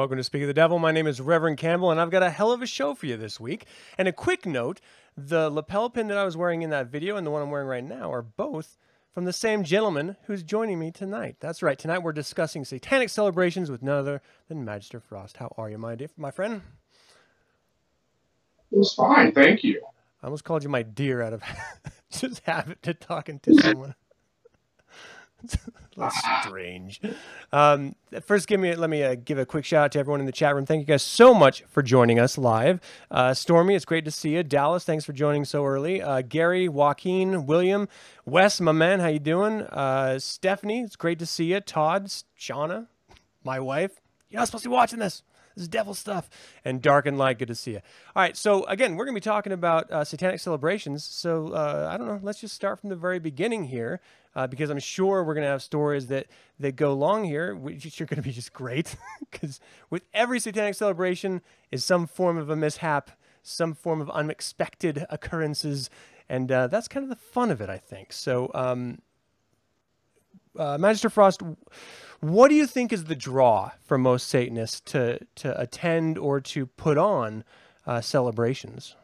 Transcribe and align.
Welcome 0.00 0.16
to 0.16 0.24
Speak 0.24 0.40
of 0.40 0.48
the 0.48 0.54
Devil. 0.54 0.78
My 0.78 0.92
name 0.92 1.06
is 1.06 1.20
Reverend 1.20 1.58
Campbell, 1.58 1.90
and 1.90 2.00
I've 2.00 2.08
got 2.08 2.22
a 2.22 2.30
hell 2.30 2.52
of 2.52 2.62
a 2.62 2.66
show 2.66 2.94
for 2.94 3.04
you 3.04 3.18
this 3.18 3.38
week. 3.38 3.66
And 3.98 4.08
a 4.08 4.14
quick 4.14 4.46
note 4.46 4.80
the 5.14 5.50
lapel 5.50 5.90
pin 5.90 6.08
that 6.08 6.16
I 6.16 6.24
was 6.24 6.38
wearing 6.38 6.62
in 6.62 6.70
that 6.70 6.86
video 6.86 7.18
and 7.18 7.26
the 7.26 7.30
one 7.30 7.42
I'm 7.42 7.50
wearing 7.50 7.68
right 7.68 7.84
now 7.84 8.10
are 8.10 8.22
both 8.22 8.78
from 9.12 9.26
the 9.26 9.32
same 9.34 9.62
gentleman 9.62 10.16
who's 10.24 10.42
joining 10.42 10.78
me 10.78 10.90
tonight. 10.90 11.36
That's 11.38 11.62
right. 11.62 11.78
Tonight 11.78 11.98
we're 11.98 12.14
discussing 12.14 12.64
satanic 12.64 13.10
celebrations 13.10 13.70
with 13.70 13.82
none 13.82 13.98
other 13.98 14.22
than 14.48 14.64
Magister 14.64 15.00
Frost. 15.00 15.36
How 15.36 15.52
are 15.58 15.68
you, 15.68 15.76
my, 15.76 15.96
dear, 15.96 16.08
my 16.16 16.30
friend? 16.30 16.62
It 18.72 18.78
was 18.78 18.94
fine. 18.94 19.32
Thank 19.32 19.62
you. 19.62 19.82
I 20.22 20.28
almost 20.28 20.44
called 20.44 20.62
you 20.62 20.70
my 20.70 20.82
dear 20.82 21.20
out 21.20 21.34
of 21.34 21.42
just 22.10 22.40
habit 22.46 22.82
to 22.84 22.94
talking 22.94 23.38
to 23.40 23.54
someone. 23.60 23.94
That's 25.96 26.16
strange. 26.42 27.00
Um, 27.52 27.94
first, 28.22 28.48
give 28.48 28.60
me 28.60 28.74
let 28.74 28.88
me 28.88 29.02
uh, 29.02 29.16
give 29.16 29.38
a 29.38 29.44
quick 29.44 29.64
shout 29.64 29.84
out 29.84 29.92
to 29.92 29.98
everyone 29.98 30.20
in 30.20 30.26
the 30.26 30.32
chat 30.32 30.54
room. 30.54 30.64
Thank 30.64 30.80
you 30.80 30.86
guys 30.86 31.02
so 31.02 31.34
much 31.34 31.62
for 31.68 31.82
joining 31.82 32.18
us 32.18 32.38
live. 32.38 32.80
Uh, 33.10 33.34
Stormy, 33.34 33.74
it's 33.74 33.84
great 33.84 34.04
to 34.04 34.10
see 34.10 34.30
you. 34.30 34.42
Dallas, 34.42 34.84
thanks 34.84 35.04
for 35.04 35.12
joining 35.12 35.44
so 35.44 35.64
early. 35.64 36.00
Uh, 36.00 36.22
Gary, 36.22 36.68
Joaquin, 36.68 37.46
William, 37.46 37.88
Wes, 38.24 38.60
my 38.60 38.72
man, 38.72 39.00
how 39.00 39.08
you 39.08 39.18
doing? 39.18 39.62
Uh, 39.62 40.18
Stephanie, 40.18 40.80
it's 40.80 40.96
great 40.96 41.18
to 41.18 41.26
see 41.26 41.52
you. 41.52 41.60
Todd, 41.60 42.06
Shauna, 42.38 42.86
my 43.44 43.60
wife. 43.60 44.00
You're 44.30 44.40
not 44.40 44.46
supposed 44.46 44.64
to 44.64 44.70
be 44.70 44.74
watching 44.74 45.00
this. 45.00 45.22
This 45.56 45.62
is 45.62 45.68
devil 45.68 45.94
stuff. 45.94 46.30
And 46.64 46.80
Dark 46.80 47.06
and 47.06 47.18
Light, 47.18 47.38
good 47.38 47.48
to 47.48 47.54
see 47.54 47.72
you. 47.72 47.80
All 48.14 48.22
right, 48.22 48.36
so 48.36 48.64
again, 48.64 48.94
we're 48.94 49.04
going 49.04 49.14
to 49.14 49.20
be 49.20 49.24
talking 49.24 49.52
about 49.52 49.90
uh, 49.90 50.04
satanic 50.04 50.38
celebrations. 50.40 51.04
So 51.04 51.48
uh, 51.48 51.90
I 51.92 51.96
don't 51.96 52.06
know, 52.06 52.20
let's 52.22 52.40
just 52.40 52.54
start 52.54 52.80
from 52.80 52.90
the 52.90 52.96
very 52.96 53.18
beginning 53.18 53.64
here 53.64 54.00
uh, 54.34 54.46
because 54.46 54.70
I'm 54.70 54.78
sure 54.78 55.24
we're 55.24 55.34
going 55.34 55.44
to 55.44 55.50
have 55.50 55.62
stories 55.62 56.06
that 56.08 56.26
that 56.58 56.76
go 56.76 56.92
along 56.92 57.24
here, 57.24 57.54
which 57.54 58.00
are 58.00 58.06
going 58.06 58.16
to 58.16 58.22
be 58.22 58.32
just 58.32 58.52
great. 58.52 58.96
Because 59.30 59.60
with 59.90 60.02
every 60.12 60.40
satanic 60.40 60.74
celebration 60.74 61.40
is 61.70 61.84
some 61.84 62.08
form 62.08 62.36
of 62.36 62.50
a 62.50 62.56
mishap, 62.56 63.12
some 63.44 63.74
form 63.74 64.00
of 64.00 64.10
unexpected 64.10 65.06
occurrences, 65.08 65.88
and 66.28 66.50
uh, 66.50 66.66
that's 66.66 66.88
kind 66.88 67.04
of 67.04 67.10
the 67.10 67.16
fun 67.16 67.50
of 67.52 67.60
it, 67.60 67.70
I 67.70 67.78
think. 67.78 68.12
So, 68.12 68.50
um, 68.54 68.98
uh, 70.58 70.78
Magister 70.78 71.08
Frost, 71.08 71.42
what 72.20 72.48
do 72.48 72.56
you 72.56 72.66
think 72.66 72.92
is 72.92 73.04
the 73.04 73.14
draw 73.14 73.70
for 73.82 73.98
most 73.98 74.28
Satanists 74.28 74.80
to 74.92 75.20
to 75.36 75.58
attend 75.60 76.18
or 76.18 76.40
to 76.40 76.66
put 76.66 76.98
on 76.98 77.44
uh, 77.86 78.00
celebrations? 78.00 78.96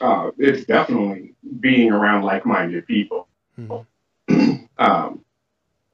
Uh, 0.00 0.30
it's 0.38 0.64
definitely 0.64 1.34
being 1.60 1.90
around 1.92 2.22
like-minded 2.22 2.86
people. 2.86 3.27
Mm-hmm. 3.58 4.64
um, 4.78 5.24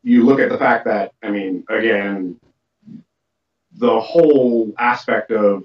you 0.02 0.25
look 0.25 0.38
at 0.38 0.50
the 0.50 0.58
fact 0.58 0.84
that, 0.84 1.12
I 1.22 1.30
mean, 1.30 1.64
again, 1.69 2.38
the 3.72 4.00
whole 4.00 4.72
aspect 4.78 5.30
of, 5.30 5.64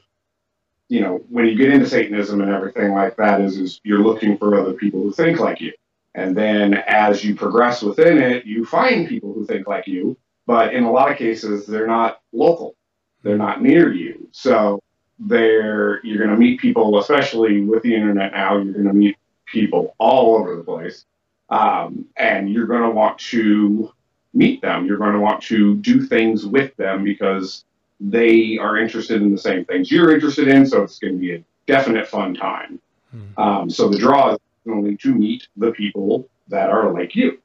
you 0.88 1.02
know, 1.02 1.22
when 1.30 1.46
you 1.46 1.56
get 1.56 1.72
into 1.72 1.88
Satanism 1.88 2.42
and 2.42 2.52
everything 2.52 2.94
like 2.94 3.16
that 3.18 3.42
is, 3.42 3.58
is 3.58 3.82
you're 3.84 4.00
looking 4.00 4.38
for 4.38 4.60
other 4.60 4.74
people 4.74 5.02
who 5.02 5.12
think 5.12 5.40
like 5.40 5.62
you. 5.62 5.74
And 6.16 6.36
then 6.36 6.74
as 6.74 7.24
you 7.24 7.36
progress 7.36 7.84
within 7.84 8.18
it, 8.18 8.46
you 8.46 8.66
find 8.66 9.08
people 9.08 9.32
who 9.34 9.46
think 9.46 9.68
like 9.68 9.86
you, 9.86 10.18
but 10.48 10.74
in 10.74 10.84
a 10.84 10.92
lot 10.92 11.12
of 11.12 11.18
cases, 11.18 11.68
they're 11.68 11.86
not 11.86 12.22
local. 12.34 12.76
They're 13.22 13.38
not 13.38 13.62
near 13.62 13.94
you. 13.94 14.28
So 14.32 14.82
they're, 15.20 16.04
you're 16.04 16.18
going 16.18 16.32
to 16.32 16.38
meet 16.38 16.60
people, 16.60 16.98
especially 16.98 17.62
with 17.62 17.84
the 17.84 17.94
internet 17.94 18.32
now, 18.32 18.58
you're 18.58 18.74
going 18.74 18.88
to 18.88 18.94
meet 18.94 19.18
people 19.46 19.96
all 20.00 20.36
over 20.36 20.56
the 20.56 20.64
place 20.64 21.06
um, 21.50 22.06
and 22.16 22.50
you're 22.50 22.68
going 22.68 22.84
to 22.84 22.90
want 22.90 23.18
to 23.20 23.92
meet 24.34 24.62
them. 24.62 24.86
You're 24.86 24.98
going 24.98 25.14
to 25.14 25.20
want 25.20 25.42
to 25.44 25.76
do 25.78 26.06
things 26.06 26.46
with 26.46 26.76
them 26.78 27.04
because 27.04 27.64
they 28.00 28.58
are 28.58 28.78
interested 28.78 29.22
in 29.22 29.32
the 29.32 29.38
same 29.38 29.66
things 29.66 29.92
you're 29.92 30.14
interested 30.14 30.48
in. 30.48 30.66
So 30.66 30.84
it's 30.84 31.00
going 31.00 31.14
to 31.14 31.20
be 31.20 31.36
a 31.36 31.44
definite 31.68 32.08
fun 32.08 32.36
time. 32.36 32.80
Hmm. 33.12 33.42
Um, 33.42 33.70
so 33.70 33.90
the 33.90 33.98
draw 33.98 34.34
is 34.34 34.40
only 34.68 34.96
to 34.98 35.14
meet 35.14 35.48
the 35.58 35.72
people 35.72 36.28
that 36.48 36.70
are 36.70 36.92
like 36.92 37.16
you. 37.16 37.40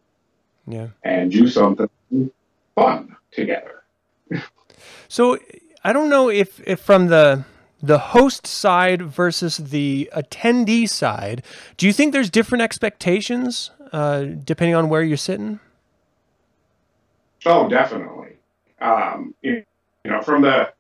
Yeah. 0.67 0.89
And 1.03 1.31
do 1.31 1.49
something 1.49 1.89
fun 2.75 3.17
together. 3.33 3.83
so 5.09 5.39
I 5.83 5.93
don't 5.93 6.09
know 6.09 6.31
if, 6.31 6.61
if 6.67 6.81
from 6.81 7.09
the 7.09 7.45
the 7.83 7.99
host 7.99 8.47
side 8.47 9.03
versus 9.03 9.59
the 9.59 10.09
attendee 10.17 10.89
side, 10.89 11.45
do 11.77 11.87
you 11.87 11.93
think 11.93 12.15
there's 12.15 12.31
different 12.31 12.63
expectations 12.63 13.71
uh, 13.95 14.25
depending 14.45 14.75
on 14.75 14.89
where 14.89 15.05
you're 15.05 15.17
sitting? 15.17 15.61
Oh, 17.47 17.69
definitely. 17.69 18.33
Um, 18.81 19.35
you, 19.41 19.65
know, 20.05 20.21
from 20.21 20.43
the 20.43 20.73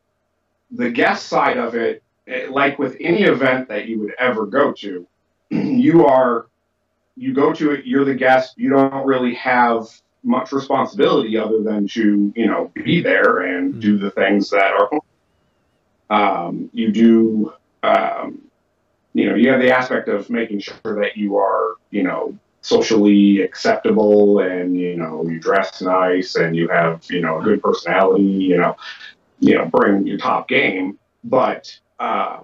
the 0.72 0.90
guest 0.90 1.28
side 1.28 1.56
of 1.56 1.76
it, 1.76 2.02
it, 2.26 2.50
like 2.50 2.76
with 2.76 2.96
any 2.98 3.22
event 3.22 3.68
that 3.68 3.86
you 3.86 4.00
would 4.00 4.14
ever 4.18 4.46
go 4.46 4.72
to, 4.72 5.06
you 5.50 6.04
are 6.04 6.46
you 7.16 7.32
go 7.32 7.52
to 7.52 7.70
it. 7.70 7.86
You're 7.86 8.04
the 8.04 8.14
guest. 8.14 8.54
You 8.58 8.70
don't 8.70 9.06
really 9.06 9.34
have 9.34 9.86
much 10.24 10.50
responsibility 10.50 11.38
other 11.38 11.62
than 11.62 11.86
to 11.88 12.32
you 12.34 12.46
know 12.46 12.72
be 12.74 13.00
there 13.00 13.42
and 13.42 13.72
mm-hmm. 13.72 13.80
do 13.80 13.96
the 13.96 14.10
things 14.10 14.50
that 14.50 14.72
are. 14.72 14.90
Um, 16.10 16.68
you 16.72 16.90
do. 16.90 17.52
Um, 17.84 18.40
you 19.12 19.28
know, 19.30 19.36
you 19.36 19.52
have 19.52 19.60
the 19.60 19.70
aspect 19.70 20.08
of 20.08 20.28
making 20.28 20.58
sure 20.58 21.00
that 21.00 21.16
you 21.16 21.36
are, 21.36 21.76
you 21.92 22.02
know, 22.02 22.36
socially 22.64 23.42
acceptable 23.42 24.38
and 24.38 24.74
you 24.74 24.96
know 24.96 25.22
you 25.28 25.38
dress 25.38 25.82
nice 25.82 26.34
and 26.36 26.56
you 26.56 26.66
have 26.66 27.04
you 27.10 27.20
know 27.20 27.38
a 27.38 27.42
good 27.44 27.62
personality 27.62 28.22
you 28.22 28.56
know 28.56 28.74
you 29.38 29.54
know 29.54 29.66
bring 29.66 30.06
your 30.06 30.16
top 30.16 30.48
game 30.48 30.98
but 31.24 31.78
uh, 31.98 32.38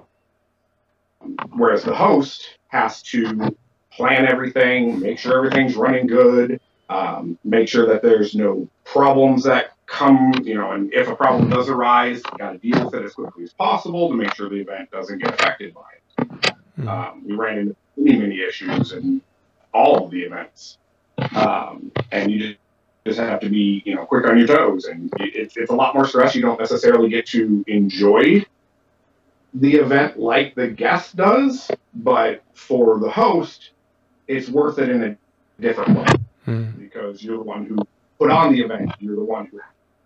whereas 1.57 1.85
the 1.85 1.95
host 1.95 2.59
has 2.69 3.01
to 3.03 3.57
plan 3.91 4.27
everything 4.27 5.01
make 5.01 5.19
sure 5.19 5.39
everything's 5.39 5.75
running 5.75 6.07
good 6.07 6.61
um, 6.91 7.39
make 7.43 7.67
sure 7.67 7.87
that 7.87 8.03
there's 8.03 8.35
no 8.35 8.69
problems 8.85 9.43
that 9.43 9.73
come 9.87 10.35
you 10.45 10.55
know 10.55 10.73
and 10.73 10.93
if 10.93 11.09
a 11.09 11.17
problem 11.17 11.49
does 11.49 11.71
arise 11.71 12.21
you 12.31 12.39
got 12.39 12.53
to 12.53 12.59
deal 12.59 12.85
with 12.85 12.95
it 12.95 13.07
as 13.07 13.15
quickly 13.15 13.43
as 13.43 13.55
possible 13.55 14.11
to 14.11 14.15
make 14.15 14.35
sure 14.35 14.51
the 14.51 14.57
event 14.57 14.91
doesn't 14.91 15.19
get 15.19 15.33
affected 15.33 15.73
by 15.73 15.81
it 15.97 16.29
mm-hmm. 16.29 16.89
um, 16.89 17.27
we 17.27 17.35
ran 17.35 17.57
into 17.57 17.77
many 17.97 18.19
many 18.19 18.41
issues 18.43 18.93
and 18.93 19.23
all 19.73 20.05
of 20.05 20.11
the 20.11 20.23
events. 20.23 20.79
Um, 21.35 21.93
and 22.11 22.31
you 22.31 22.57
just 23.07 23.19
have 23.19 23.41
to 23.41 23.49
be, 23.49 23.83
you 23.85 23.95
know, 23.95 24.05
quick 24.05 24.27
on 24.27 24.39
your 24.39 24.47
toes. 24.47 24.87
And 24.87 25.13
it's, 25.19 25.57
it's 25.57 25.71
a 25.71 25.75
lot 25.75 25.95
more 25.95 26.07
stress. 26.07 26.35
You 26.35 26.43
don't 26.43 26.59
necessarily 26.59 27.09
get 27.09 27.27
to 27.29 27.65
enjoy 27.67 28.45
the 29.55 29.75
event 29.75 30.19
like 30.19 30.55
the 30.55 30.69
guest 30.69 31.17
does, 31.17 31.71
but 31.95 32.43
for 32.55 32.99
the 32.99 33.11
host, 33.11 33.71
it's 34.29 34.49
worth 34.49 34.79
it 34.79 34.89
in 34.89 35.03
a 35.03 35.17
different 35.61 35.99
way 35.99 36.07
mm. 36.47 36.79
because 36.79 37.23
you're 37.23 37.39
the 37.39 37.43
one 37.43 37.67
who 37.67 37.77
put 38.19 38.31
on 38.31 38.53
the 38.53 38.61
event. 38.61 38.93
You're 39.01 39.17
the 39.17 39.25
one 39.25 39.47
who 39.47 39.61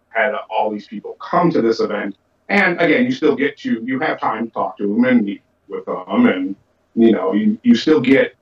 had 0.08 0.32
all 0.48 0.70
these 0.70 0.88
people 0.88 1.14
come 1.20 1.50
to 1.50 1.60
this 1.60 1.80
event. 1.80 2.16
And 2.48 2.80
again, 2.80 3.04
you 3.04 3.12
still 3.12 3.36
get 3.36 3.58
to, 3.58 3.82
you 3.84 3.98
have 4.00 4.18
time 4.20 4.46
to 4.46 4.52
talk 4.52 4.78
to 4.78 4.86
them 4.86 5.04
and 5.04 5.24
meet 5.24 5.42
with 5.68 5.84
them. 5.86 6.26
And, 6.26 6.56
you 6.94 7.12
know, 7.12 7.32
you, 7.32 7.58
you 7.62 7.74
still 7.74 8.00
get 8.00 8.36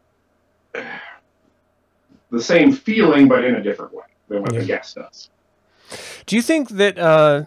the 2.33 2.43
same 2.43 2.73
feeling, 2.73 3.29
but 3.29 3.45
in 3.45 3.55
a 3.55 3.63
different 3.63 3.95
way 3.95 4.07
than 4.29 4.43
what 4.43 4.53
yeah. 4.53 4.61
the 4.61 4.67
guest 4.67 4.97
does. 4.97 5.31
Do 6.27 6.35
you 6.35 6.43
think 6.43 6.71
that? 6.71 6.99
Uh, 6.99 7.45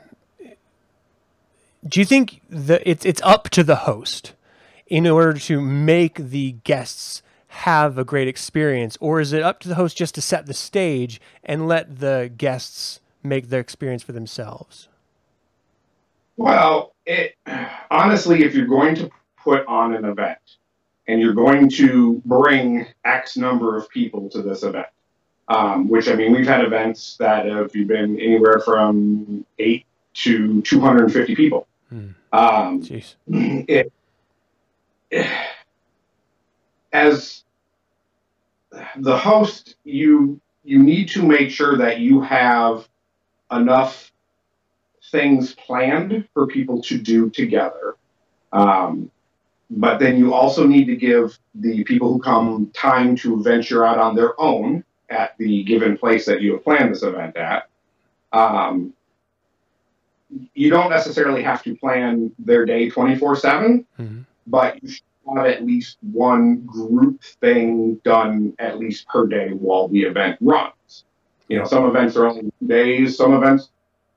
do 1.87 1.99
you 1.99 2.05
think 2.05 2.41
that 2.49 2.81
it's 2.85 3.05
it's 3.05 3.21
up 3.23 3.49
to 3.49 3.63
the 3.63 3.75
host 3.75 4.33
in 4.87 5.07
order 5.07 5.37
to 5.39 5.59
make 5.59 6.15
the 6.15 6.53
guests 6.63 7.23
have 7.47 7.97
a 7.97 8.03
great 8.03 8.27
experience, 8.27 8.97
or 9.01 9.19
is 9.19 9.33
it 9.33 9.41
up 9.41 9.59
to 9.61 9.67
the 9.67 9.75
host 9.75 9.97
just 9.97 10.13
to 10.15 10.21
set 10.21 10.45
the 10.45 10.53
stage 10.53 11.19
and 11.43 11.67
let 11.67 11.99
the 11.99 12.31
guests 12.37 12.99
make 13.23 13.49
their 13.49 13.61
experience 13.61 14.03
for 14.03 14.11
themselves? 14.11 14.87
Well, 16.37 16.93
it 17.05 17.35
honestly, 17.89 18.43
if 18.43 18.53
you're 18.53 18.67
going 18.67 18.93
to 18.95 19.09
put 19.41 19.65
on 19.67 19.95
an 19.95 20.05
event, 20.05 20.57
and 21.07 21.21
you're 21.21 21.33
going 21.33 21.69
to 21.69 22.21
bring 22.25 22.85
X 23.03 23.37
number 23.37 23.77
of 23.77 23.89
people 23.89 24.29
to 24.29 24.41
this 24.41 24.63
event. 24.63 24.87
Um, 25.47 25.89
which 25.89 26.07
I 26.07 26.15
mean, 26.15 26.31
we've 26.31 26.47
had 26.47 26.65
events 26.65 27.17
that 27.19 27.45
have 27.45 27.71
been 27.71 28.19
anywhere 28.19 28.59
from 28.59 29.45
eight 29.59 29.85
to 30.15 30.61
250 30.63 31.35
people. 31.35 31.67
Hmm. 31.89 32.07
Um, 32.33 32.81
Jeez. 32.81 33.15
It, 33.27 33.93
it, 35.11 35.27
as 36.91 37.43
the 38.97 39.17
host, 39.17 39.75
you 39.83 40.39
you 40.63 40.81
need 40.81 41.09
to 41.09 41.21
make 41.21 41.51
sure 41.51 41.77
that 41.77 41.99
you 41.99 42.21
have 42.21 42.87
enough 43.51 44.11
things 45.11 45.53
planned 45.53 46.27
for 46.33 46.47
people 46.47 46.81
to 46.81 46.97
do 46.97 47.29
together. 47.29 47.95
Um, 48.51 49.11
but 49.69 49.99
then 49.99 50.17
you 50.17 50.33
also 50.33 50.65
need 50.65 50.85
to 50.85 50.95
give 50.95 51.37
the 51.55 51.83
people 51.83 52.13
who 52.13 52.19
come 52.19 52.71
time 52.73 53.15
to 53.17 53.41
venture 53.41 53.85
out 53.85 53.97
on 53.97 54.15
their 54.15 54.39
own 54.39 54.83
at 55.09 55.37
the 55.37 55.63
given 55.63 55.97
place 55.97 56.25
that 56.25 56.41
you 56.41 56.53
have 56.53 56.63
planned 56.63 56.91
this 56.91 57.03
event 57.03 57.35
at. 57.37 57.67
Um, 58.31 58.93
you 60.53 60.69
don't 60.69 60.89
necessarily 60.89 61.43
have 61.43 61.63
to 61.63 61.75
plan 61.75 62.31
their 62.39 62.65
day 62.65 62.89
24 62.89 63.35
7, 63.35 63.85
mm-hmm. 63.99 64.21
but 64.47 64.81
you 64.83 64.89
should 64.89 65.03
have 65.35 65.45
at 65.45 65.65
least 65.65 65.97
one 66.01 66.61
group 66.61 67.23
thing 67.23 67.95
done 68.03 68.53
at 68.59 68.77
least 68.77 69.07
per 69.07 69.25
day 69.25 69.49
while 69.49 69.87
the 69.87 70.03
event 70.03 70.37
runs. 70.41 71.05
You 71.47 71.59
know, 71.59 71.65
some 71.65 71.85
events 71.85 72.15
are 72.15 72.27
only 72.27 72.51
days, 72.65 73.17
some 73.17 73.33
events 73.33 73.69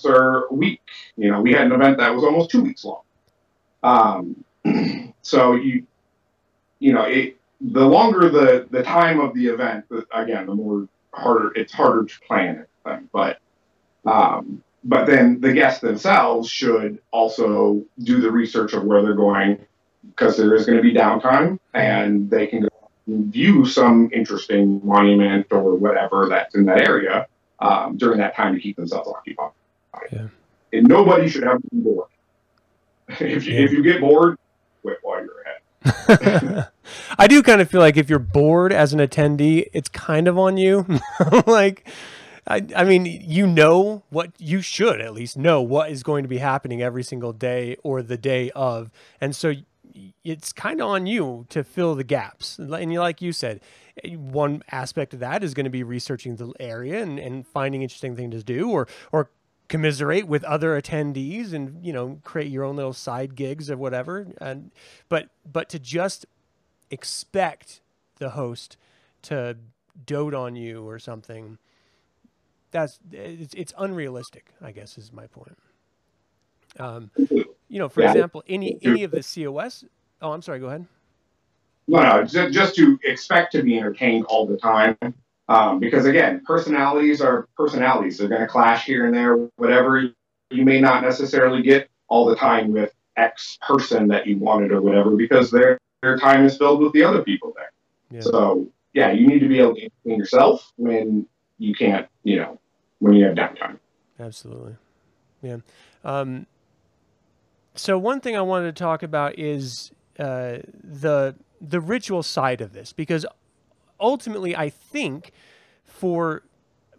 are 0.05 0.47
a 0.47 0.55
week. 0.55 0.81
You 1.17 1.31
know, 1.31 1.41
we 1.41 1.53
had 1.53 1.67
an 1.67 1.73
event 1.73 1.99
that 1.99 2.15
was 2.15 2.25
almost 2.25 2.51
two 2.51 2.63
weeks 2.63 2.85
long. 2.85 3.03
Um, 3.83 4.45
so 5.29 5.57
you, 5.57 5.85
you 6.79 6.95
know, 6.95 7.03
it, 7.03 7.37
the 7.61 7.85
longer 7.85 8.31
the, 8.31 8.67
the 8.71 8.83
time 8.83 9.21
of 9.21 9.35
the 9.35 9.47
event, 9.47 9.85
again, 10.11 10.47
the 10.47 10.55
more 10.55 10.89
harder 11.13 11.53
it's 11.55 11.73
harder 11.73 12.05
to 12.05 12.21
plan 12.21 12.57
it. 12.57 13.01
But 13.13 13.39
um, 14.07 14.63
but 14.85 15.05
then 15.05 15.39
the 15.41 15.53
guests 15.53 15.81
themselves 15.81 16.49
should 16.49 16.99
also 17.11 17.85
do 17.99 18.23
the 18.23 18.31
research 18.31 18.73
of 18.73 18.85
where 18.85 19.03
they're 19.03 19.13
going 19.13 19.59
because 20.07 20.39
there 20.39 20.55
is 20.55 20.65
going 20.65 20.79
to 20.79 20.83
be 20.83 20.95
downtime 20.95 21.59
and 21.75 22.31
they 22.31 22.47
can 22.47 22.63
go 22.63 22.69
view 23.07 23.67
some 23.67 24.09
interesting 24.15 24.81
monument 24.83 25.47
or 25.51 25.75
whatever 25.75 26.27
that's 26.31 26.55
in 26.55 26.65
that 26.65 26.89
area 26.89 27.27
um, 27.59 27.99
during 27.99 28.19
that 28.19 28.35
time 28.35 28.55
to 28.55 28.61
keep 28.61 28.77
themselves 28.77 29.11
occupied. 29.11 29.51
Yeah. 30.11 30.29
And 30.73 30.89
nobody 30.89 31.29
should 31.29 31.45
ever 31.45 31.59
be 31.59 31.81
bored. 31.81 32.09
if, 33.09 33.47
you, 33.47 33.55
yeah. 33.55 33.61
if 33.61 33.73
you 33.73 33.83
get 33.83 34.01
bored, 34.01 34.39
quit 34.89 34.99
while 35.03 35.21
you're. 35.21 35.39
I 37.19 37.27
do 37.29 37.43
kind 37.43 37.61
of 37.61 37.71
feel 37.71 37.81
like 37.81 37.97
if 37.97 38.11
you're 38.11 38.19
bored 38.19 38.73
as 38.73 38.93
an 38.93 39.01
attendee, 39.01 39.69
it's 39.73 39.89
kind 39.89 40.29
of 40.29 40.39
on 40.39 40.57
you. 40.57 40.87
like, 41.47 41.89
I, 42.47 42.67
I 42.75 42.85
mean, 42.85 43.07
you 43.07 43.47
know 43.47 44.03
what 44.11 44.33
you 44.39 44.61
should 44.61 45.01
at 45.01 45.15
least 45.15 45.37
know 45.37 45.63
what 45.63 45.91
is 45.91 46.03
going 46.03 46.25
to 46.25 46.29
be 46.29 46.39
happening 46.39 46.83
every 46.83 47.03
single 47.03 47.33
day 47.33 47.77
or 47.83 48.03
the 48.03 48.17
day 48.17 48.51
of. 48.51 48.91
And 49.21 49.37
so 49.37 49.55
it's 50.25 50.53
kind 50.53 50.81
of 50.81 50.89
on 50.89 51.07
you 51.07 51.47
to 51.51 51.65
fill 51.65 51.95
the 51.95 52.05
gaps. 52.05 52.59
And 52.59 52.95
like 52.95 53.23
you 53.23 53.33
said, 53.33 53.61
eh, 54.05 54.15
one 54.15 54.63
aspect 54.71 55.15
of 55.15 55.21
that 55.21 55.45
is 55.45 55.55
going 55.55 55.65
to 55.65 55.71
be 55.71 55.83
researching 55.83 56.37
the 56.37 56.53
area 56.59 57.03
and, 57.03 57.19
and 57.19 57.47
finding 57.47 57.83
interesting 57.83 58.17
things 58.17 58.35
to 58.35 58.43
do 58.43 58.71
or, 58.71 58.89
or 59.13 59.31
commiserate 59.69 60.27
with 60.27 60.45
other 60.45 60.81
attendees 60.81 61.53
and, 61.53 61.85
you 61.85 61.93
know, 61.93 62.21
create 62.25 62.51
your 62.51 62.65
own 62.65 62.77
little 62.77 62.93
side 62.93 63.35
gigs 63.35 63.71
or 63.71 63.77
whatever. 63.77 64.29
And, 64.41 64.73
but, 65.09 65.29
but 65.51 65.69
to 65.71 65.79
just 65.79 66.27
expect 66.91 67.81
the 68.17 68.31
host 68.31 68.77
to 69.23 69.57
dote 70.07 70.35
on 70.35 70.57
you 70.57 70.87
or 70.89 70.99
something 70.99 71.59
that's 72.71 72.99
it's, 73.13 73.55
it's 73.55 73.73
unrealistic. 73.79 74.53
I 74.63 74.73
guess 74.73 74.99
is 74.99 75.13
my 75.13 75.27
point. 75.27 75.57
Um, 76.79 77.11
you 77.17 77.79
know, 77.79 77.89
for 77.89 78.03
yeah. 78.03 78.13
example, 78.13 78.43
any 78.49 78.79
any 78.83 79.05
of 79.05 79.11
the 79.11 79.23
COS. 79.23 79.85
Oh, 80.21 80.33
I'm 80.33 80.43
sorry. 80.43 80.61
Go 80.61 80.67
ahead. 80.67 80.87
No, 81.87 82.03
no, 82.03 82.25
just, 82.25 82.53
just 82.53 82.75
to 82.77 82.99
expect 83.05 83.53
to 83.53 83.63
be 83.63 83.79
entertained 83.79 84.27
all 84.27 84.47
the 84.47 84.59
time. 84.59 84.97
Um, 85.49 85.81
because 85.81 86.05
again, 86.05 86.43
personalities 86.45 87.21
are 87.21 87.49
personalities. 87.57 88.19
They're 88.19 88.29
going 88.29 88.43
to 88.43 88.47
clash 88.47 88.85
here 88.85 89.07
and 89.07 89.15
there. 89.15 89.49
Whatever 89.57 90.11
you 90.51 90.65
may 90.65 90.81
not 90.81 91.03
necessarily 91.03 91.63
get 91.63 91.89
all 92.09 92.27
the 92.27 92.37
time 92.37 92.73
with 92.73 92.93
X 93.17 93.59
person 93.67 94.09
that 94.09 94.27
you 94.27 94.39
wanted 94.39 94.73
or 94.73 94.83
whatever, 94.83 95.17
because 95.17 95.51
their 95.51 95.79
their 96.03 96.19
time 96.19 96.45
is 96.45 96.57
filled 96.57 96.81
with 96.81 96.93
the 96.93 97.03
other 97.03 97.23
people 97.23 97.53
there. 97.57 97.73
Yeah. 98.11 98.21
So 98.21 98.69
yeah, 98.93 99.13
you 99.13 99.27
need 99.27 99.41
to 99.41 99.49
be 99.49 99.59
able 99.59 99.75
to 99.75 99.83
entertain 99.83 100.19
yourself 100.19 100.73
when 100.77 101.27
you 101.59 101.75
can't, 101.75 102.07
you 102.25 102.37
know, 102.37 102.61
when 102.99 103.15
you 103.15 103.25
have 103.25 103.35
downtime. 103.35 103.79
Absolutely. 104.21 104.77
Yeah. 105.43 105.59
Um, 106.05 106.47
so 107.75 107.97
one 107.97 108.21
thing 108.21 108.37
I 108.37 108.41
wanted 108.43 108.75
to 108.75 108.83
talk 108.83 109.03
about 109.03 109.39
is 109.39 109.93
uh, 110.19 110.59
the 110.83 111.37
the 111.61 111.81
ritual 111.81 112.23
side 112.23 112.61
of 112.61 112.73
this 112.73 112.93
because 112.93 113.27
ultimately 114.01 114.57
I 114.57 114.71
think 114.71 115.33
for 115.85 116.43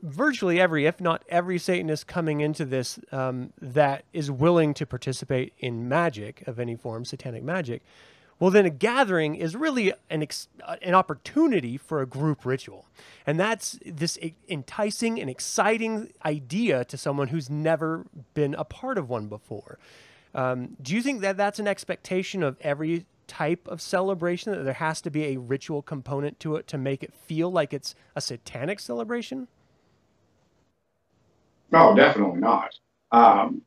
virtually 0.02 0.60
every, 0.60 0.86
if 0.86 1.02
not 1.02 1.24
every 1.30 1.58
Satanist 1.58 2.08
coming 2.08 2.42
into 2.42 2.66
this 2.66 3.00
um, 3.12 3.52
that 3.62 4.06
is 4.14 4.32
willing 4.32 4.74
to 4.76 4.86
participate 4.86 5.54
in 5.60 5.90
magic 5.90 6.48
of 6.48 6.60
any 6.60 6.76
form, 6.76 7.06
satanic 7.06 7.44
magic, 7.44 7.84
well, 8.40 8.52
then 8.52 8.66
a 8.66 8.70
gathering 8.70 9.36
is 9.36 9.56
really 9.56 9.92
an, 10.10 10.24
ex- 10.24 10.48
uh, 10.64 10.78
an 10.82 10.94
opportunity 10.94 11.76
for 11.76 12.02
a 12.02 12.06
group 12.06 12.46
ritual. 12.46 12.86
And 13.28 13.38
that's 13.38 13.78
this 13.86 14.18
enticing 14.48 15.20
and 15.20 15.30
exciting 15.30 16.14
idea 16.26 16.86
to 16.86 16.98
someone 16.98 17.28
who's 17.28 17.50
never 17.50 18.06
been 18.34 18.54
a 18.54 18.64
part 18.64 18.98
of 18.98 19.10
one 19.10 19.28
before. 19.28 19.78
Um, 20.34 20.78
do 20.82 20.96
you 20.96 21.02
think 21.02 21.20
that 21.22 21.36
that's 21.36 21.60
an 21.60 21.68
expectation 21.68 22.42
of 22.42 22.56
every 22.62 23.06
type 23.30 23.68
of 23.68 23.80
celebration, 23.80 24.52
that 24.52 24.64
there 24.64 24.74
has 24.74 25.00
to 25.02 25.10
be 25.10 25.26
a 25.26 25.38
ritual 25.38 25.82
component 25.82 26.40
to 26.42 26.58
it 26.58 26.68
to 26.68 26.78
make 26.78 27.04
it 27.04 27.14
feel 27.14 27.50
like 27.50 27.74
it's 27.74 27.96
a 28.16 28.22
satanic 28.22 28.80
celebration? 28.82 29.48
No, 31.72 31.96
definitely 31.96 32.42
not. 32.42 32.78
Um, 33.12 33.62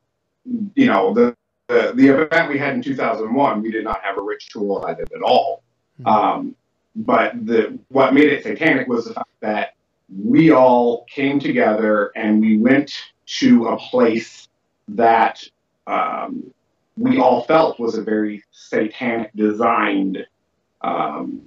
you 0.75 0.85
know, 0.85 1.13
the 1.13 1.35
the, 1.69 1.93
the 1.95 2.07
event 2.07 2.49
we 2.49 2.59
had 2.59 2.73
in 2.73 2.81
2001, 2.81 3.61
we 3.61 3.71
did 3.71 3.85
not 3.85 4.03
have 4.03 4.17
a 4.17 4.21
ritual 4.21 4.85
at 4.85 4.99
it 4.99 5.09
at 5.15 5.21
all. 5.21 5.63
Mm-hmm. 6.01 6.07
Um, 6.07 6.55
but 6.95 7.45
the 7.45 7.79
what 7.89 8.13
made 8.13 8.31
it 8.31 8.43
satanic 8.43 8.87
was 8.87 9.05
the 9.05 9.13
fact 9.13 9.29
that 9.41 9.73
we 10.23 10.51
all 10.51 11.05
came 11.05 11.39
together 11.39 12.11
and 12.15 12.39
we 12.39 12.57
went 12.57 12.93
to 13.25 13.67
a 13.67 13.77
place 13.77 14.47
that 14.89 15.43
um, 15.87 16.53
we 16.97 17.19
all 17.19 17.43
felt 17.43 17.79
was 17.79 17.97
a 17.97 18.01
very 18.03 18.43
satanic 18.51 19.31
designed 19.35 20.25
um, 20.81 21.41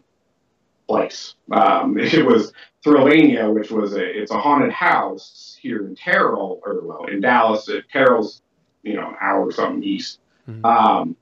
place. 0.88 1.34
Um, 1.50 1.98
it 1.98 2.24
was 2.24 2.52
Thrillvania, 2.84 3.52
which 3.52 3.70
was 3.70 3.94
a 3.94 4.04
it's 4.04 4.30
a 4.30 4.38
haunted 4.38 4.72
house 4.72 5.56
here 5.60 5.86
in 5.86 5.94
Terrell, 5.94 6.60
or 6.64 6.80
well 6.82 7.04
in 7.06 7.20
Dallas. 7.20 7.68
Terrell's 7.92 8.42
you 8.86 8.94
know, 8.94 9.08
an 9.08 9.16
hour 9.20 9.46
or 9.46 9.52
something 9.52 9.82
east. 9.82 10.20
Mm-hmm. 10.48 10.64
Um, 10.64 11.16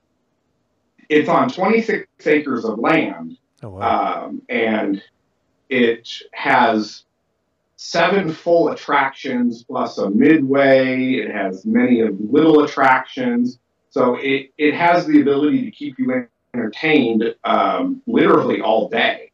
it's 1.09 1.27
on 1.27 1.49
26 1.49 2.07
acres 2.25 2.63
of 2.63 2.79
land, 2.79 3.37
oh, 3.63 3.69
wow. 3.69 4.25
um, 4.25 4.41
and 4.49 5.01
it 5.69 6.07
has 6.31 7.03
seven 7.75 8.31
full 8.31 8.69
attractions 8.69 9.63
plus 9.63 9.97
a 9.97 10.09
midway. 10.09 11.13
It 11.15 11.31
has 11.31 11.65
many 11.65 12.01
of 12.01 12.19
little 12.19 12.63
attractions, 12.63 13.59
so 13.95 14.15
it 14.15 14.51
it 14.57 14.73
has 14.73 15.05
the 15.05 15.21
ability 15.21 15.63
to 15.63 15.71
keep 15.71 15.97
you 15.97 16.27
entertained 16.53 17.33
um, 17.45 18.01
literally 18.05 18.59
all 18.59 18.89
day. 18.89 19.31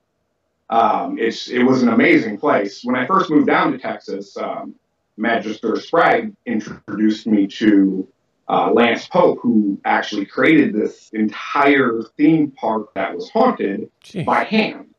Um, 0.69 1.17
it's 1.17 1.49
it 1.49 1.63
was 1.63 1.81
an 1.81 1.89
amazing 1.89 2.37
place. 2.37 2.83
When 2.83 2.95
I 2.95 3.07
first 3.07 3.31
moved 3.31 3.47
down 3.47 3.71
to 3.71 3.79
Texas, 3.79 4.37
um, 4.37 4.75
Magister 5.17 5.77
Sprague 5.77 6.35
introduced 6.45 7.25
me 7.25 7.47
to 7.47 8.07
uh, 8.47 8.71
Lance 8.71 9.07
Pope, 9.07 9.39
who 9.41 9.81
actually 9.83 10.27
created 10.27 10.75
this 10.75 11.09
entire 11.13 12.03
theme 12.15 12.51
park 12.51 12.93
that 12.93 13.15
was 13.15 13.31
haunted 13.31 13.89
Jeez. 14.03 14.25
by 14.25 14.43
hand. 14.43 14.93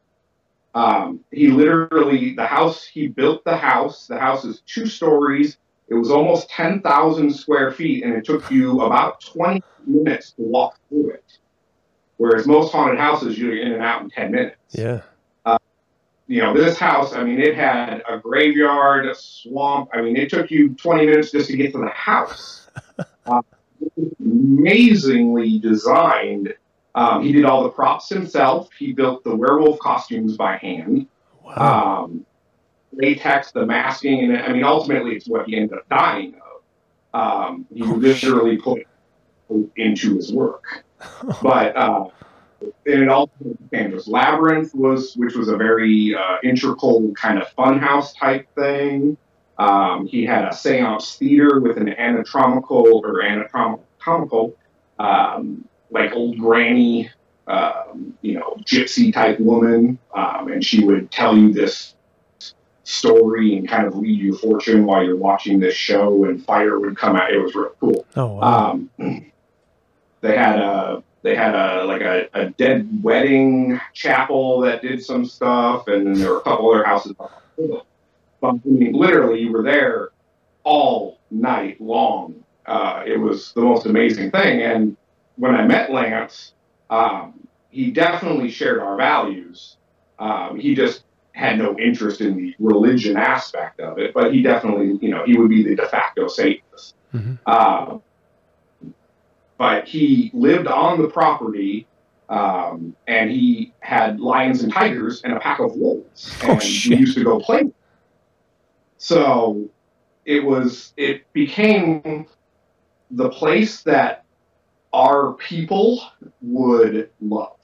Um, 0.74 1.20
he 1.30 1.48
literally, 1.52 2.34
the 2.34 2.46
house, 2.46 2.84
he 2.84 3.06
built 3.06 3.44
the 3.44 3.56
house. 3.56 4.08
The 4.08 4.18
house 4.18 4.44
is 4.44 4.60
two 4.66 4.86
stories. 4.86 5.56
It 5.92 5.96
was 5.96 6.10
almost 6.10 6.48
10,000 6.48 7.34
square 7.34 7.70
feet, 7.70 8.02
and 8.02 8.14
it 8.14 8.24
took 8.24 8.50
you 8.50 8.80
about 8.80 9.20
20 9.20 9.62
minutes 9.86 10.30
to 10.32 10.42
walk 10.42 10.78
through 10.88 11.10
it. 11.10 11.38
Whereas 12.16 12.46
most 12.46 12.72
haunted 12.72 12.98
houses, 12.98 13.38
you're 13.38 13.54
in 13.54 13.72
and 13.72 13.82
out 13.82 14.00
in 14.00 14.08
10 14.08 14.32
minutes. 14.32 14.56
Yeah. 14.70 15.02
Uh, 15.44 15.58
you 16.28 16.40
know, 16.40 16.54
this 16.54 16.78
house, 16.78 17.12
I 17.12 17.22
mean, 17.24 17.38
it 17.38 17.54
had 17.54 18.02
a 18.08 18.16
graveyard, 18.16 19.04
a 19.04 19.14
swamp. 19.14 19.90
I 19.92 20.00
mean, 20.00 20.16
it 20.16 20.30
took 20.30 20.50
you 20.50 20.70
20 20.70 21.04
minutes 21.04 21.30
just 21.30 21.50
to 21.50 21.58
get 21.58 21.72
to 21.72 21.78
the 21.78 21.90
house. 21.90 22.70
Uh, 23.24 23.40
amazingly 24.20 25.60
designed. 25.60 26.52
Um, 26.96 27.22
he 27.22 27.30
did 27.30 27.44
all 27.44 27.62
the 27.62 27.68
props 27.68 28.08
himself. 28.08 28.68
He 28.76 28.92
built 28.92 29.22
the 29.22 29.36
werewolf 29.36 29.78
costumes 29.78 30.36
by 30.36 30.56
hand. 30.56 31.06
Wow. 31.44 32.04
Um, 32.04 32.26
latex, 32.92 33.52
the 33.52 33.66
masking, 33.66 34.24
and 34.24 34.38
I 34.38 34.52
mean, 34.52 34.64
ultimately, 34.64 35.16
it's 35.16 35.28
what 35.28 35.46
he 35.46 35.56
ended 35.56 35.78
up 35.78 35.88
dying 35.88 36.34
of. 36.34 37.20
Um, 37.20 37.66
he 37.72 37.82
literally 37.82 38.56
put 38.56 38.86
into 39.76 40.16
his 40.16 40.32
work. 40.32 40.84
but 41.42 41.76
uh, 41.76 42.08
and 42.86 43.02
it 43.02 43.08
also 43.08 43.32
Pandora's 43.72 44.06
Labyrinth 44.06 44.74
was, 44.74 45.14
which 45.16 45.34
was 45.34 45.48
a 45.48 45.56
very 45.56 46.14
uh, 46.14 46.36
integral 46.42 47.12
kind 47.14 47.40
of 47.40 47.48
funhouse 47.56 48.16
type 48.16 48.46
thing. 48.54 49.16
Um, 49.58 50.06
he 50.06 50.24
had 50.24 50.44
a 50.44 50.54
seance 50.54 51.16
theater 51.16 51.60
with 51.60 51.76
an 51.76 51.88
anatomical 51.88 53.02
or 53.04 53.22
anatomical, 53.22 54.56
um, 54.98 55.66
like 55.90 56.12
old 56.12 56.38
granny, 56.38 57.10
um, 57.46 58.16
you 58.22 58.34
know, 58.34 58.56
gypsy 58.64 59.12
type 59.12 59.38
woman, 59.40 59.98
um, 60.14 60.50
and 60.50 60.64
she 60.64 60.84
would 60.84 61.10
tell 61.10 61.36
you 61.36 61.52
this 61.52 61.94
story 62.92 63.56
and 63.56 63.68
kind 63.68 63.86
of 63.86 63.96
read 63.96 64.18
you 64.18 64.36
fortune 64.36 64.84
while 64.84 65.02
you're 65.02 65.16
watching 65.16 65.60
this 65.60 65.74
show, 65.74 66.24
and 66.24 66.44
fire 66.44 66.78
would 66.78 66.96
come 66.96 67.16
out. 67.16 67.32
It 67.32 67.38
was 67.38 67.54
real 67.54 67.72
cool. 67.80 68.06
Oh, 68.16 68.26
wow. 68.34 68.70
Um, 68.70 68.90
they 70.20 70.36
had 70.36 70.58
a 70.58 71.02
they 71.22 71.34
had 71.34 71.54
a 71.54 71.84
like 71.84 72.02
a, 72.02 72.28
a 72.34 72.50
dead 72.50 73.02
wedding 73.02 73.80
chapel 73.94 74.60
that 74.60 74.82
did 74.82 75.04
some 75.04 75.24
stuff, 75.24 75.88
and 75.88 76.06
then 76.06 76.14
there 76.14 76.30
were 76.30 76.38
a 76.38 76.42
couple 76.42 76.70
other 76.70 76.84
houses. 76.84 77.14
But 77.16 77.86
I 78.42 78.52
mean, 78.64 78.92
literally, 78.92 79.40
you 79.40 79.52
were 79.52 79.62
there 79.62 80.10
all 80.64 81.18
night 81.30 81.80
long. 81.80 82.44
Uh, 82.66 83.02
it 83.06 83.16
was 83.16 83.52
the 83.54 83.62
most 83.62 83.86
amazing 83.86 84.30
thing. 84.30 84.62
And 84.62 84.96
when 85.36 85.54
I 85.54 85.64
met 85.66 85.90
Lance, 85.90 86.52
um, 86.90 87.34
he 87.70 87.90
definitely 87.90 88.50
shared 88.50 88.80
our 88.80 88.96
values. 88.96 89.76
Um, 90.18 90.58
he 90.58 90.74
just 90.74 91.02
had 91.32 91.58
no 91.58 91.76
interest 91.78 92.20
in 92.20 92.36
the 92.36 92.54
religion 92.58 93.16
aspect 93.16 93.80
of 93.80 93.98
it, 93.98 94.12
but 94.14 94.32
he 94.34 94.42
definitely, 94.42 94.98
you 95.00 95.10
know, 95.10 95.24
he 95.24 95.36
would 95.36 95.48
be 95.48 95.62
the 95.62 95.74
de 95.74 95.86
facto 95.86 96.28
Satanist. 96.28 96.94
Mhm. 97.14 97.38
Uh, 97.46 97.98
but 99.58 99.86
he 99.86 100.30
lived 100.34 100.66
on 100.66 101.00
the 101.00 101.08
property, 101.08 101.86
um, 102.28 102.94
and 103.06 103.30
he 103.30 103.72
had 103.80 104.20
lions 104.20 104.62
and 104.62 104.72
tigers 104.72 105.22
and 105.22 105.32
a 105.32 105.40
pack 105.40 105.58
of 105.60 105.74
wolves, 105.76 106.30
Oh, 106.44 106.52
and 106.52 106.62
shit. 106.62 106.90
we 106.90 106.96
used 106.98 107.16
to 107.16 107.24
go 107.24 107.38
play. 107.38 107.64
So 108.98 109.68
it 110.24 110.44
was, 110.44 110.92
it 110.96 111.32
became 111.32 112.26
the 113.10 113.28
place 113.30 113.82
that 113.82 114.24
our 114.92 115.32
people 115.34 116.02
would 116.40 117.10
love. 117.20 117.56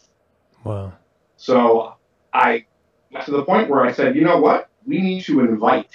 Wow. 0.64 0.92
So 1.36 1.94
I 2.32 2.66
to 3.24 3.30
the 3.30 3.44
point 3.44 3.68
where 3.68 3.84
I 3.84 3.92
said, 3.92 4.16
you 4.16 4.22
know 4.22 4.38
what? 4.38 4.68
We 4.86 5.00
need 5.00 5.24
to 5.24 5.40
invite 5.40 5.90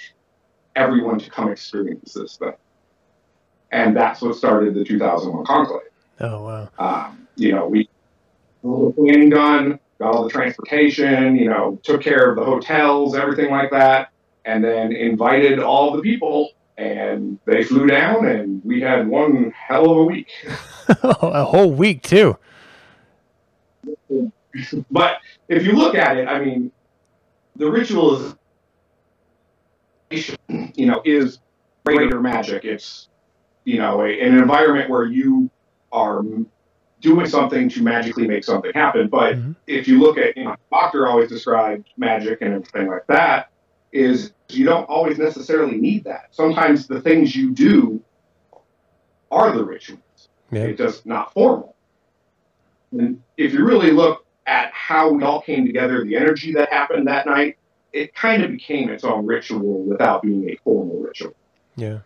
everyone 0.76 1.18
to 1.20 1.30
come 1.30 1.50
experience 1.50 2.12
this 2.12 2.36
thing. 2.36 2.54
And 3.72 3.96
that's 3.96 4.20
what 4.20 4.36
started 4.36 4.74
the 4.74 4.84
2001 4.84 5.44
Conclave. 5.44 5.82
Oh, 6.20 6.44
wow. 6.44 6.68
Um, 6.78 7.26
you 7.36 7.52
know, 7.52 7.66
we 7.66 7.84
got 7.84 8.68
all 8.68 8.86
the 8.86 8.92
planning 8.92 9.30
done, 9.30 9.80
got 9.98 10.14
all 10.14 10.24
the 10.24 10.30
transportation, 10.30 11.36
you 11.36 11.48
know, 11.48 11.78
took 11.82 12.00
care 12.00 12.30
of 12.30 12.36
the 12.36 12.44
hotels, 12.44 13.16
everything 13.16 13.50
like 13.50 13.70
that, 13.72 14.10
and 14.44 14.62
then 14.62 14.92
invited 14.92 15.58
all 15.58 15.96
the 15.96 16.02
people. 16.02 16.50
And 16.76 17.38
they 17.44 17.62
flew 17.62 17.86
down, 17.86 18.26
and 18.26 18.60
we 18.64 18.80
had 18.80 19.06
one 19.06 19.52
hell 19.52 19.90
of 19.90 19.96
a 19.96 20.04
week. 20.04 20.28
a 20.88 21.44
whole 21.44 21.70
week, 21.70 22.02
too. 22.02 22.36
But 24.90 25.18
if 25.48 25.64
you 25.64 25.72
look 25.72 25.94
at 25.94 26.16
it, 26.16 26.26
I 26.26 26.44
mean, 26.44 26.72
the 27.56 27.66
ritualization, 27.66 28.36
you 30.76 30.86
know, 30.86 31.02
is 31.04 31.38
greater 31.84 32.20
magic. 32.20 32.64
It's, 32.64 33.08
you 33.64 33.78
know, 33.78 34.02
a, 34.02 34.08
an 34.20 34.36
environment 34.38 34.90
where 34.90 35.04
you 35.04 35.50
are 35.92 36.22
doing 37.00 37.26
something 37.26 37.68
to 37.68 37.82
magically 37.82 38.26
make 38.26 38.44
something 38.44 38.72
happen. 38.74 39.08
But 39.08 39.36
Mhm. 39.36 39.56
if 39.66 39.86
you 39.86 40.00
look 40.00 40.16
at, 40.18 40.36
you 40.36 40.44
know, 40.44 40.56
Doctor 40.72 41.06
always 41.06 41.28
described 41.28 41.88
magic 41.96 42.38
and 42.40 42.54
everything 42.54 42.88
like 42.88 43.06
that, 43.08 43.50
is 43.92 44.32
you 44.48 44.64
don't 44.64 44.84
always 44.88 45.18
necessarily 45.18 45.76
need 45.76 46.04
that. 46.04 46.34
Sometimes 46.34 46.86
the 46.88 47.00
things 47.00 47.36
you 47.36 47.52
do 47.52 48.02
are 49.30 49.52
the 49.52 49.64
rituals. 49.64 50.28
Yeah. 50.50 50.62
It's 50.64 50.78
just 50.78 51.06
not 51.06 51.32
formal. 51.32 51.76
And 52.92 53.22
if 53.36 53.52
you 53.52 53.64
really 53.64 53.90
look 53.92 54.23
how 54.86 55.10
we 55.10 55.22
all 55.22 55.40
came 55.40 55.64
together, 55.64 56.04
the 56.04 56.14
energy 56.14 56.52
that 56.52 56.70
happened 56.70 57.06
that 57.06 57.24
night, 57.24 57.56
it 57.94 58.14
kind 58.14 58.44
of 58.44 58.50
became 58.50 58.90
its 58.90 59.02
own 59.02 59.24
ritual 59.24 59.82
without 59.82 60.22
being 60.22 60.50
a 60.50 60.56
formal 60.62 61.00
ritual. 61.00 61.32
Yeah. 61.74 62.00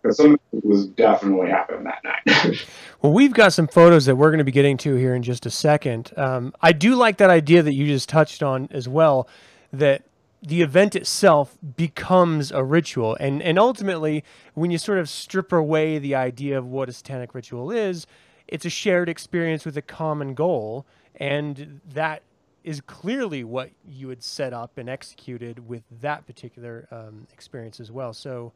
Because 0.00 0.18
something 0.18 0.38
was 0.62 0.86
definitely 0.86 1.50
happened 1.50 1.86
that 1.86 2.04
night. 2.26 2.66
Well, 3.02 3.14
we've 3.14 3.32
got 3.32 3.54
some 3.54 3.66
photos 3.66 4.04
that 4.04 4.16
we're 4.16 4.28
going 4.28 4.38
to 4.40 4.44
be 4.44 4.52
getting 4.52 4.76
to 4.78 4.94
here 4.94 5.14
in 5.14 5.22
just 5.22 5.46
a 5.46 5.50
second. 5.50 6.12
Um, 6.18 6.52
I 6.60 6.72
do 6.72 6.96
like 6.96 7.16
that 7.16 7.30
idea 7.30 7.62
that 7.62 7.72
you 7.72 7.86
just 7.86 8.10
touched 8.10 8.42
on 8.42 8.68
as 8.70 8.90
well, 8.90 9.26
that 9.72 10.02
the 10.42 10.60
event 10.60 10.94
itself 10.94 11.56
becomes 11.78 12.52
a 12.52 12.62
ritual, 12.62 13.16
and 13.18 13.42
and 13.42 13.58
ultimately, 13.58 14.22
when 14.52 14.70
you 14.70 14.76
sort 14.76 14.98
of 14.98 15.08
strip 15.08 15.50
away 15.50 15.98
the 15.98 16.14
idea 16.14 16.58
of 16.58 16.66
what 16.66 16.90
a 16.90 16.92
satanic 16.92 17.34
ritual 17.34 17.70
is, 17.70 18.06
it's 18.46 18.66
a 18.66 18.70
shared 18.70 19.08
experience 19.08 19.64
with 19.64 19.78
a 19.78 19.82
common 19.82 20.34
goal, 20.34 20.84
and 21.16 21.80
that 21.92 22.22
is 22.62 22.80
clearly 22.82 23.42
what 23.42 23.70
you 23.88 24.08
had 24.08 24.22
set 24.22 24.52
up 24.52 24.76
and 24.76 24.88
executed 24.88 25.66
with 25.68 25.82
that 26.00 26.26
particular 26.26 26.86
um, 26.90 27.26
experience 27.32 27.80
as 27.80 27.90
well. 27.90 28.12
So, 28.12 28.52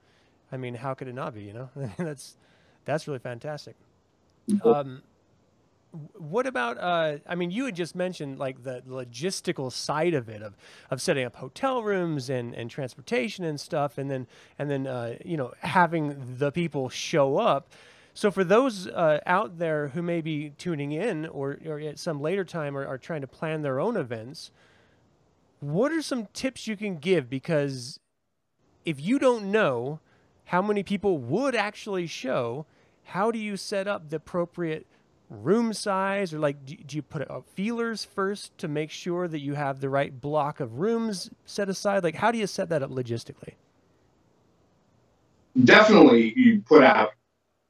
I 0.53 0.57
mean, 0.57 0.75
how 0.75 0.95
could 0.95 1.09
it 1.09 1.15
not 1.15 1.35
be? 1.35 1.43
You 1.43 1.53
know, 1.55 1.71
that's 1.99 2.37
that's 2.85 3.07
really 3.07 3.19
fantastic. 3.19 3.77
Um, 4.63 5.03
what 6.19 6.47
about? 6.47 6.79
Uh, 6.79 7.19
I 7.27 7.35
mean, 7.35 7.51
you 7.51 7.67
had 7.67 7.77
just 7.77 7.95
mentioned 7.95 8.39
like 8.39 8.63
the 8.65 8.83
logistical 8.89 9.71
side 9.73 10.15
of 10.15 10.29
it, 10.29 10.43
of 10.43 10.57
of 10.91 11.01
setting 11.01 11.25
up 11.25 11.37
hotel 11.37 11.83
rooms 11.83 12.29
and 12.29 12.55
and 12.55 12.71
transportation 12.71 13.45
and 13.45 13.61
stuff, 13.61 13.97
and 13.97 14.11
then 14.11 14.27
and 14.59 14.71
then 14.71 14.87
uh, 14.87 15.17
you 15.25 15.37
know 15.37 15.53
having 15.61 16.37
the 16.39 16.51
people 16.51 16.89
show 16.89 17.39
up. 17.39 17.69
So 18.17 18.31
for 18.31 18.45
those 18.45 18.87
uh, 18.87 19.19
out 19.27 19.59
there 19.59 19.89
who 19.89 20.01
may 20.01 20.21
be 20.21 20.51
tuning 20.57 20.93
in 20.93 21.27
or, 21.27 21.59
or 21.67 21.81
at 21.81 21.99
some 21.99 22.21
later 22.21 22.45
time 22.45 22.77
are, 22.77 22.87
are 22.87 22.97
trying 22.97 23.23
to 23.23 23.27
plan 23.27 23.63
their 23.63 23.81
own 23.81 23.97
events, 23.97 24.53
what 25.59 25.91
are 25.91 26.01
some 26.01 26.27
tips 26.33 26.69
you 26.69 26.77
can 26.77 26.99
give? 26.99 27.29
Because 27.29 27.99
if 28.85 29.01
you 29.01 29.19
don't 29.19 29.51
know 29.51 29.99
how 30.45 30.63
many 30.63 30.85
people 30.85 31.19
would 31.19 31.57
actually 31.57 32.07
show, 32.07 32.67
how 33.03 33.33
do 33.33 33.39
you 33.39 33.57
set 33.57 33.89
up 33.89 34.11
the 34.11 34.17
appropriate 34.17 34.87
room 35.29 35.73
size? 35.73 36.33
Or 36.33 36.39
like 36.39 36.65
do, 36.65 36.77
do 36.77 36.97
you 36.97 37.03
put 37.03 37.29
out 37.29 37.47
feelers 37.49 38.05
first 38.05 38.57
to 38.59 38.69
make 38.69 38.93
sure 38.93 39.27
that 39.27 39.41
you 39.41 39.55
have 39.55 39.81
the 39.81 39.89
right 39.89 40.21
block 40.21 40.61
of 40.61 40.79
rooms 40.79 41.31
set 41.47 41.69
aside? 41.69 42.05
Like 42.05 42.15
how 42.15 42.31
do 42.31 42.39
you 42.39 42.47
set 42.47 42.69
that 42.69 42.81
up 42.81 42.91
logistically? 42.91 43.55
Definitely, 45.65 46.33
you 46.37 46.63
put 46.67 46.85
out 46.85 47.11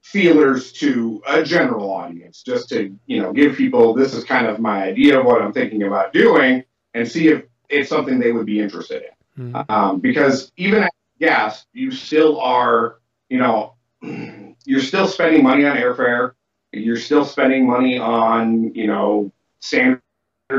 feelers 0.05 0.71
to 0.71 1.19
a 1.25 1.41
general 1.41 1.91
audience 1.91 2.43
just 2.43 2.69
to, 2.69 2.95
you 3.07 3.19
know, 3.19 3.33
give 3.33 3.55
people 3.55 3.91
this 3.95 4.13
is 4.13 4.23
kind 4.23 4.45
of 4.45 4.59
my 4.59 4.83
idea 4.83 5.19
of 5.19 5.25
what 5.25 5.41
I'm 5.41 5.51
thinking 5.51 5.81
about 5.81 6.13
doing 6.13 6.63
and 6.93 7.07
see 7.07 7.29
if 7.29 7.43
it's 7.69 7.89
something 7.89 8.19
they 8.19 8.31
would 8.31 8.45
be 8.45 8.59
interested 8.59 9.01
in. 9.01 9.51
Mhm. 9.51 9.69
um, 9.69 9.99
because 9.99 10.51
even 10.57 10.83
at 10.83 10.93
gas, 11.19 11.65
you 11.73 11.91
still 11.91 12.39
are, 12.39 12.99
you 13.29 13.39
know, 13.39 13.73
you're 14.65 14.79
still 14.79 15.07
spending 15.07 15.43
money 15.43 15.65
on 15.65 15.75
airfare. 15.75 16.33
You're 16.71 16.97
still 16.97 17.25
spending 17.25 17.65
money 17.65 17.97
on, 17.97 18.75
you 18.75 18.85
know, 18.87 19.31
standard 19.59 20.01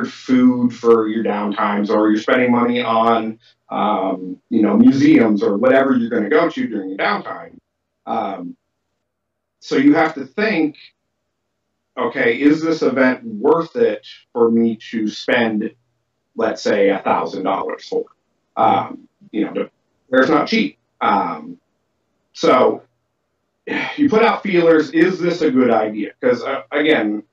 food 0.09 0.75
for 0.75 1.09
your 1.09 1.23
downtimes, 1.23 1.89
or 1.89 2.11
you're 2.11 2.21
spending 2.21 2.51
money 2.51 2.83
on, 2.83 3.39
um, 3.71 4.39
you 4.51 4.63
know, 4.63 4.77
museums 4.77 5.43
or 5.43 5.57
whatever 5.57 5.97
you're 5.97 6.11
going 6.11 6.25
to 6.25 6.29
go 6.29 6.51
to 6.51 6.67
during 6.67 6.89
your 6.91 6.99
downtime. 6.99 7.57
Um, 8.07 8.57
so 9.67 9.75
you 9.75 9.95
have 9.95 10.15
to 10.15 10.25
think, 10.25 10.77
okay, 11.99 12.41
is 12.41 12.63
this 12.63 12.83
event 12.83 13.25
worth 13.25 13.75
it 13.75 14.07
for 14.33 14.49
me 14.49 14.77
to 14.93 15.09
spend, 15.09 15.75
let's 16.37 16.63
say, 16.63 16.91
a 16.91 17.01
thousand 17.01 17.43
dollars 17.43 17.89
for? 17.89 18.05
Um, 18.57 19.09
you 19.33 19.45
know, 19.45 19.53
the 19.53 19.71
fair's 20.09 20.31
not 20.31 20.47
cheap. 20.47 20.79
Um, 21.01 21.59
so 22.33 22.83
you 23.97 24.09
put 24.09 24.23
out 24.23 24.45
feelers. 24.45 24.91
Is 24.91 25.19
this 25.19 25.41
a 25.41 25.51
good 25.51 25.73
idea? 25.73 26.13
Because 26.21 26.45
uh, 26.45 26.63
again, 26.71 27.25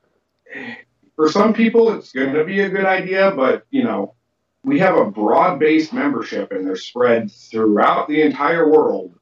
for 1.16 1.30
some 1.30 1.54
people, 1.54 1.94
it's 1.94 2.12
going 2.12 2.34
to 2.34 2.44
be 2.44 2.62
a 2.62 2.70
good 2.70 2.86
idea, 2.86 3.30
but 3.30 3.68
you 3.70 3.84
know, 3.84 4.16
we 4.64 4.80
have 4.80 4.98
a 4.98 5.06
broad-based 5.06 5.94
membership, 5.94 6.52
and 6.52 6.66
they're 6.66 6.78
spread 6.78 7.32
throughout 7.32 8.08
the 8.08 8.24
entire 8.24 8.68
world, 8.68 9.14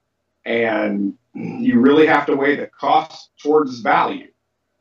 and 0.46 1.18
you 1.34 1.80
really 1.80 2.08
have 2.08 2.26
to 2.28 2.36
weigh 2.36 2.56
the 2.56 2.68
cost 2.68 3.32
towards 3.42 3.80
value. 3.80 4.28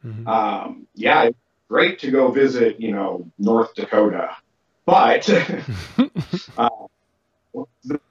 Mhm. 0.04 0.26
Um, 0.26 0.86
yeah, 0.94 1.24
it's 1.24 1.38
great 1.68 1.98
to 2.00 2.10
go 2.10 2.30
visit, 2.30 2.80
you 2.80 2.92
know, 2.92 3.30
North 3.38 3.74
Dakota, 3.74 4.36
but 4.86 5.28
uh, 6.58 6.68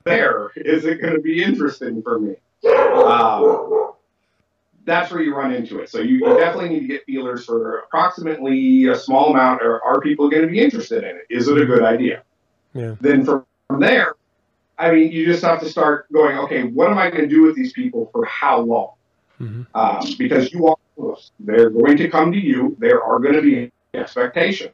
there 0.03 0.51
is 0.55 0.85
it 0.85 1.01
going 1.01 1.13
to 1.13 1.21
be 1.21 1.43
interesting 1.43 2.01
for 2.01 2.19
me? 2.19 2.35
Um, 2.65 3.93
that's 4.85 5.11
where 5.11 5.21
you 5.21 5.35
run 5.35 5.53
into 5.53 5.79
it. 5.79 5.89
So 5.89 5.99
you, 5.99 6.15
you 6.15 6.37
definitely 6.37 6.69
need 6.69 6.79
to 6.81 6.87
get 6.87 7.05
feelers 7.05 7.45
for 7.45 7.79
approximately 7.79 8.87
a 8.87 8.95
small 8.95 9.31
amount. 9.31 9.61
Or 9.61 9.83
are 9.83 10.01
people 10.01 10.29
going 10.29 10.41
to 10.41 10.49
be 10.49 10.59
interested 10.59 11.03
in 11.03 11.15
it? 11.17 11.27
Is 11.29 11.47
it 11.47 11.61
a 11.61 11.65
good 11.65 11.83
idea? 11.83 12.23
Yeah. 12.73 12.95
Then 12.99 13.23
from 13.23 13.45
there, 13.79 14.15
I 14.79 14.91
mean, 14.91 15.11
you 15.11 15.25
just 15.25 15.43
have 15.43 15.59
to 15.59 15.69
start 15.69 16.11
going, 16.11 16.37
okay, 16.37 16.63
what 16.63 16.89
am 16.89 16.97
I 16.97 17.09
going 17.09 17.23
to 17.23 17.27
do 17.27 17.43
with 17.43 17.55
these 17.55 17.73
people 17.73 18.09
for 18.13 18.23
how 18.25 18.61
long? 18.61 18.93
Mm-hmm. 19.39 19.63
Um, 19.75 20.15
because 20.17 20.53
you 20.53 20.67
are 20.67 20.77
close. 20.95 21.31
They're 21.39 21.69
going 21.69 21.97
to 21.97 22.09
come 22.09 22.31
to 22.31 22.37
you. 22.37 22.77
There 22.79 23.03
are 23.03 23.19
going 23.19 23.35
to 23.35 23.41
be 23.41 23.71
expectations. 23.93 24.73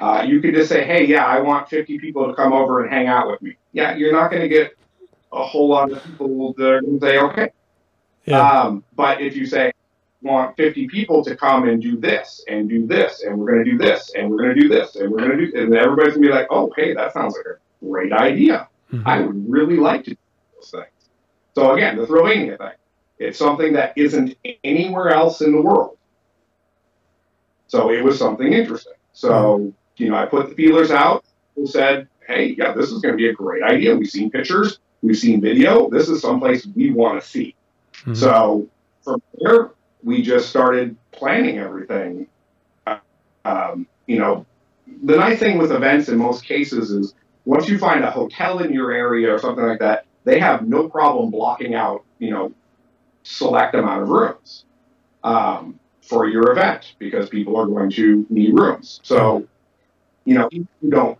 Uh, 0.00 0.24
you 0.26 0.40
could 0.40 0.54
just 0.54 0.68
say, 0.68 0.84
hey, 0.84 1.06
yeah, 1.06 1.24
I 1.24 1.40
want 1.40 1.68
50 1.68 1.98
people 2.00 2.26
to 2.26 2.34
come 2.34 2.52
over 2.52 2.82
and 2.82 2.92
hang 2.92 3.06
out 3.06 3.28
with 3.28 3.40
me. 3.42 3.54
Yeah, 3.72 3.94
you're 3.94 4.12
not 4.12 4.30
going 4.30 4.42
to 4.42 4.48
get 4.48 4.76
a 5.32 5.44
whole 5.44 5.68
lot 5.68 5.92
of 5.92 6.02
people 6.02 6.52
that 6.54 6.66
are 6.66 6.80
going 6.80 6.98
to 6.98 7.06
say, 7.06 7.18
okay. 7.18 7.50
Yeah. 8.24 8.40
Um, 8.40 8.84
but 8.96 9.20
if 9.20 9.36
you 9.36 9.46
say, 9.46 9.72
want 10.24 10.56
50 10.56 10.88
people 10.88 11.22
to 11.22 11.36
come 11.36 11.68
and 11.68 11.80
do 11.80 11.96
this 11.98 12.42
and 12.48 12.68
do 12.68 12.86
this 12.86 13.22
and 13.22 13.38
we're 13.38 13.52
going 13.52 13.64
to 13.64 13.70
do 13.70 13.78
this 13.78 14.14
and 14.14 14.30
we're 14.30 14.38
going 14.38 14.54
to 14.54 14.60
do 14.60 14.68
this 14.68 14.96
and 14.96 15.12
we're 15.12 15.18
going 15.18 15.38
to 15.38 15.46
do 15.50 15.62
and 15.62 15.74
everybody's 15.74 16.14
going 16.14 16.22
to 16.22 16.28
be 16.28 16.34
like 16.34 16.46
oh 16.50 16.72
hey 16.76 16.94
that 16.94 17.12
sounds 17.12 17.36
like 17.36 17.44
a 17.44 17.84
great 17.84 18.10
idea 18.10 18.66
mm-hmm. 18.92 19.06
i 19.06 19.20
would 19.20 19.50
really 19.50 19.76
like 19.76 20.04
to 20.04 20.10
do 20.10 20.16
those 20.54 20.70
things 20.70 21.10
so 21.54 21.72
again 21.72 21.96
the 21.96 22.06
throwing 22.06 22.56
thing 22.56 22.70
it's 23.18 23.38
something 23.38 23.72
that 23.72 23.92
isn't 23.96 24.36
anywhere 24.64 25.10
else 25.10 25.40
in 25.40 25.52
the 25.52 25.60
world 25.60 25.96
so 27.66 27.90
it 27.90 28.02
was 28.02 28.18
something 28.18 28.52
interesting 28.52 28.94
so 29.12 29.58
mm-hmm. 29.58 29.70
you 29.96 30.10
know 30.10 30.16
i 30.16 30.26
put 30.26 30.48
the 30.48 30.54
feelers 30.54 30.90
out 30.90 31.24
and 31.56 31.68
said 31.68 32.08
hey 32.26 32.54
yeah 32.58 32.72
this 32.72 32.90
is 32.90 33.00
going 33.00 33.12
to 33.12 33.18
be 33.18 33.28
a 33.28 33.32
great 33.32 33.62
idea 33.62 33.94
we've 33.94 34.10
seen 34.10 34.30
pictures 34.30 34.78
we've 35.02 35.18
seen 35.18 35.40
video 35.40 35.88
this 35.90 36.08
is 36.08 36.20
someplace 36.20 36.66
we 36.74 36.90
want 36.90 37.20
to 37.20 37.26
see 37.26 37.54
mm-hmm. 37.92 38.14
so 38.14 38.68
from 39.02 39.22
there 39.40 39.70
we 40.04 40.22
just 40.22 40.50
started 40.50 40.96
planning 41.10 41.58
everything. 41.58 42.26
Um, 43.44 43.86
you 44.06 44.18
know, 44.18 44.46
the 45.02 45.16
nice 45.16 45.38
thing 45.38 45.58
with 45.58 45.72
events 45.72 46.08
in 46.08 46.18
most 46.18 46.44
cases 46.44 46.90
is 46.90 47.14
once 47.44 47.68
you 47.68 47.78
find 47.78 48.04
a 48.04 48.10
hotel 48.10 48.60
in 48.60 48.72
your 48.72 48.92
area 48.92 49.32
or 49.32 49.38
something 49.38 49.64
like 49.64 49.80
that, 49.80 50.06
they 50.24 50.40
have 50.40 50.66
no 50.66 50.88
problem 50.88 51.30
blocking 51.30 51.74
out, 51.74 52.04
you 52.18 52.30
know, 52.30 52.52
select 53.22 53.74
amount 53.74 54.02
of 54.02 54.08
rooms 54.08 54.64
um, 55.22 55.78
for 56.02 56.28
your 56.28 56.52
event 56.52 56.94
because 56.98 57.28
people 57.28 57.56
are 57.56 57.66
going 57.66 57.90
to 57.90 58.26
need 58.30 58.54
rooms. 58.54 59.00
So, 59.02 59.46
you 60.24 60.34
know, 60.34 60.48
you 60.50 60.66
don't, 60.88 61.18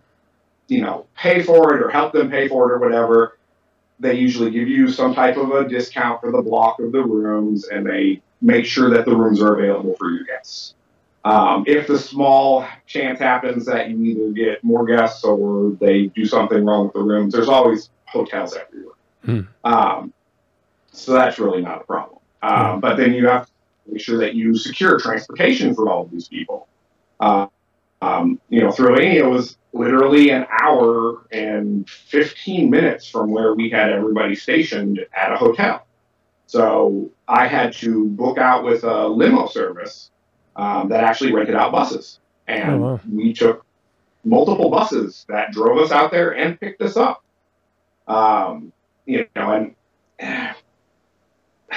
you 0.67 0.81
know, 0.81 1.05
pay 1.15 1.43
for 1.43 1.75
it 1.75 1.83
or 1.83 1.89
help 1.89 2.13
them 2.13 2.29
pay 2.29 2.47
for 2.47 2.71
it 2.71 2.75
or 2.75 2.79
whatever. 2.79 3.37
They 3.99 4.15
usually 4.15 4.51
give 4.51 4.67
you 4.67 4.87
some 4.87 5.13
type 5.13 5.37
of 5.37 5.51
a 5.51 5.67
discount 5.67 6.21
for 6.21 6.31
the 6.31 6.41
block 6.41 6.79
of 6.79 6.91
the 6.91 7.03
rooms 7.03 7.67
and 7.67 7.85
they 7.85 8.21
make 8.41 8.65
sure 8.65 8.89
that 8.89 9.05
the 9.05 9.15
rooms 9.15 9.41
are 9.41 9.57
available 9.57 9.95
for 9.97 10.09
your 10.09 10.23
guests. 10.23 10.75
Um, 11.25 11.63
if 11.65 11.87
the 11.87 11.97
small 11.97 12.67
chance 12.85 13.17
happens 13.17 13.65
that 13.65 13.89
you 13.89 13.97
either 14.03 14.31
get 14.31 14.63
more 14.63 14.85
guests 14.85 15.23
or 15.23 15.71
they 15.81 16.05
do 16.07 16.23
something 16.23 16.63
wrong 16.63 16.85
with 16.85 16.93
the 16.93 17.01
rooms, 17.01 17.33
there's 17.33 17.49
always 17.49 17.89
hotels 18.05 18.55
everywhere. 18.55 18.93
Hmm. 19.23 19.41
Um, 19.63 20.13
so 20.91 21.13
that's 21.13 21.39
really 21.39 21.63
not 21.63 21.81
a 21.81 21.83
problem. 21.83 22.19
Um, 22.43 22.79
but 22.79 22.95
then 22.95 23.13
you 23.13 23.27
have 23.27 23.47
to 23.47 23.51
make 23.87 24.01
sure 24.01 24.19
that 24.19 24.35
you 24.35 24.55
secure 24.55 24.99
transportation 24.99 25.73
for 25.73 25.89
all 25.89 26.03
of 26.03 26.11
these 26.11 26.27
people. 26.27 26.67
Uh, 27.19 27.47
um, 28.03 28.39
you 28.49 28.61
know, 28.61 28.69
Thrillvania 28.69 29.27
was 29.27 29.57
literally 29.73 30.29
an 30.29 30.45
hour 30.61 31.25
and 31.31 31.89
15 31.89 32.69
minutes 32.69 33.09
from 33.09 33.31
where 33.31 33.55
we 33.55 33.71
had 33.71 33.91
everybody 33.91 34.35
stationed 34.35 35.03
at 35.11 35.31
a 35.31 35.37
hotel. 35.37 35.87
So 36.45 37.09
I 37.27 37.47
had 37.47 37.73
to 37.77 38.09
book 38.09 38.37
out 38.37 38.63
with 38.63 38.83
a 38.83 39.07
limo 39.07 39.47
service 39.47 40.11
um, 40.55 40.89
that 40.89 41.03
actually 41.03 41.33
rented 41.33 41.55
out 41.55 41.71
buses. 41.71 42.19
And 42.47 42.75
oh, 42.75 42.77
wow. 42.77 42.99
we 43.11 43.33
took 43.33 43.65
multiple 44.23 44.69
buses 44.69 45.25
that 45.29 45.51
drove 45.51 45.77
us 45.77 45.91
out 45.91 46.11
there 46.11 46.35
and 46.35 46.59
picked 46.59 46.81
us 46.81 46.97
up. 46.97 47.23
Um, 48.07 48.71
you 49.05 49.27
know, 49.35 49.75
and 50.19 50.55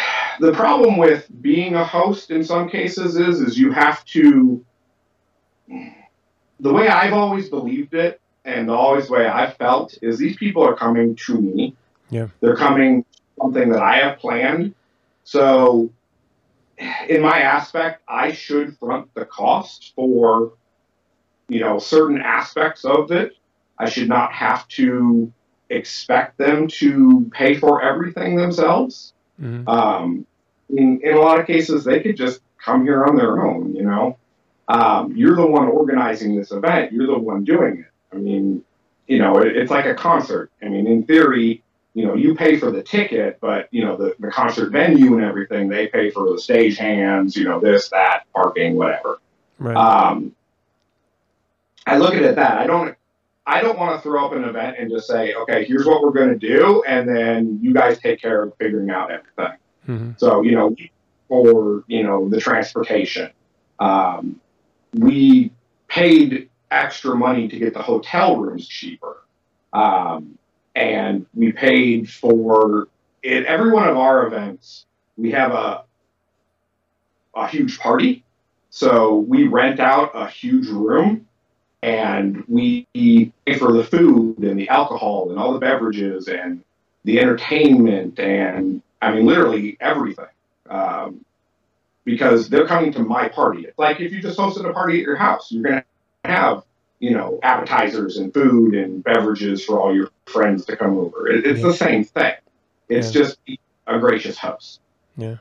the 0.41 0.53
problem 0.53 0.97
with 0.97 1.27
being 1.41 1.75
a 1.75 1.85
host 1.85 2.31
in 2.31 2.45
some 2.45 2.69
cases 2.69 3.17
is, 3.17 3.41
is 3.41 3.59
you 3.59 3.73
have 3.73 4.05
to, 4.07 4.65
the 6.61 6.73
way 6.73 6.89
I've 6.89 7.13
always 7.13 7.49
believed 7.49 7.95
it 7.95 8.21
and 8.45 8.69
the 8.69 8.73
always 8.73 9.11
way 9.11 9.27
I've 9.27 9.57
felt 9.57 9.97
is 10.01 10.19
these 10.19 10.37
people 10.37 10.65
are 10.65 10.75
coming 10.75 11.17
to 11.27 11.41
me. 11.41 11.77
Yeah. 12.11 12.29
They're 12.41 12.57
coming 12.57 13.05
something 13.41 13.69
that 13.71 13.83
I 13.83 13.99
have 13.99 14.19
planned. 14.19 14.75
So, 15.25 15.91
in 17.09 17.21
my 17.23 17.41
aspect, 17.41 18.03
I 18.09 18.33
should 18.33 18.77
front 18.79 19.13
the 19.15 19.25
cost 19.25 19.93
for, 19.95 20.53
you 21.49 21.61
know, 21.61 21.79
certain 21.79 22.21
aspects 22.21 22.85
of 22.85 23.11
it. 23.11 23.37
I 23.79 23.89
should 23.89 24.09
not 24.09 24.33
have 24.33 24.67
to 24.69 25.33
expect 25.71 26.39
them 26.39 26.69
to 26.69 27.31
pay 27.33 27.55
for 27.57 27.83
everything 27.83 28.37
themselves. 28.37 29.13
Mm-hmm. 29.41 29.69
Um, 29.69 30.27
in, 30.71 31.01
in 31.03 31.15
a 31.15 31.21
lot 31.21 31.41
of 31.41 31.47
cases, 31.47 31.85
they 31.85 32.01
could 32.01 32.17
just 32.17 32.41
come 32.63 32.85
here 32.85 33.05
on 33.05 33.17
their 33.17 33.47
own, 33.47 33.75
you 33.75 33.83
know. 33.83 34.17
Um, 34.69 35.17
you're 35.17 35.37
the 35.37 35.47
one 35.47 35.69
organizing 35.69 36.37
this 36.37 36.53
event. 36.53 36.93
You're 36.93 37.07
the 37.07 37.19
one 37.19 37.45
doing 37.45 37.79
it. 37.79 38.15
I 38.15 38.19
mean, 38.19 38.65
you 39.07 39.19
know, 39.19 39.39
it, 39.39 39.57
it's 39.57 39.71
like 39.71 39.87
a 39.87 39.95
concert. 39.95 40.51
I 40.63 40.69
mean, 40.69 40.87
in 40.87 41.05
theory, 41.05 41.63
you 41.95 42.07
know, 42.07 42.15
you 42.15 42.35
pay 42.35 42.59
for 42.59 42.71
the 42.71 42.83
ticket, 42.83 43.39
but 43.41 43.69
you 43.71 43.85
know, 43.85 43.97
the, 43.97 44.15
the 44.19 44.31
concert 44.31 44.71
venue 44.71 45.17
and 45.17 45.25
everything, 45.25 45.69
they 45.69 45.89
pay 45.89 46.11
for 46.11 46.31
the 46.31 46.39
stage 46.39 46.77
hands, 46.77 47.37
you 47.37 47.45
know, 47.45 47.61
this, 47.61 47.89
that, 47.89 48.25
parking, 48.35 48.77
whatever. 48.77 49.19
Right. 49.59 49.77
Um, 49.77 50.35
I 51.87 51.97
look 51.97 52.15
at 52.15 52.23
it 52.23 52.37
that 52.37 52.59
I 52.59 52.67
don't, 52.67 52.95
I 53.47 53.63
don't 53.63 53.79
want 53.79 53.97
to 53.97 54.03
throw 54.03 54.27
up 54.27 54.33
an 54.33 54.45
event 54.45 54.77
and 54.79 54.91
just 54.91 55.07
say, 55.07 55.33
okay, 55.33 55.65
here's 55.65 55.87
what 55.87 56.03
we're 56.03 56.13
going 56.13 56.39
to 56.39 56.39
do, 56.39 56.83
and 56.87 57.09
then 57.09 57.59
you 57.63 57.73
guys 57.73 57.99
take 57.99 58.21
care 58.21 58.43
of 58.43 58.55
figuring 58.59 58.91
out 58.91 59.11
everything. 59.11 59.59
Mm-hmm. 59.89 60.11
So, 60.19 60.43
you 60.43 60.53
know, 60.53 60.77
for 61.29 61.85
you 61.87 62.03
know 62.03 62.29
the 62.29 62.41
transportation, 62.41 63.31
um, 63.79 64.41
we 64.95 65.51
paid 65.89 66.51
extra 66.71 67.15
money 67.17 67.49
to 67.49 67.59
get 67.59 67.73
the 67.73 67.83
hotel 67.83 68.37
rooms 68.37 68.69
cheaper. 68.69 69.23
Um, 69.73 70.39
and 70.75 71.27
we 71.35 71.53
paid 71.53 72.11
for 72.11 72.89
in 73.23 73.47
every 73.47 73.71
one 73.71 73.89
of 73.89 73.97
our 73.97 74.27
events. 74.27 74.87
We 75.17 75.31
have 75.33 75.53
a 75.53 75.85
a 77.35 77.47
huge 77.47 77.79
party, 77.79 78.25
so 78.71 79.17
we 79.17 79.47
rent 79.47 79.81
out 79.81 80.11
a 80.15 80.29
huge 80.29 80.69
room, 80.69 81.27
and 81.83 82.45
we 82.49 82.87
pay 82.95 83.59
for 83.59 83.73
the 83.73 83.85
food 83.85 84.39
and 84.39 84.59
the 84.59 84.69
alcohol 84.69 85.31
and 85.31 85.39
all 85.39 85.53
the 85.53 85.59
beverages 85.59 86.29
and 86.29 86.63
the 87.05 87.21
entertainment 87.21 88.19
and 88.19 88.83
I 89.01 89.13
mean 89.13 89.27
literally 89.27 89.77
everything. 89.81 90.27
Um, 90.69 91.25
because 92.09 92.49
they're 92.49 92.67
coming 92.67 92.91
to 92.91 93.01
my 93.01 93.29
party. 93.29 93.67
Like 93.77 94.01
if 94.01 94.13
you 94.13 94.23
just 94.23 94.39
hosted 94.39 94.69
a 94.69 94.73
party 94.73 94.99
at 94.99 95.05
your 95.05 95.17
house, 95.17 95.53
you're 95.53 95.63
going 95.63 95.83
to 96.25 96.31
have 96.31 96.65
you 97.01 97.11
know, 97.11 97.39
appetizers 97.43 98.17
and 98.17 98.33
food 98.35 98.75
and 98.75 99.05
beverages 99.05 99.65
for 99.65 99.81
all 99.81 99.95
your 99.95 100.11
friends 100.27 100.65
to 100.67 100.77
come 100.77 100.99
over. 100.99 101.29
It, 101.29 101.47
it's 101.47 101.61
yeah. 101.61 101.67
the 101.67 101.75
same 101.75 102.05
thing. 102.05 102.35
It's 102.89 103.15
yeah. 103.15 103.23
just 103.23 103.39
a 103.87 103.99
gracious 103.99 104.39
host. 104.39 104.81
Yeah. 105.17 105.37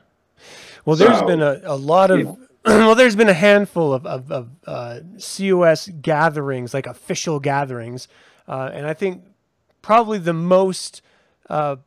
Well, 0.86 0.96
there's 0.96 1.20
so, 1.20 1.28
been 1.28 1.41
a, 1.41 1.62
a 1.63 1.76
lot 1.76 2.12
of, 2.12 2.38
well, 2.65 2.96
there's 2.96 3.15
been 3.15 3.30
a 3.30 3.34
handful 3.34 3.93
of, 3.93 4.06
of, 4.06 4.32
of 4.32 4.50
uh, 4.65 5.00
COS 5.20 5.89
gatherings, 6.02 6.74
like 6.74 6.86
official 6.86 7.39
gatherings. 7.39 8.08
Uh, 8.48 8.70
and 8.74 8.86
I 8.86 8.93
think 8.93 9.24
probably 9.82 10.17
the 10.17 10.34
most 10.34 11.02
uh, 11.50 11.78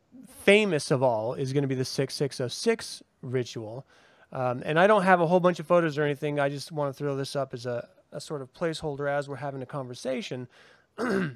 famous 0.45 0.91
of 0.91 1.03
all 1.03 1.35
is 1.35 1.53
going 1.53 1.63
to 1.63 1.69
be 1.69 1.75
the 1.75 1.85
6606 1.85 3.03
ritual. 3.23 3.87
Um, 4.33 4.63
and 4.65 4.79
I 4.79 4.87
don't 4.87 5.03
have 5.03 5.21
a 5.21 5.27
whole 5.27 5.41
bunch 5.41 5.61
of 5.61 5.67
photos 5.67 5.99
or 5.99 6.03
anything. 6.03 6.39
I 6.39 6.49
just 6.49 6.71
want 6.73 6.95
to 6.95 6.99
throw 6.99 7.17
this 7.17 7.35
up 7.35 7.55
as 7.55 7.67
a, 7.67 7.89
a 8.13 8.21
sort 8.21 8.43
of 8.43 8.53
placeholder 8.53 9.11
as 9.11 9.29
we're 9.29 9.37
having 9.37 9.63
a 9.63 9.67
conversation 9.67 10.49
uh, 10.99 11.31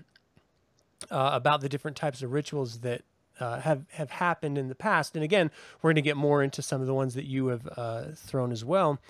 about 1.11 1.61
the 1.61 1.69
different 1.69 1.97
types 1.97 2.23
of 2.23 2.33
rituals 2.33 2.81
that 2.81 3.03
uh, 3.41 3.61
have 3.61 3.85
have 3.93 4.11
happened 4.11 4.59
in 4.59 4.69
the 4.69 4.75
past. 4.75 5.15
And 5.15 5.25
again, 5.25 5.51
we're 5.83 5.89
going 5.89 5.97
to 5.97 6.03
get 6.03 6.17
more 6.17 6.43
into 6.43 6.63
some 6.63 6.81
of 6.81 6.87
the 6.87 6.95
ones 6.95 7.15
that 7.15 7.25
you 7.25 7.49
have 7.49 7.69
uh, 7.77 8.05
thrown 8.15 8.53
as 8.53 8.65
well. 8.65 9.01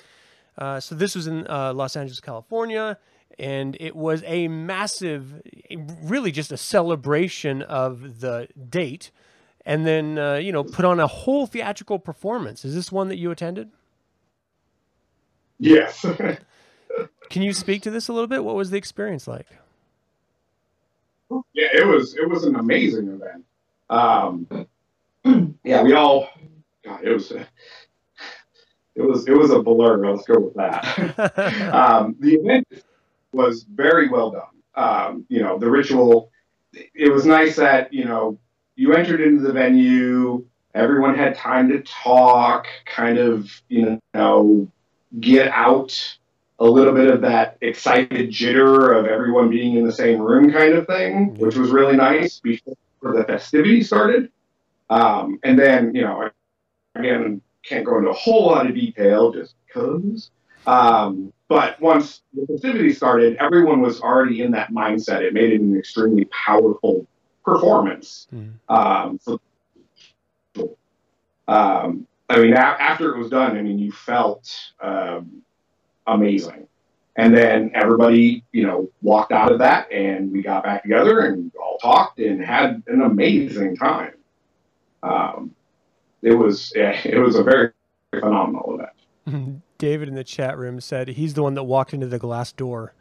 Uh, 0.56 0.80
so 0.80 0.94
this 0.94 1.14
was 1.14 1.26
in 1.26 1.46
uh, 1.48 1.72
Los 1.74 1.96
Angeles, 1.96 2.20
California, 2.20 2.98
and 3.38 3.76
it 3.80 3.96
was 3.96 4.22
a 4.24 4.48
massive, 4.48 5.42
really 6.02 6.30
just 6.30 6.52
a 6.52 6.56
celebration 6.56 7.62
of 7.62 8.20
the 8.20 8.48
date, 8.70 9.10
and 9.66 9.86
then 9.86 10.18
uh, 10.18 10.34
you 10.34 10.52
know 10.52 10.64
put 10.64 10.84
on 10.84 11.00
a 11.00 11.06
whole 11.06 11.46
theatrical 11.46 11.98
performance. 11.98 12.64
Is 12.64 12.74
this 12.74 12.92
one 12.92 13.08
that 13.08 13.18
you 13.18 13.30
attended? 13.30 13.70
Yes. 15.58 16.04
Can 17.30 17.42
you 17.42 17.52
speak 17.52 17.82
to 17.82 17.90
this 17.90 18.08
a 18.08 18.12
little 18.12 18.26
bit? 18.26 18.44
What 18.44 18.54
was 18.54 18.70
the 18.70 18.76
experience 18.76 19.26
like? 19.26 19.46
Yeah, 21.52 21.68
it 21.72 21.86
was 21.86 22.14
it 22.14 22.28
was 22.28 22.44
an 22.44 22.56
amazing 22.56 23.08
event. 23.08 23.44
Um, 23.90 24.66
yeah, 25.64 25.82
we 25.82 25.94
all 25.94 26.28
God, 26.84 27.00
it 27.02 27.12
was 27.12 27.30
it 27.30 27.46
was 29.02 29.26
it 29.26 29.36
was 29.36 29.50
a 29.50 29.60
blur. 29.60 30.06
Let's 30.10 30.26
go 30.26 30.38
with 30.38 30.54
that. 30.54 31.74
um, 31.74 32.16
the 32.20 32.34
event 32.34 32.68
was 33.32 33.64
very 33.64 34.08
well 34.08 34.30
done. 34.30 34.42
Um, 34.74 35.26
you 35.28 35.42
know, 35.42 35.58
the 35.58 35.70
ritual. 35.70 36.30
It 36.72 37.12
was 37.12 37.24
nice 37.24 37.56
that 37.56 37.92
you 37.92 38.04
know 38.04 38.38
you 38.76 38.92
entered 38.94 39.20
into 39.20 39.42
the 39.42 39.52
venue. 39.52 40.44
Everyone 40.74 41.14
had 41.14 41.36
time 41.36 41.68
to 41.68 41.80
talk, 41.82 42.66
kind 42.84 43.18
of, 43.18 43.48
you 43.68 44.00
know, 44.12 44.68
get 45.20 45.48
out 45.48 46.16
a 46.60 46.64
little 46.64 46.94
bit 46.94 47.08
of 47.08 47.20
that 47.22 47.58
excited 47.60 48.30
jitter 48.30 48.96
of 48.98 49.06
everyone 49.06 49.50
being 49.50 49.76
in 49.76 49.84
the 49.84 49.92
same 49.92 50.20
room 50.20 50.52
kind 50.52 50.74
of 50.74 50.86
thing, 50.86 51.34
which 51.34 51.56
was 51.56 51.70
really 51.70 51.96
nice 51.96 52.38
before 52.38 52.74
the 53.02 53.24
festivities 53.24 53.86
started. 53.88 54.30
Um, 54.88 55.38
and 55.42 55.58
then, 55.58 55.94
you 55.94 56.02
know, 56.02 56.30
again, 56.94 57.40
can't 57.64 57.84
go 57.84 57.98
into 57.98 58.10
a 58.10 58.14
whole 58.14 58.46
lot 58.46 58.66
of 58.66 58.74
detail 58.74 59.32
just 59.32 59.54
because. 59.66 60.30
Um, 60.66 61.32
but 61.48 61.80
once 61.80 62.22
the 62.32 62.46
festivities 62.46 62.96
started, 62.96 63.36
everyone 63.38 63.80
was 63.80 64.00
already 64.00 64.42
in 64.42 64.52
that 64.52 64.70
mindset. 64.70 65.22
It 65.22 65.34
made 65.34 65.52
it 65.52 65.60
an 65.60 65.76
extremely 65.76 66.26
powerful 66.26 67.06
performance. 67.44 68.28
Mm. 68.34 68.52
Um, 68.68 69.20
so, 69.20 69.40
um, 71.48 72.06
I 72.28 72.40
mean, 72.40 72.54
a- 72.54 72.58
after 72.58 73.14
it 73.14 73.18
was 73.18 73.28
done, 73.28 73.56
I 73.56 73.62
mean, 73.62 73.78
you 73.78 73.92
felt 73.92 74.50
um, 74.80 75.42
amazing. 76.06 76.68
And 77.16 77.36
then 77.36 77.70
everybody, 77.74 78.42
you 78.52 78.66
know, 78.66 78.90
walked 79.00 79.30
out 79.30 79.52
of 79.52 79.60
that, 79.60 79.90
and 79.92 80.32
we 80.32 80.42
got 80.42 80.64
back 80.64 80.82
together 80.82 81.20
and 81.20 81.52
all 81.60 81.78
talked 81.78 82.18
and 82.18 82.44
had 82.44 82.82
an 82.88 83.02
amazing 83.02 83.76
time. 83.76 84.14
Um, 85.02 85.54
it 86.22 86.32
was 86.32 86.72
it 86.76 87.20
was 87.20 87.36
a 87.36 87.42
very 87.44 87.70
phenomenal 88.10 88.80
event. 89.26 89.62
David 89.78 90.08
in 90.08 90.14
the 90.14 90.24
chat 90.24 90.58
room 90.58 90.80
said 90.80 91.08
he's 91.08 91.34
the 91.34 91.42
one 91.42 91.54
that 91.54 91.64
walked 91.64 91.94
into 91.94 92.06
the 92.06 92.18
glass 92.18 92.52
door. 92.52 92.94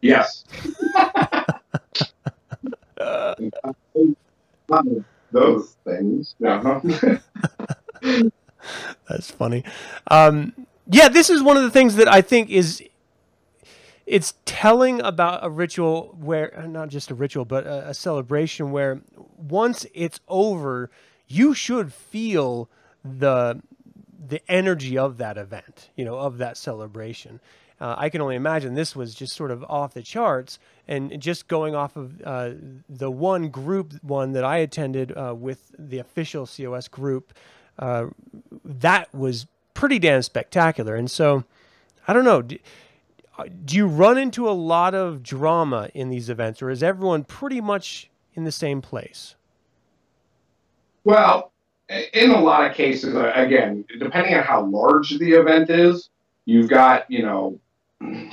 Yes. 0.00 0.44
Those 5.32 5.76
things. 5.84 6.34
Yeah. 6.38 6.80
That's 9.08 9.30
funny. 9.30 9.64
Um, 10.08 10.52
yeah, 10.92 11.08
this 11.08 11.30
is 11.30 11.42
one 11.42 11.56
of 11.56 11.62
the 11.62 11.70
things 11.70 11.96
that 11.96 12.06
I 12.06 12.20
think 12.20 12.50
is 12.50 12.82
it's 14.04 14.34
telling 14.44 15.00
about 15.00 15.44
a 15.44 15.48
ritual 15.48 16.14
where 16.20 16.64
not 16.68 16.88
just 16.88 17.10
a 17.10 17.14
ritual 17.14 17.44
but 17.44 17.66
a, 17.66 17.90
a, 17.90 17.94
celebration 17.94 18.72
where 18.72 19.00
once 19.36 19.86
it's 19.94 20.20
over 20.28 20.90
you 21.28 21.54
should 21.54 21.92
feel 21.92 22.68
the 23.04 23.62
the 24.28 24.40
energy 24.50 24.98
of 24.98 25.18
that 25.18 25.38
event 25.38 25.90
you 25.96 26.04
know 26.04 26.18
of 26.18 26.38
that 26.38 26.56
celebration. 26.56 27.40
Uh, 27.80 27.94
i 27.96 28.08
can 28.08 28.20
only 28.20 28.36
imagine 28.36 28.74
this 28.74 28.94
was 28.94 29.14
just 29.14 29.34
sort 29.34 29.50
of 29.50 29.64
off 29.64 29.94
the 29.94 30.02
charts 30.02 30.58
and 30.86 31.20
just 31.20 31.48
going 31.48 31.74
off 31.74 31.96
of 31.96 32.20
uh, 32.22 32.50
the 32.88 33.10
one 33.10 33.48
group 33.48 33.94
one 34.02 34.32
that 34.32 34.44
i 34.44 34.58
attended 34.58 35.16
uh, 35.16 35.34
with 35.36 35.74
the 35.78 35.98
official 35.98 36.46
cos 36.46 36.86
group 36.88 37.32
uh, 37.78 38.06
that 38.64 39.12
was 39.14 39.46
pretty 39.74 39.98
damn 39.98 40.22
spectacular 40.22 40.94
and 40.94 41.10
so 41.10 41.44
i 42.06 42.12
don't 42.12 42.24
know 42.24 42.42
uh, 43.38 43.44
do 43.64 43.76
you 43.76 43.86
run 43.86 44.18
into 44.18 44.48
a 44.48 44.52
lot 44.52 44.94
of 44.94 45.22
drama 45.22 45.88
in 45.94 46.10
these 46.10 46.28
events, 46.28 46.60
or 46.60 46.70
is 46.70 46.82
everyone 46.82 47.24
pretty 47.24 47.60
much 47.60 48.10
in 48.34 48.44
the 48.44 48.52
same 48.52 48.82
place? 48.82 49.36
Well, 51.04 51.50
in 52.12 52.30
a 52.30 52.40
lot 52.40 52.68
of 52.68 52.76
cases, 52.76 53.14
uh, 53.14 53.32
again, 53.34 53.84
depending 53.98 54.34
on 54.34 54.44
how 54.44 54.64
large 54.66 55.18
the 55.18 55.32
event 55.32 55.70
is, 55.70 56.10
you've 56.44 56.68
got 56.68 57.10
you 57.10 57.22
know 57.22 57.58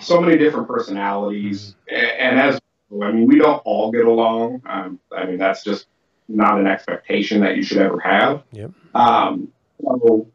so 0.02 0.20
many 0.20 0.38
different 0.38 0.68
personalities, 0.68 1.76
mm-hmm. 1.92 2.06
and 2.20 2.40
as 2.40 2.60
I 2.92 3.12
mean, 3.12 3.26
we 3.26 3.38
don't 3.38 3.62
all 3.66 3.92
get 3.92 4.06
along. 4.06 4.62
Um, 4.66 5.00
I 5.16 5.26
mean, 5.26 5.38
that's 5.38 5.64
just 5.64 5.88
not 6.28 6.60
an 6.60 6.68
expectation 6.68 7.42
that 7.42 7.56
you 7.56 7.64
should 7.64 7.78
ever 7.78 8.00
have. 8.00 8.44
Yep. 8.52 8.72
Um, 8.94 9.48
so 9.82 10.28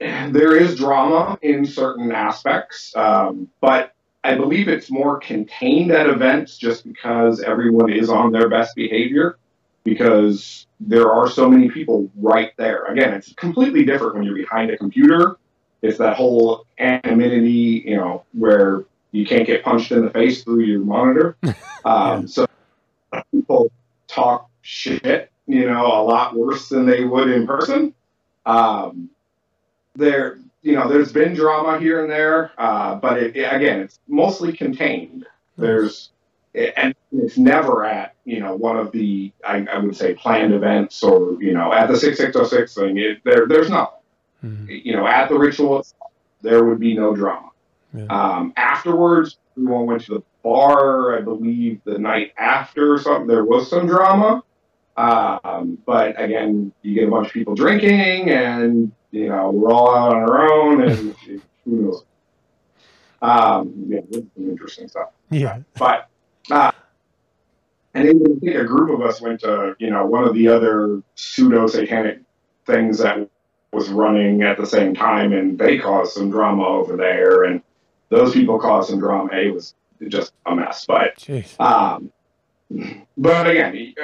there 0.00 0.56
is 0.56 0.76
drama 0.76 1.38
in 1.42 1.64
certain 1.64 2.12
aspects, 2.12 2.94
um, 2.96 3.48
but 3.60 3.94
I 4.24 4.34
believe 4.34 4.68
it's 4.68 4.90
more 4.90 5.18
contained 5.18 5.92
at 5.92 6.08
events 6.08 6.58
just 6.58 6.84
because 6.84 7.40
everyone 7.40 7.92
is 7.92 8.10
on 8.10 8.32
their 8.32 8.48
best 8.48 8.74
behavior 8.74 9.38
because 9.84 10.66
there 10.80 11.12
are 11.12 11.30
so 11.30 11.48
many 11.48 11.70
people 11.70 12.10
right 12.16 12.50
there. 12.56 12.84
Again, 12.86 13.14
it's 13.14 13.32
completely 13.34 13.84
different 13.84 14.16
when 14.16 14.24
you're 14.24 14.34
behind 14.34 14.70
a 14.70 14.76
computer. 14.76 15.38
It's 15.80 15.98
that 15.98 16.16
whole 16.16 16.66
anonymity, 16.78 17.84
you 17.86 17.96
know, 17.96 18.24
where 18.32 18.84
you 19.12 19.24
can't 19.24 19.46
get 19.46 19.62
punched 19.62 19.92
in 19.92 20.04
the 20.04 20.10
face 20.10 20.42
through 20.42 20.64
your 20.64 20.80
monitor. 20.80 21.36
Um, 21.84 22.22
yeah. 22.22 22.26
So 22.26 22.46
people 23.30 23.70
talk 24.08 24.50
shit, 24.62 25.30
you 25.46 25.70
know, 25.70 25.86
a 25.86 26.02
lot 26.02 26.34
worse 26.34 26.68
than 26.68 26.84
they 26.84 27.04
would 27.04 27.30
in 27.30 27.46
person. 27.46 27.94
Um, 28.44 29.08
there, 29.96 30.38
you 30.62 30.74
know, 30.74 30.88
there's 30.88 31.12
been 31.12 31.34
drama 31.34 31.78
here 31.78 32.02
and 32.02 32.10
there, 32.10 32.52
uh, 32.58 32.96
but 32.96 33.18
it, 33.18 33.36
it, 33.36 33.52
again, 33.52 33.80
it's 33.80 34.00
mostly 34.08 34.52
contained. 34.52 35.26
There's, 35.56 36.10
and 36.54 36.94
it's 37.12 37.38
never 37.38 37.84
at, 37.84 38.14
you 38.24 38.40
know, 38.40 38.54
one 38.54 38.76
of 38.76 38.92
the, 38.92 39.32
I, 39.46 39.66
I 39.72 39.78
would 39.78 39.96
say, 39.96 40.14
planned 40.14 40.54
events 40.54 41.02
or, 41.02 41.40
you 41.42 41.52
know, 41.52 41.72
at 41.72 41.88
the 41.88 41.96
6606 41.96 42.74
thing. 42.74 42.98
It, 42.98 43.18
there, 43.24 43.46
there's 43.46 43.70
nothing. 43.70 44.00
Mm-hmm. 44.44 44.66
You 44.68 44.96
know, 44.96 45.06
at 45.06 45.28
the 45.28 45.38
ritual, 45.38 45.84
there 46.42 46.64
would 46.64 46.80
be 46.80 46.94
no 46.94 47.14
drama. 47.14 47.50
Yeah. 47.94 48.06
Um, 48.06 48.52
afterwards, 48.56 49.38
everyone 49.56 49.86
went 49.86 50.04
to 50.04 50.14
the 50.14 50.22
bar. 50.42 51.16
I 51.16 51.22
believe 51.22 51.80
the 51.84 51.98
night 51.98 52.32
after 52.38 52.94
or 52.94 52.98
something, 52.98 53.26
there 53.26 53.44
was 53.44 53.68
some 53.70 53.86
drama. 53.86 54.42
Um, 54.96 55.78
but 55.84 56.20
again, 56.20 56.72
you 56.82 56.94
get 56.94 57.08
a 57.08 57.10
bunch 57.10 57.28
of 57.28 57.32
people 57.32 57.54
drinking, 57.54 58.30
and 58.30 58.92
you 59.16 59.28
know, 59.30 59.50
we're 59.50 59.72
all 59.72 59.96
out 59.96 60.14
on 60.14 60.22
our 60.22 60.52
own, 60.52 60.82
and 60.82 61.14
who 61.24 61.42
knows? 61.66 62.04
Um, 63.22 63.72
yeah, 63.88 64.00
interesting 64.36 64.88
stuff. 64.88 65.10
Yeah, 65.30 65.60
but 65.78 66.08
uh, 66.50 66.70
and 67.94 68.08
then 68.08 68.20
I 68.20 68.38
think 68.38 68.56
a 68.56 68.64
group 68.64 68.90
of 68.90 69.04
us 69.06 69.20
went 69.22 69.40
to 69.40 69.74
you 69.78 69.90
know 69.90 70.04
one 70.04 70.24
of 70.24 70.34
the 70.34 70.48
other 70.48 71.02
pseudo 71.14 71.66
satanic 71.66 72.20
things 72.66 72.98
that 72.98 73.30
was 73.72 73.88
running 73.88 74.42
at 74.42 74.58
the 74.58 74.66
same 74.66 74.94
time, 74.94 75.32
and 75.32 75.58
they 75.58 75.78
caused 75.78 76.12
some 76.12 76.30
drama 76.30 76.66
over 76.66 76.96
there, 76.96 77.44
and 77.44 77.62
those 78.10 78.34
people 78.34 78.58
caused 78.58 78.90
some 78.90 78.98
drama. 78.98 79.32
It 79.32 79.52
was 79.52 79.74
just 80.08 80.34
a 80.44 80.54
mess, 80.54 80.84
but 80.84 81.26
um, 81.58 82.12
but 83.16 83.46
again, 83.48 83.94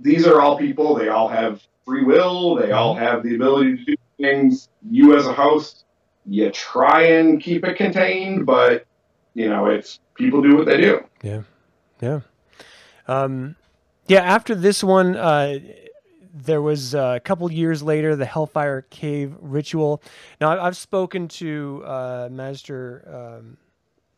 these 0.00 0.26
are 0.26 0.40
all 0.40 0.56
people. 0.56 0.94
They 0.94 1.08
all 1.08 1.28
have 1.28 1.60
free 1.84 2.04
will. 2.04 2.54
They 2.54 2.72
all 2.72 2.94
have 2.94 3.22
the 3.22 3.34
ability 3.34 3.76
to 3.76 3.84
do 3.84 3.96
things. 4.16 4.68
You 4.90 5.16
as 5.16 5.26
a 5.26 5.32
host, 5.32 5.84
you 6.26 6.50
try 6.50 7.02
and 7.02 7.42
keep 7.42 7.64
it 7.64 7.76
contained, 7.76 8.46
but 8.46 8.86
you 9.34 9.48
know, 9.48 9.66
it's 9.66 10.00
people 10.14 10.42
do 10.42 10.56
what 10.56 10.66
they 10.66 10.80
do. 10.80 11.04
Yeah, 11.22 11.42
yeah, 12.00 12.20
um, 13.08 13.56
yeah. 14.06 14.20
After 14.20 14.54
this 14.54 14.84
one, 14.84 15.16
uh, 15.16 15.58
there 16.32 16.62
was 16.62 16.94
uh, 16.94 17.14
a 17.16 17.20
couple 17.20 17.50
years 17.50 17.82
later 17.82 18.16
the 18.16 18.26
Hellfire 18.26 18.82
Cave 18.90 19.34
ritual. 19.40 20.02
Now 20.40 20.60
I've 20.60 20.76
spoken 20.76 21.28
to 21.28 21.82
uh, 21.84 22.28
Magister. 22.30 23.38
Um, 23.40 23.58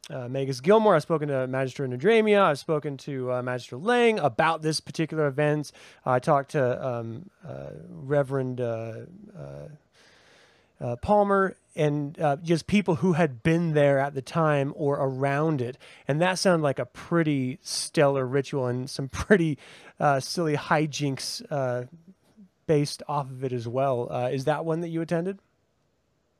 uh, 0.08 0.28
Magus 0.28 0.60
Gilmore. 0.60 0.94
I've 0.94 1.02
spoken 1.02 1.28
to 1.28 1.48
Magister 1.48 1.86
Nadramia. 1.86 2.40
I've 2.42 2.60
spoken 2.60 2.96
to 2.98 3.32
uh, 3.32 3.42
Magister 3.42 3.76
Lang 3.76 4.18
about 4.20 4.62
this 4.62 4.78
particular 4.78 5.26
event. 5.26 5.72
Uh, 6.04 6.12
I 6.12 6.18
talked 6.20 6.52
to 6.52 6.86
um, 6.86 7.28
uh, 7.44 7.70
Reverend 7.88 8.60
uh, 10.80 10.84
uh, 10.84 10.96
Palmer 10.96 11.56
and 11.74 12.16
just 12.42 12.66
people 12.66 12.96
who 12.96 13.12
had 13.12 13.42
been 13.42 13.74
there 13.74 13.98
at 13.98 14.14
the 14.14 14.22
time 14.22 14.72
or 14.76 14.96
around 14.96 15.60
it. 15.60 15.76
And 16.08 16.22
that 16.22 16.38
sounded 16.38 16.62
like 16.62 16.78
a 16.78 16.86
pretty 16.86 17.58
stellar 17.60 18.26
ritual 18.26 18.66
and 18.66 18.88
some 18.88 19.08
pretty 19.10 19.58
silly 20.20 20.56
hijinks 20.56 21.88
based 22.66 23.02
off 23.06 23.30
of 23.30 23.44
it 23.44 23.52
as 23.52 23.68
well. 23.68 24.08
is 24.32 24.46
that 24.46 24.64
one 24.64 24.80
that 24.80 24.88
you 24.88 25.02
attended? 25.02 25.38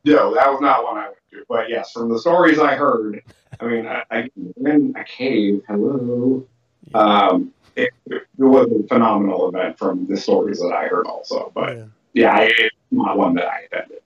No, 0.07 0.33
that 0.35 0.49
was 0.51 0.61
not 0.61 0.85
one 0.85 0.99
I 0.99 1.07
went 1.07 1.17
to. 1.33 1.45
But 1.49 1.69
yes, 1.69 1.91
from 1.91 2.09
the 2.09 2.19
stories 2.19 2.61
I 2.61 2.77
heard, 2.77 3.23
I 3.61 3.65
mean, 3.67 3.87
I, 3.87 4.05
I 4.11 4.31
in 4.65 4.95
a 4.97 5.05
cave. 5.05 5.63
Hello. 5.67 6.47
Um, 6.95 7.53
it, 7.75 7.91
it, 8.07 8.23
was 8.39 8.71
a 8.71 8.87
phenomenal 8.87 9.49
event 9.49 9.79
from 9.79 10.07
the 10.07 10.17
stories 10.17 10.61
that 10.61 10.73
I 10.73 10.87
heard 10.87 11.07
also. 11.07 11.51
But 11.55 11.77
yeah, 11.77 11.85
yeah 12.15 12.49
it's 12.57 12.77
not 12.93 13.19
one 13.19 13.35
that 13.35 13.49
I 13.49 13.63
attended. 13.63 13.99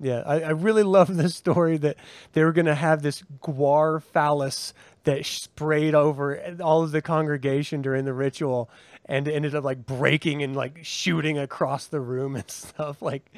Yeah, 0.00 0.22
I, 0.24 0.40
I 0.40 0.50
really 0.50 0.82
love 0.98 1.14
the 1.16 1.28
story 1.28 1.76
that 1.78 1.96
they 2.32 2.42
were 2.42 2.52
going 2.52 2.66
to 2.66 2.74
have 2.74 3.02
this 3.02 3.22
guar 3.42 4.02
phallus 4.02 4.72
that 5.04 5.24
sprayed 5.24 5.94
over 5.94 6.56
all 6.60 6.82
of 6.82 6.90
the 6.90 7.02
congregation 7.02 7.82
during 7.82 8.04
the 8.04 8.12
ritual 8.12 8.70
and 9.06 9.26
ended 9.28 9.54
up 9.54 9.64
like 9.64 9.86
breaking 9.86 10.42
and 10.42 10.54
like 10.54 10.78
shooting 10.82 11.38
across 11.38 11.86
the 11.86 12.00
room 12.00 12.36
and 12.36 12.50
stuff. 12.50 13.00
Like, 13.02 13.30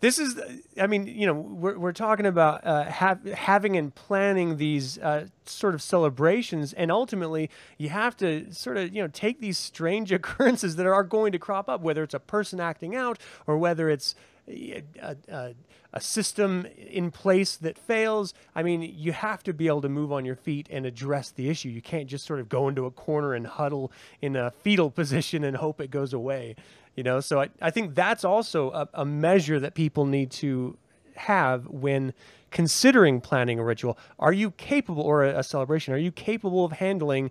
this 0.00 0.18
is, 0.18 0.40
I 0.80 0.86
mean, 0.86 1.06
you 1.06 1.26
know, 1.26 1.34
we're, 1.34 1.78
we're 1.78 1.92
talking 1.92 2.24
about 2.24 2.66
uh, 2.66 2.84
have, 2.84 3.22
having 3.24 3.76
and 3.76 3.94
planning 3.94 4.56
these 4.56 4.96
uh, 4.98 5.26
sort 5.44 5.74
of 5.74 5.82
celebrations, 5.82 6.72
and 6.72 6.90
ultimately, 6.90 7.50
you 7.76 7.90
have 7.90 8.16
to 8.18 8.50
sort 8.52 8.78
of, 8.78 8.94
you 8.94 9.02
know, 9.02 9.08
take 9.08 9.40
these 9.40 9.58
strange 9.58 10.10
occurrences 10.12 10.76
that 10.76 10.86
are 10.86 11.02
going 11.02 11.32
to 11.32 11.38
crop 11.38 11.68
up, 11.68 11.82
whether 11.82 12.02
it's 12.02 12.14
a 12.14 12.20
person 12.20 12.60
acting 12.60 12.96
out 12.96 13.18
or 13.46 13.58
whether 13.58 13.90
it's 13.90 14.14
a, 14.48 14.82
a, 15.28 15.54
a 15.92 16.00
system 16.00 16.66
in 16.76 17.10
place 17.10 17.56
that 17.56 17.78
fails. 17.78 18.34
I 18.54 18.62
mean, 18.62 18.82
you 18.82 19.12
have 19.12 19.42
to 19.44 19.52
be 19.52 19.66
able 19.66 19.82
to 19.82 19.88
move 19.88 20.12
on 20.12 20.24
your 20.24 20.36
feet 20.36 20.68
and 20.70 20.86
address 20.86 21.30
the 21.30 21.48
issue. 21.48 21.68
You 21.68 21.82
can't 21.82 22.08
just 22.08 22.26
sort 22.26 22.40
of 22.40 22.48
go 22.48 22.68
into 22.68 22.86
a 22.86 22.90
corner 22.90 23.34
and 23.34 23.46
huddle 23.46 23.92
in 24.20 24.36
a 24.36 24.50
fetal 24.50 24.90
position 25.00 25.44
and 25.44 25.56
hope 25.56 25.80
it 25.80 25.90
goes 25.90 26.12
away 26.12 26.56
you 26.96 27.02
know 27.02 27.20
so 27.20 27.40
i, 27.40 27.48
I 27.60 27.70
think 27.70 27.94
that's 27.94 28.24
also 28.24 28.70
a, 28.72 28.88
a 28.94 29.04
measure 29.04 29.60
that 29.60 29.74
people 29.74 30.06
need 30.06 30.30
to 30.32 30.76
have 31.16 31.66
when 31.66 32.12
considering 32.50 33.20
planning 33.20 33.58
a 33.58 33.64
ritual 33.64 33.98
are 34.18 34.32
you 34.32 34.50
capable 34.52 35.02
or 35.02 35.24
a, 35.24 35.38
a 35.38 35.42
celebration 35.42 35.94
are 35.94 35.98
you 35.98 36.12
capable 36.12 36.64
of 36.64 36.72
handling 36.72 37.30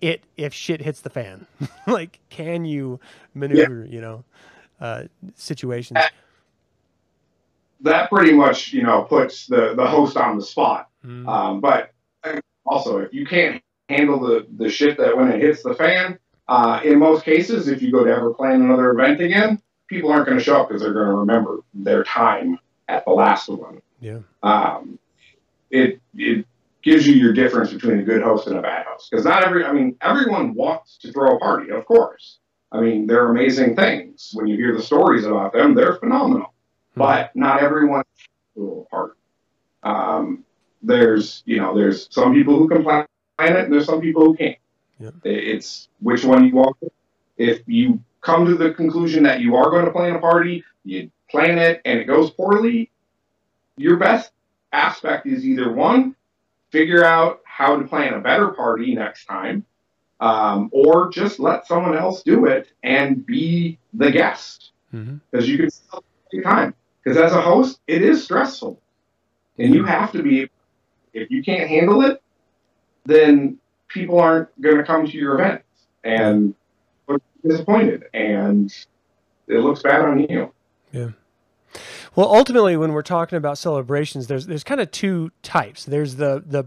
it 0.00 0.22
if 0.36 0.54
shit 0.54 0.80
hits 0.80 1.00
the 1.00 1.10
fan 1.10 1.46
like 1.86 2.20
can 2.30 2.64
you 2.64 3.00
maneuver 3.34 3.84
yeah. 3.84 3.92
you 3.94 4.00
know 4.00 4.24
uh, 4.80 5.04
situations 5.34 5.98
that 7.80 8.10
pretty 8.10 8.32
much 8.32 8.72
you 8.72 8.82
know 8.82 9.02
puts 9.02 9.46
the 9.46 9.74
the 9.76 9.86
host 9.86 10.16
on 10.16 10.36
the 10.36 10.44
spot 10.44 10.88
mm. 11.04 11.26
um, 11.28 11.60
but 11.60 11.92
also 12.66 12.98
if 12.98 13.12
you 13.12 13.26
can't 13.26 13.62
handle 13.88 14.20
the 14.20 14.46
the 14.56 14.68
shit 14.68 14.96
that 14.98 15.16
when 15.16 15.30
it 15.30 15.40
hits 15.40 15.62
the 15.62 15.74
fan 15.74 16.18
uh, 16.50 16.80
in 16.82 16.98
most 16.98 17.24
cases, 17.24 17.68
if 17.68 17.80
you 17.80 17.92
go 17.92 18.04
to 18.04 18.10
ever 18.10 18.34
plan 18.34 18.60
another 18.60 18.90
event 18.90 19.20
again, 19.20 19.62
people 19.86 20.10
aren't 20.10 20.26
going 20.26 20.36
to 20.36 20.42
show 20.42 20.60
up 20.60 20.68
because 20.68 20.82
they're 20.82 20.92
going 20.92 21.06
to 21.06 21.14
remember 21.14 21.60
their 21.72 22.02
time 22.02 22.58
at 22.88 23.04
the 23.04 23.12
last 23.12 23.48
one. 23.48 23.80
Yeah. 24.00 24.18
Um, 24.42 24.98
it 25.70 26.00
it 26.16 26.44
gives 26.82 27.06
you 27.06 27.14
your 27.14 27.32
difference 27.32 27.72
between 27.72 28.00
a 28.00 28.02
good 28.02 28.20
host 28.20 28.48
and 28.48 28.58
a 28.58 28.62
bad 28.62 28.84
host 28.86 29.08
because 29.08 29.24
not 29.24 29.44
every 29.44 29.64
I 29.64 29.70
mean 29.70 29.96
everyone 30.00 30.54
wants 30.54 30.98
to 31.02 31.12
throw 31.12 31.36
a 31.36 31.38
party, 31.38 31.70
of 31.70 31.86
course. 31.86 32.39
I 32.72 32.80
mean 32.80 33.06
they're 33.06 33.28
amazing 33.30 33.76
things 33.76 34.30
when 34.32 34.46
you 34.46 34.56
hear 34.56 34.76
the 34.76 34.82
stories 34.82 35.24
about 35.24 35.52
them; 35.52 35.74
they're 35.74 35.96
phenomenal. 35.96 36.54
Hmm. 36.94 37.00
But 37.00 37.36
not 37.36 37.62
everyone 37.62 38.02
a 38.56 38.84
party. 38.90 39.14
Um, 39.82 40.44
there's 40.82 41.42
you 41.46 41.58
know 41.58 41.76
there's 41.76 42.08
some 42.10 42.34
people 42.34 42.58
who 42.58 42.68
can 42.68 42.82
plan 42.82 43.06
it, 43.38 43.64
and 43.64 43.72
there's 43.72 43.86
some 43.86 44.00
people 44.00 44.24
who 44.24 44.36
can't. 44.36 44.56
Yeah. 44.98 45.10
It's 45.24 45.88
which 46.00 46.24
one 46.24 46.44
you 46.44 46.54
want. 46.54 46.76
If 47.38 47.62
you 47.66 48.00
come 48.20 48.46
to 48.46 48.54
the 48.54 48.72
conclusion 48.72 49.22
that 49.22 49.40
you 49.40 49.56
are 49.56 49.70
going 49.70 49.86
to 49.86 49.90
plan 49.90 50.14
a 50.14 50.18
party, 50.18 50.62
you 50.84 51.10
plan 51.30 51.58
it 51.58 51.80
and 51.84 51.98
it 51.98 52.04
goes 52.04 52.30
poorly, 52.30 52.90
your 53.76 53.96
best 53.96 54.32
aspect 54.72 55.26
is 55.26 55.46
either 55.46 55.72
one, 55.72 56.14
figure 56.70 57.04
out 57.04 57.40
how 57.44 57.76
to 57.76 57.86
plan 57.86 58.14
a 58.14 58.20
better 58.20 58.48
party 58.48 58.94
next 58.94 59.24
time, 59.24 59.64
um, 60.20 60.68
or 60.72 61.10
just 61.10 61.40
let 61.40 61.66
someone 61.66 61.96
else 61.96 62.22
do 62.22 62.46
it 62.46 62.68
and 62.82 63.24
be 63.24 63.78
the 63.94 64.10
guest 64.10 64.70
because 64.90 65.08
mm-hmm. 65.08 65.42
you 65.42 65.58
can 65.58 65.70
still 65.70 66.04
take 66.32 66.44
time. 66.44 66.74
Because 67.02 67.16
as 67.16 67.32
a 67.32 67.40
host, 67.40 67.80
it 67.86 68.02
is 68.02 68.22
stressful, 68.22 68.80
and 69.58 69.74
you 69.74 69.84
have 69.84 70.12
to 70.12 70.22
be. 70.22 70.48
If 71.12 71.28
you 71.30 71.42
can't 71.42 71.68
handle 71.68 72.02
it, 72.02 72.22
then 73.04 73.58
people 73.88 74.20
aren't 74.20 74.48
going 74.60 74.76
to 74.76 74.84
come 74.84 75.06
to 75.06 75.16
your 75.16 75.34
events 75.34 75.64
and 76.04 76.54
disappointed 77.46 78.04
and 78.12 78.72
it 79.48 79.58
looks 79.58 79.82
bad 79.82 80.02
on 80.02 80.20
you. 80.20 80.52
Yeah. 80.92 81.10
Well, 82.16 82.32
ultimately, 82.34 82.76
when 82.76 82.92
we're 82.92 83.02
talking 83.02 83.36
about 83.36 83.58
celebrations, 83.58 84.26
there's 84.26 84.46
there's 84.46 84.64
kind 84.64 84.80
of 84.80 84.90
two 84.90 85.30
types. 85.42 85.84
There's 85.84 86.16
the 86.16 86.42
the 86.44 86.64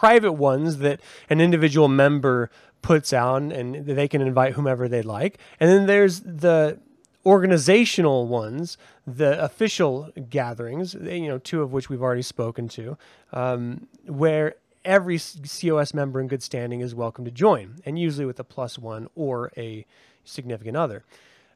private 0.00 0.32
ones 0.32 0.78
that 0.78 0.98
an 1.28 1.42
individual 1.42 1.86
member 1.86 2.50
puts 2.80 3.12
out, 3.12 3.42
and 3.42 3.84
they 3.84 4.08
can 4.08 4.22
invite 4.22 4.54
whomever 4.54 4.88
they 4.88 5.02
like, 5.02 5.38
and 5.60 5.68
then 5.70 5.84
there's 5.84 6.20
the 6.20 6.78
organizational 7.26 8.26
ones, 8.26 8.78
the 9.06 9.38
official 9.44 10.10
gatherings, 10.30 10.94
you 10.94 11.28
know, 11.28 11.36
two 11.36 11.60
of 11.60 11.74
which 11.74 11.90
we've 11.90 12.00
already 12.00 12.22
spoken 12.22 12.66
to, 12.66 12.96
um, 13.34 13.88
where 14.06 14.54
every 14.86 15.18
COS 15.18 15.92
member 15.92 16.18
in 16.18 16.28
good 16.28 16.42
standing 16.42 16.80
is 16.80 16.94
welcome 16.94 17.26
to 17.26 17.30
join, 17.30 17.76
and 17.84 17.98
usually 17.98 18.24
with 18.24 18.40
a 18.40 18.44
plus 18.44 18.78
one 18.78 19.06
or 19.14 19.52
a 19.58 19.84
significant 20.24 20.78
other. 20.78 21.04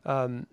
Um, 0.05 0.47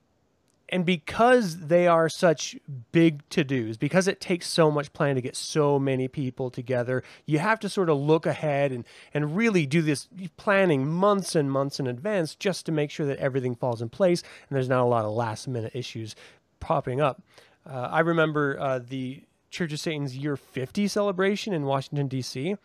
and 0.71 0.85
because 0.85 1.67
they 1.67 1.85
are 1.85 2.07
such 2.07 2.57
big 2.93 3.27
to 3.29 3.43
dos, 3.43 3.75
because 3.75 4.07
it 4.07 4.21
takes 4.21 4.47
so 4.47 4.71
much 4.71 4.93
planning 4.93 5.15
to 5.15 5.21
get 5.21 5.35
so 5.35 5.77
many 5.77 6.07
people 6.07 6.49
together, 6.49 7.03
you 7.25 7.39
have 7.39 7.59
to 7.59 7.69
sort 7.69 7.89
of 7.89 7.97
look 7.97 8.25
ahead 8.25 8.71
and, 8.71 8.85
and 9.13 9.35
really 9.35 9.65
do 9.65 9.81
this 9.81 10.07
planning 10.37 10.87
months 10.87 11.35
and 11.35 11.51
months 11.51 11.79
in 11.79 11.87
advance 11.87 12.35
just 12.35 12.65
to 12.65 12.71
make 12.71 12.89
sure 12.89 13.05
that 13.05 13.17
everything 13.17 13.53
falls 13.53 13.81
in 13.81 13.89
place 13.89 14.23
and 14.47 14.55
there's 14.55 14.69
not 14.69 14.81
a 14.81 14.87
lot 14.87 15.03
of 15.03 15.11
last 15.11 15.47
minute 15.47 15.75
issues 15.75 16.15
popping 16.61 17.01
up. 17.01 17.21
Uh, 17.69 17.89
I 17.91 17.99
remember 17.99 18.57
uh, 18.59 18.79
the 18.79 19.23
Church 19.49 19.73
of 19.73 19.79
Satan's 19.81 20.15
year 20.15 20.37
50 20.37 20.87
celebration 20.87 21.53
in 21.53 21.65
Washington, 21.65 22.07
D.C. 22.07 22.55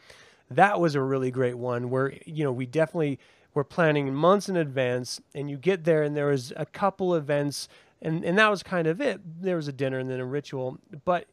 That 0.49 0.79
was 0.79 0.95
a 0.95 1.03
really 1.03 1.33
great 1.33 1.59
one 1.59 1.90
where, 1.90 2.14
you 2.25 2.45
know, 2.45 2.53
we 2.53 2.66
definitely 2.66 3.19
were 3.53 3.64
planning 3.64 4.14
months 4.14 4.49
in 4.49 4.57
advance 4.57 5.21
and 5.35 5.51
you 5.51 5.57
get 5.57 5.85
there 5.85 6.03
and 6.03 6.16
there 6.16 6.27
was 6.27 6.53
a 6.57 6.66
couple 6.66 7.14
events 7.14 7.69
and, 8.03 8.25
and 8.25 8.39
that 8.39 8.51
was 8.51 8.63
kind 8.63 8.87
of 8.87 9.01
it. 9.01 9.21
There 9.43 9.57
was 9.57 9.69
a 9.69 9.73
dinner 9.73 9.99
and 9.99 10.11
then 10.11 10.21
a 10.21 10.25
ritual, 10.25 10.79
but 11.05 11.27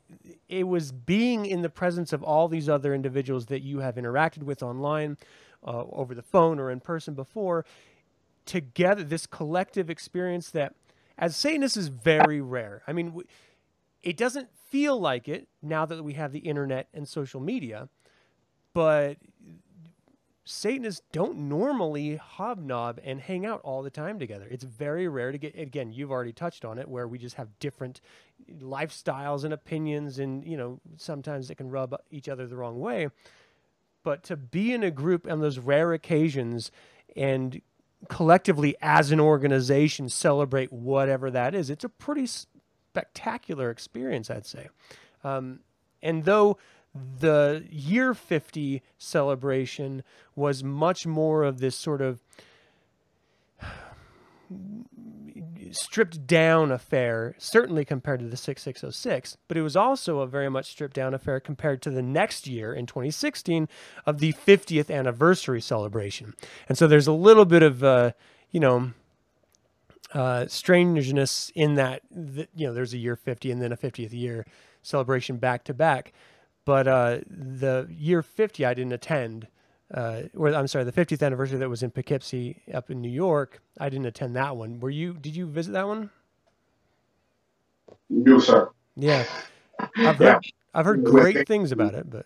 it 0.47 0.67
was 0.67 0.91
being 0.91 1.45
in 1.45 1.61
the 1.61 1.69
presence 1.69 2.13
of 2.13 2.23
all 2.23 2.47
these 2.47 2.69
other 2.69 2.93
individuals 2.93 3.47
that 3.47 3.61
you 3.61 3.79
have 3.79 3.95
interacted 3.95 4.43
with 4.43 4.63
online, 4.63 5.17
uh, 5.65 5.83
over 5.91 6.13
the 6.15 6.21
phone 6.21 6.59
or 6.59 6.71
in 6.71 6.79
person 6.79 7.13
before, 7.13 7.65
together, 8.45 9.03
this 9.03 9.25
collective 9.25 9.89
experience 9.89 10.49
that 10.51 10.75
as 11.17 11.35
Satanists 11.35 11.77
is 11.77 11.89
very 11.89 12.41
rare. 12.41 12.81
I 12.87 12.93
mean, 12.93 13.21
it 14.01 14.17
doesn't 14.17 14.49
feel 14.69 14.99
like 14.99 15.27
it 15.27 15.47
now 15.61 15.85
that 15.85 16.03
we 16.03 16.13
have 16.13 16.31
the 16.31 16.39
internet 16.39 16.87
and 16.93 17.07
social 17.07 17.39
media, 17.39 17.89
but 18.73 19.17
Satanists 20.45 21.01
don't 21.13 21.37
normally 21.37 22.17
hobnob 22.17 22.99
and 23.03 23.21
hang 23.21 23.45
out 23.45 23.61
all 23.63 23.81
the 23.81 23.89
time 23.89 24.19
together. 24.19 24.45
It's 24.51 24.65
very 24.65 25.07
rare 25.07 25.31
to 25.31 25.37
get, 25.37 25.57
again, 25.57 25.93
you've 25.93 26.11
already 26.11 26.33
touched 26.33 26.65
on 26.65 26.77
it, 26.77 26.89
where 26.89 27.07
we 27.07 27.17
just 27.17 27.35
have 27.35 27.57
different 27.59 28.01
lifestyles 28.59 29.45
and 29.45 29.53
opinions, 29.53 30.19
and, 30.19 30.45
you 30.45 30.57
know, 30.57 30.81
sometimes 30.97 31.49
it 31.49 31.55
can 31.55 31.69
rub 31.69 31.95
each 32.11 32.27
other 32.27 32.45
the 32.45 32.57
wrong 32.57 32.79
way. 32.81 33.07
But 34.03 34.23
to 34.23 34.35
be 34.35 34.73
in 34.73 34.83
a 34.83 34.91
group 34.91 35.31
on 35.31 35.39
those 35.39 35.59
rare 35.59 35.93
occasions 35.93 36.71
and 37.15 37.61
collectively 38.09 38.75
as 38.81 39.11
an 39.11 39.21
organization 39.21 40.09
celebrate 40.09 40.73
whatever 40.73 41.31
that 41.31 41.55
is, 41.55 41.69
it's 41.69 41.85
a 41.85 41.89
pretty 41.89 42.27
spectacular 42.27 43.69
experience, 43.69 44.29
I'd 44.29 44.45
say. 44.45 44.67
Um, 45.23 45.61
and 46.01 46.25
though 46.25 46.57
the 46.95 47.65
year 47.69 48.13
50 48.13 48.81
celebration 48.97 50.03
was 50.35 50.63
much 50.63 51.07
more 51.07 51.43
of 51.43 51.59
this 51.59 51.75
sort 51.75 52.01
of 52.01 52.19
stripped 55.71 56.27
down 56.27 56.71
affair, 56.71 57.33
certainly 57.39 57.83
compared 57.83 58.19
to 58.19 58.27
the 58.27 58.37
6606, 58.37 59.37
but 59.47 59.57
it 59.57 59.63
was 59.63 59.75
also 59.75 60.19
a 60.19 60.27
very 60.27 60.49
much 60.49 60.69
stripped 60.69 60.95
down 60.95 61.15
affair 61.15 61.39
compared 61.39 61.81
to 61.81 61.89
the 61.89 62.03
next 62.03 62.45
year 62.45 62.73
in 62.73 62.85
2016 62.85 63.67
of 64.05 64.19
the 64.19 64.33
50th 64.33 64.93
anniversary 64.93 65.61
celebration. 65.61 66.35
And 66.69 66.77
so 66.77 66.87
there's 66.87 67.07
a 67.07 67.13
little 67.13 67.45
bit 67.45 67.63
of, 67.63 67.83
uh, 67.83 68.11
you 68.51 68.59
know, 68.59 68.91
uh, 70.13 70.45
strangeness 70.47 71.51
in 71.55 71.73
that, 71.73 72.03
that, 72.11 72.47
you 72.55 72.67
know 72.67 72.73
there's 72.73 72.93
a 72.93 72.99
year 72.99 73.15
50 73.15 73.49
and 73.49 73.59
then 73.59 73.71
a 73.71 73.77
50th 73.77 74.13
year 74.13 74.45
celebration 74.83 75.37
back 75.37 75.63
to 75.63 75.73
back 75.73 76.13
but 76.65 76.87
uh, 76.87 77.19
the 77.27 77.87
year 77.89 78.21
50 78.21 78.65
i 78.65 78.73
didn't 78.73 78.93
attend 78.93 79.47
uh, 79.93 80.23
or 80.35 80.53
i'm 80.53 80.67
sorry 80.67 80.83
the 80.83 80.91
50th 80.91 81.23
anniversary 81.23 81.57
that 81.57 81.69
was 81.69 81.83
in 81.83 81.91
poughkeepsie 81.91 82.61
up 82.73 82.89
in 82.89 83.01
new 83.01 83.09
york 83.09 83.61
i 83.79 83.89
didn't 83.89 84.05
attend 84.05 84.35
that 84.35 84.55
one 84.55 84.79
were 84.79 84.89
you 84.89 85.13
did 85.13 85.35
you 85.35 85.45
visit 85.45 85.73
that 85.73 85.87
one 85.87 86.09
no 88.09 88.39
sir 88.39 88.69
yeah 88.95 89.25
i've 89.97 90.17
heard, 90.17 90.19
yeah. 90.21 90.39
I've 90.73 90.85
heard 90.85 91.03
great 91.03 91.47
things 91.47 91.71
about 91.71 91.93
it 91.93 92.09
but 92.09 92.25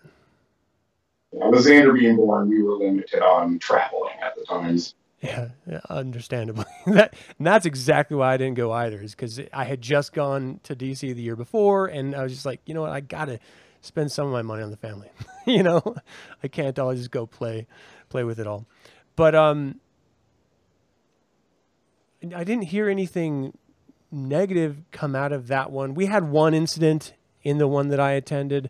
yeah, 1.34 1.48
with 1.48 1.66
xander 1.66 1.98
being 1.98 2.16
born 2.16 2.50
we 2.50 2.62
were 2.62 2.76
limited 2.76 3.22
on 3.22 3.60
traveling 3.60 4.16
at 4.22 4.36
the 4.36 4.44
times 4.46 4.96
yeah, 5.22 5.50
yeah 5.68 5.80
understandably. 5.90 6.66
that 6.88 7.16
and 7.38 7.48
that's 7.48 7.66
exactly 7.66 8.16
why 8.16 8.34
I 8.34 8.38
didn't 8.38 8.56
go 8.56 8.72
either. 8.72 9.02
Is 9.02 9.16
because 9.16 9.40
I 9.52 9.64
had 9.64 9.82
just 9.82 10.14
gone 10.14 10.60
to 10.64 10.76
DC 10.76 11.02
the 11.02 11.22
year 11.22 11.36
before, 11.36 11.88
and 11.88 12.16
I 12.16 12.24
was 12.24 12.32
just 12.32 12.46
like, 12.46 12.62
you 12.66 12.74
know 12.74 12.82
what, 12.82 12.92
I 12.92 13.00
gotta 13.00 13.40
spend 13.88 14.12
some 14.12 14.28
of 14.28 14.32
my 14.32 14.42
money 14.42 14.64
on 14.64 14.72
the 14.72 14.78
family. 14.78 15.10
you 15.46 15.64
know, 15.64 15.96
I 16.44 16.48
can't 16.48 16.78
always 16.78 17.00
just 17.00 17.12
go 17.12 17.26
play 17.26 17.68
play 18.10 18.24
with 18.24 18.40
it 18.40 18.48
all. 18.48 18.66
But 19.16 19.36
um, 19.36 19.80
I 22.36 22.44
didn't 22.44 22.66
hear 22.66 22.90
anything 22.90 23.58
negative 24.12 24.84
come 24.92 25.16
out 25.16 25.32
of 25.32 25.48
that 25.48 25.72
one. 25.72 25.94
We 25.94 26.06
had 26.06 26.30
one 26.30 26.54
incident 26.54 27.14
in 27.44 27.58
the 27.58 27.68
one 27.68 27.90
that 27.90 28.00
I 28.00 28.12
attended 28.12 28.70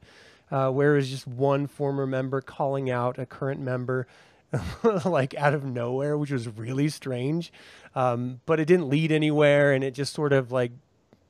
uh, 0.49 0.69
where 0.69 0.93
it 0.93 0.97
was 0.97 1.09
just 1.09 1.27
one 1.27 1.67
former 1.67 2.07
member 2.07 2.41
calling 2.41 2.89
out 2.89 3.19
a 3.19 3.25
current 3.25 3.59
member. 3.59 4.07
like 5.03 5.35
out 5.35 5.53
of 5.53 5.65
nowhere, 5.65 6.17
which 6.17 6.31
was 6.31 6.47
really 6.47 6.87
strange. 6.87 7.51
Um, 7.95 8.39
but 8.45 8.61
it 8.61 8.65
didn't 8.65 8.87
lead 8.87 9.11
anywhere, 9.11 9.73
and 9.73 9.83
it 9.83 9.91
just 9.91 10.13
sort 10.13 10.31
of 10.31 10.53
like 10.53 10.71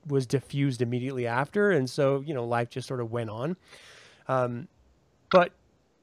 was 0.07 0.25
diffused 0.25 0.81
immediately 0.81 1.27
after, 1.27 1.71
and 1.71 1.89
so 1.89 2.23
you 2.25 2.33
know 2.33 2.45
life 2.45 2.69
just 2.69 2.87
sort 2.87 2.99
of 2.99 3.11
went 3.11 3.29
on. 3.29 3.57
Um, 4.27 4.67
but 5.31 5.51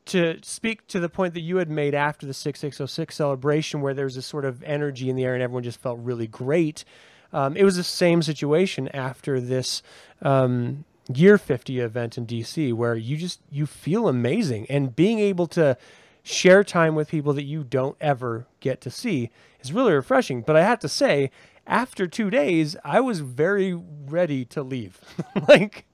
to 0.07 0.38
speak 0.43 0.87
to 0.88 1.01
the 1.01 1.09
point 1.09 1.35
that 1.35 1.40
you 1.40 1.57
had 1.57 1.71
made 1.71 1.95
after 1.95 2.27
the 2.27 2.35
6606 2.35 3.14
celebration, 3.14 3.81
where 3.81 3.95
there 3.95 4.05
was 4.05 4.17
this 4.17 4.27
sort 4.27 4.45
of 4.45 4.62
energy 4.62 5.09
in 5.09 5.17
the 5.17 5.25
air 5.25 5.35
and 5.35 5.43
everyone 5.43 5.62
just 5.62 5.81
felt 5.81 5.99
really 6.03 6.27
great, 6.27 6.85
um, 7.33 7.57
it 7.57 7.64
was 7.64 7.77
the 7.77 7.85
same 7.85 8.23
situation 8.23 8.88
after 8.88 9.40
this 9.40 9.83
um, 10.23 10.85
year 11.12 11.38
50 11.38 11.81
event 11.81 12.19
in 12.19 12.27
DC, 12.27 12.73
where 12.75 12.95
you 12.95 13.17
just 13.17 13.40
you 13.51 13.67
feel 13.67 14.09
amazing 14.09 14.67
and 14.69 14.95
being 14.95 15.19
able 15.19 15.47
to 15.49 15.77
share 16.23 16.64
time 16.64 16.95
with 16.95 17.09
people 17.09 17.33
that 17.35 17.45
you 17.45 17.62
don't 17.62 17.97
ever 18.01 18.47
get 18.61 18.81
to 18.81 18.90
see 18.90 19.31
is 19.61 19.73
really 19.73 19.93
refreshing. 19.93 20.43
But 20.43 20.57
I 20.57 20.62
have 20.62 20.79
to 20.81 20.88
say, 20.88 21.31
after 21.66 22.07
two 22.07 22.31
days, 22.31 22.77
I 22.85 23.00
was 23.00 23.20
very 23.20 23.74
ready 23.74 24.44
to 24.46 24.62
leave. 24.62 25.00
like, 25.48 25.87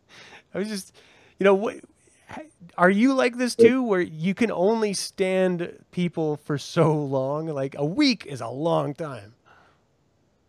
I 0.55 0.59
was 0.59 0.69
just, 0.69 0.95
you 1.39 1.45
know, 1.45 1.55
what 1.55 1.77
are 2.77 2.91
you 2.91 3.13
like 3.15 3.37
this 3.37 3.55
too, 3.55 3.83
where 3.83 4.01
you 4.01 4.35
can 4.35 4.51
only 4.51 4.95
stand 4.95 5.85
people 5.91 6.37
for 6.37 6.59
so 6.59 6.95
long? 6.95 7.47
Like 7.47 7.75
a 7.77 7.85
week 7.85 8.27
is 8.27 8.41
a 8.41 8.49
long 8.49 8.95
time. 8.95 9.35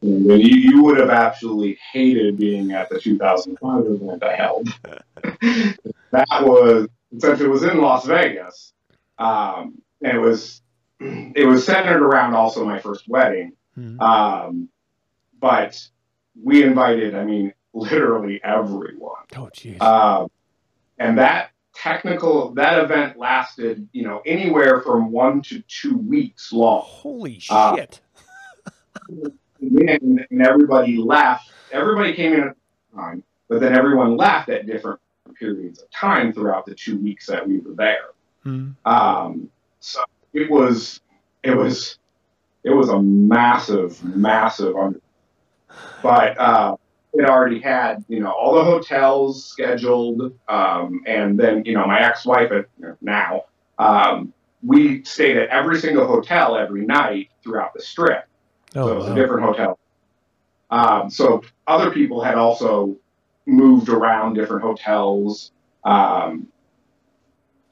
You, 0.01 0.35
you 0.35 0.83
would 0.83 0.97
have 0.97 1.09
absolutely 1.09 1.77
hated 1.91 2.37
being 2.37 2.71
at 2.71 2.89
the 2.89 2.99
2005 2.99 3.85
event 3.85 4.23
I 4.23 4.35
held. 4.35 4.67
that 6.11 6.27
was 6.41 6.87
since 7.19 7.39
it 7.39 7.47
was 7.47 7.63
in 7.63 7.79
Las 7.79 8.05
Vegas, 8.05 8.73
um, 9.19 9.79
and 10.01 10.17
it 10.17 10.19
was 10.19 10.61
it 10.99 11.47
was 11.47 11.65
centered 11.65 12.01
around 12.01 12.33
also 12.33 12.65
my 12.65 12.79
first 12.79 13.07
wedding. 13.07 13.53
Mm-hmm. 13.77 13.99
Um, 14.01 14.69
but 15.41 15.85
we 16.41 16.63
invited, 16.63 17.15
I 17.15 17.25
mean, 17.25 17.53
literally 17.73 18.39
everyone. 18.43 19.25
Oh, 19.35 19.49
jeez. 19.53 19.77
Uh, 19.81 20.27
and 20.97 21.17
that 21.17 21.51
technical 21.73 22.53
that 22.53 22.83
event 22.83 23.17
lasted 23.17 23.87
you 23.93 24.03
know 24.03 24.21
anywhere 24.25 24.81
from 24.81 25.09
one 25.11 25.41
to 25.41 25.61
two 25.67 25.97
weeks 25.97 26.51
long 26.51 26.81
holy 26.83 27.41
uh, 27.49 27.75
shit 27.75 28.01
uh, 28.93 29.29
and, 29.61 30.25
and, 30.29 30.41
everybody 30.41 30.97
left 30.97 31.49
everybody 31.71 32.13
came 32.13 32.33
in 32.33 32.41
at 32.41 32.55
the 32.91 32.97
time 32.97 33.23
but 33.47 33.61
then 33.61 33.73
everyone 33.73 34.17
left 34.17 34.49
at 34.49 34.65
different 34.65 34.99
periods 35.39 35.81
of 35.81 35.89
time 35.91 36.33
throughout 36.33 36.65
the 36.65 36.75
two 36.75 36.97
weeks 36.97 37.25
that 37.25 37.47
we 37.47 37.59
were 37.59 37.73
there 37.73 38.09
hmm. 38.43 38.71
um, 38.83 39.49
so 39.79 40.03
it 40.33 40.51
was 40.51 40.99
it 41.41 41.55
was 41.55 41.97
it 42.63 42.71
was 42.71 42.89
a 42.89 43.01
massive 43.01 44.03
massive 44.03 44.75
under 44.75 44.99
but 46.01 46.37
uh, 46.37 46.75
had 47.19 47.29
already 47.29 47.59
had, 47.59 48.03
you 48.07 48.19
know, 48.19 48.31
all 48.31 48.55
the 48.55 48.63
hotels 48.63 49.45
scheduled, 49.45 50.33
um, 50.47 51.01
and 51.05 51.39
then, 51.39 51.63
you 51.65 51.73
know, 51.73 51.85
my 51.85 51.99
ex-wife 52.01 52.51
and 52.51 52.65
now, 53.01 53.43
um, 53.79 54.33
we 54.63 55.03
stayed 55.03 55.37
at 55.37 55.49
every 55.49 55.79
single 55.79 56.07
hotel 56.07 56.57
every 56.57 56.85
night 56.85 57.29
throughout 57.43 57.73
the 57.73 57.81
strip. 57.81 58.25
Oh, 58.75 58.87
so 58.87 58.91
it 58.91 58.95
was 58.95 59.05
wow. 59.05 59.11
a 59.11 59.15
different 59.15 59.43
hotel. 59.43 59.79
Um, 60.69 61.09
so 61.09 61.41
other 61.67 61.91
people 61.91 62.23
had 62.23 62.35
also 62.35 62.95
moved 63.45 63.89
around 63.89 64.35
different 64.35 64.63
hotels. 64.63 65.51
Um, 65.83 66.47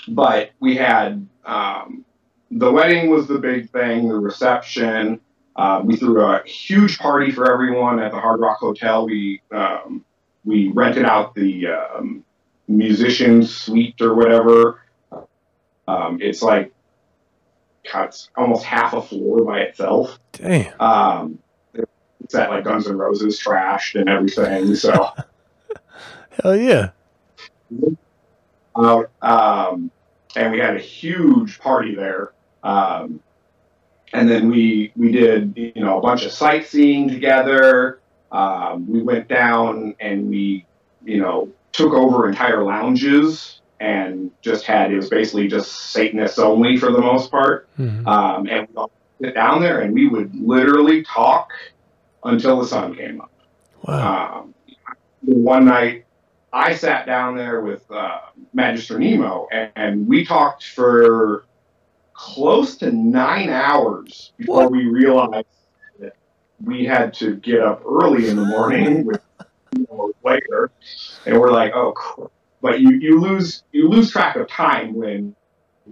but 0.08 0.52
we 0.60 0.76
had 0.76 1.28
um, 1.46 2.04
the 2.52 2.72
wedding 2.72 3.10
was 3.10 3.28
the 3.28 3.38
big 3.38 3.70
thing, 3.70 4.10
the 4.10 4.16
reception, 4.16 5.22
uh, 5.60 5.82
we 5.84 5.98
threw 5.98 6.22
a 6.22 6.42
huge 6.46 6.98
party 7.00 7.32
for 7.32 7.52
everyone 7.52 8.00
at 8.00 8.12
the 8.12 8.18
Hard 8.18 8.40
Rock 8.40 8.60
Hotel. 8.60 9.06
We 9.06 9.42
um, 9.52 10.06
we 10.46 10.70
rented 10.70 11.04
out 11.04 11.36
the 11.36 11.68
um, 11.68 12.24
musician 12.70 13.44
suite 13.44 14.00
or 14.00 14.16
whatever. 14.16 14.82
Um, 15.86 16.20
it's 16.22 16.42
like 16.42 16.72
God, 17.92 18.06
it's 18.06 18.30
almost 18.38 18.64
half 18.64 18.94
a 18.94 19.02
floor 19.02 19.44
by 19.44 19.60
itself. 19.60 20.18
Damn. 20.32 20.80
Um, 20.80 21.40
it's 22.24 22.34
at 22.36 22.50
like 22.50 22.64
Guns 22.64 22.88
N' 22.88 22.98
Roses 22.98 23.38
trashed 23.38 24.00
and 24.00 24.08
everything. 24.08 24.76
So. 24.76 25.10
Hell 26.42 26.56
yeah. 26.56 26.92
Uh, 28.74 29.04
um, 29.22 29.92
and 30.38 30.54
we 30.54 30.60
had 30.60 30.78
a 30.78 30.80
huge 30.80 31.60
party 31.60 31.96
there. 31.96 32.32
Um, 32.64 33.20
and 34.14 34.30
then 34.30 34.50
we 34.50 34.92
we 34.96 35.12
did 35.12 35.54
you 35.56 35.82
know 35.82 35.98
a 35.98 36.02
bunch 36.02 36.26
of 36.26 36.32
sightseeing 36.32 37.10
together. 37.10 38.00
Um, 38.32 38.88
we 38.88 39.02
went 39.02 39.28
down 39.28 39.96
and 40.00 40.30
we 40.30 40.66
you 41.04 41.20
know 41.20 41.50
took 41.72 41.94
over 41.94 42.28
entire 42.28 42.64
lounges 42.64 43.62
and 43.80 44.32
just 44.42 44.66
had 44.66 44.92
it 44.92 44.96
was 44.96 45.10
basically 45.10 45.48
just 45.48 45.92
Satanists 45.92 46.40
only 46.40 46.78
for 46.78 46.92
the 46.92 47.00
most 47.00 47.32
part. 47.32 47.70
Mm-hmm. 47.78 48.08
Um, 48.08 48.48
and 48.48 48.68
we 48.70 48.76
all 48.76 48.92
sit 49.22 49.36
down 49.36 49.62
there 49.62 49.82
and 49.82 49.94
we 49.94 50.08
would 50.08 50.36
literally 50.36 51.04
talk 51.04 51.52
until 52.24 52.60
the 52.60 52.68
sun 52.68 52.96
came 52.96 53.22
up. 53.22 53.32
Wow. 53.84 54.42
Um, 54.42 54.54
one 55.22 55.66
night 55.66 56.06
I 56.52 56.76
sat 56.76 57.06
down 57.06 57.38
there 57.38 57.62
with 57.62 57.90
uh, 57.92 58.20
Magister 58.54 59.00
Nemo 59.00 59.48
and, 59.52 59.72
and 59.76 60.08
we 60.08 60.26
talked 60.26 60.66
for 60.66 61.46
close 62.20 62.76
to 62.76 62.92
nine 62.92 63.50
hours 63.50 64.34
before 64.38 64.64
what? 64.64 64.72
we 64.72 64.86
realized 64.88 65.48
that 66.00 66.18
we 66.62 66.84
had 66.84 67.14
to 67.14 67.38
get 67.38 67.62
up 67.62 67.82
early 67.86 68.28
in 68.28 68.36
the 68.36 68.44
morning 68.44 69.06
with 69.06 69.22
you 69.74 69.88
know, 69.90 70.12
later, 70.26 70.70
and 71.26 71.40
we're 71.40 71.52
like, 71.52 71.72
oh, 71.74 71.94
cool. 71.96 72.30
but 72.62 72.82
you 72.82 72.92
you 72.92 73.22
lose 73.22 73.64
you 73.72 73.88
lose 73.88 74.12
track 74.12 74.36
of 74.36 74.50
time 74.50 74.94
when 74.96 75.34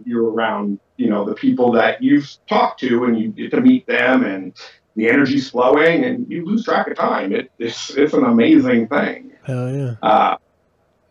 you're 0.04 0.30
around 0.30 0.80
you 0.98 1.10
know 1.10 1.24
the 1.24 1.34
people 1.34 1.72
that 1.72 2.04
you've 2.04 2.30
talked 2.50 2.82
to 2.82 3.06
and 3.06 3.18
you 3.18 3.30
get 3.30 3.52
to 3.52 3.62
meet 3.62 3.88
them 3.88 4.26
and 4.26 4.54
the 4.98 5.08
energy's 5.08 5.50
flowing 5.50 6.04
and 6.04 6.30
you 6.30 6.46
lose 6.46 6.66
track 6.66 6.88
of 6.88 6.98
time. 6.98 7.34
It, 7.34 7.52
it's 7.58 7.92
it's 7.92 8.14
an 8.14 8.26
amazing 8.26 8.90
thing. 8.90 9.32
Hell 9.44 9.74
yeah. 9.74 9.96
Uh, 10.02 10.38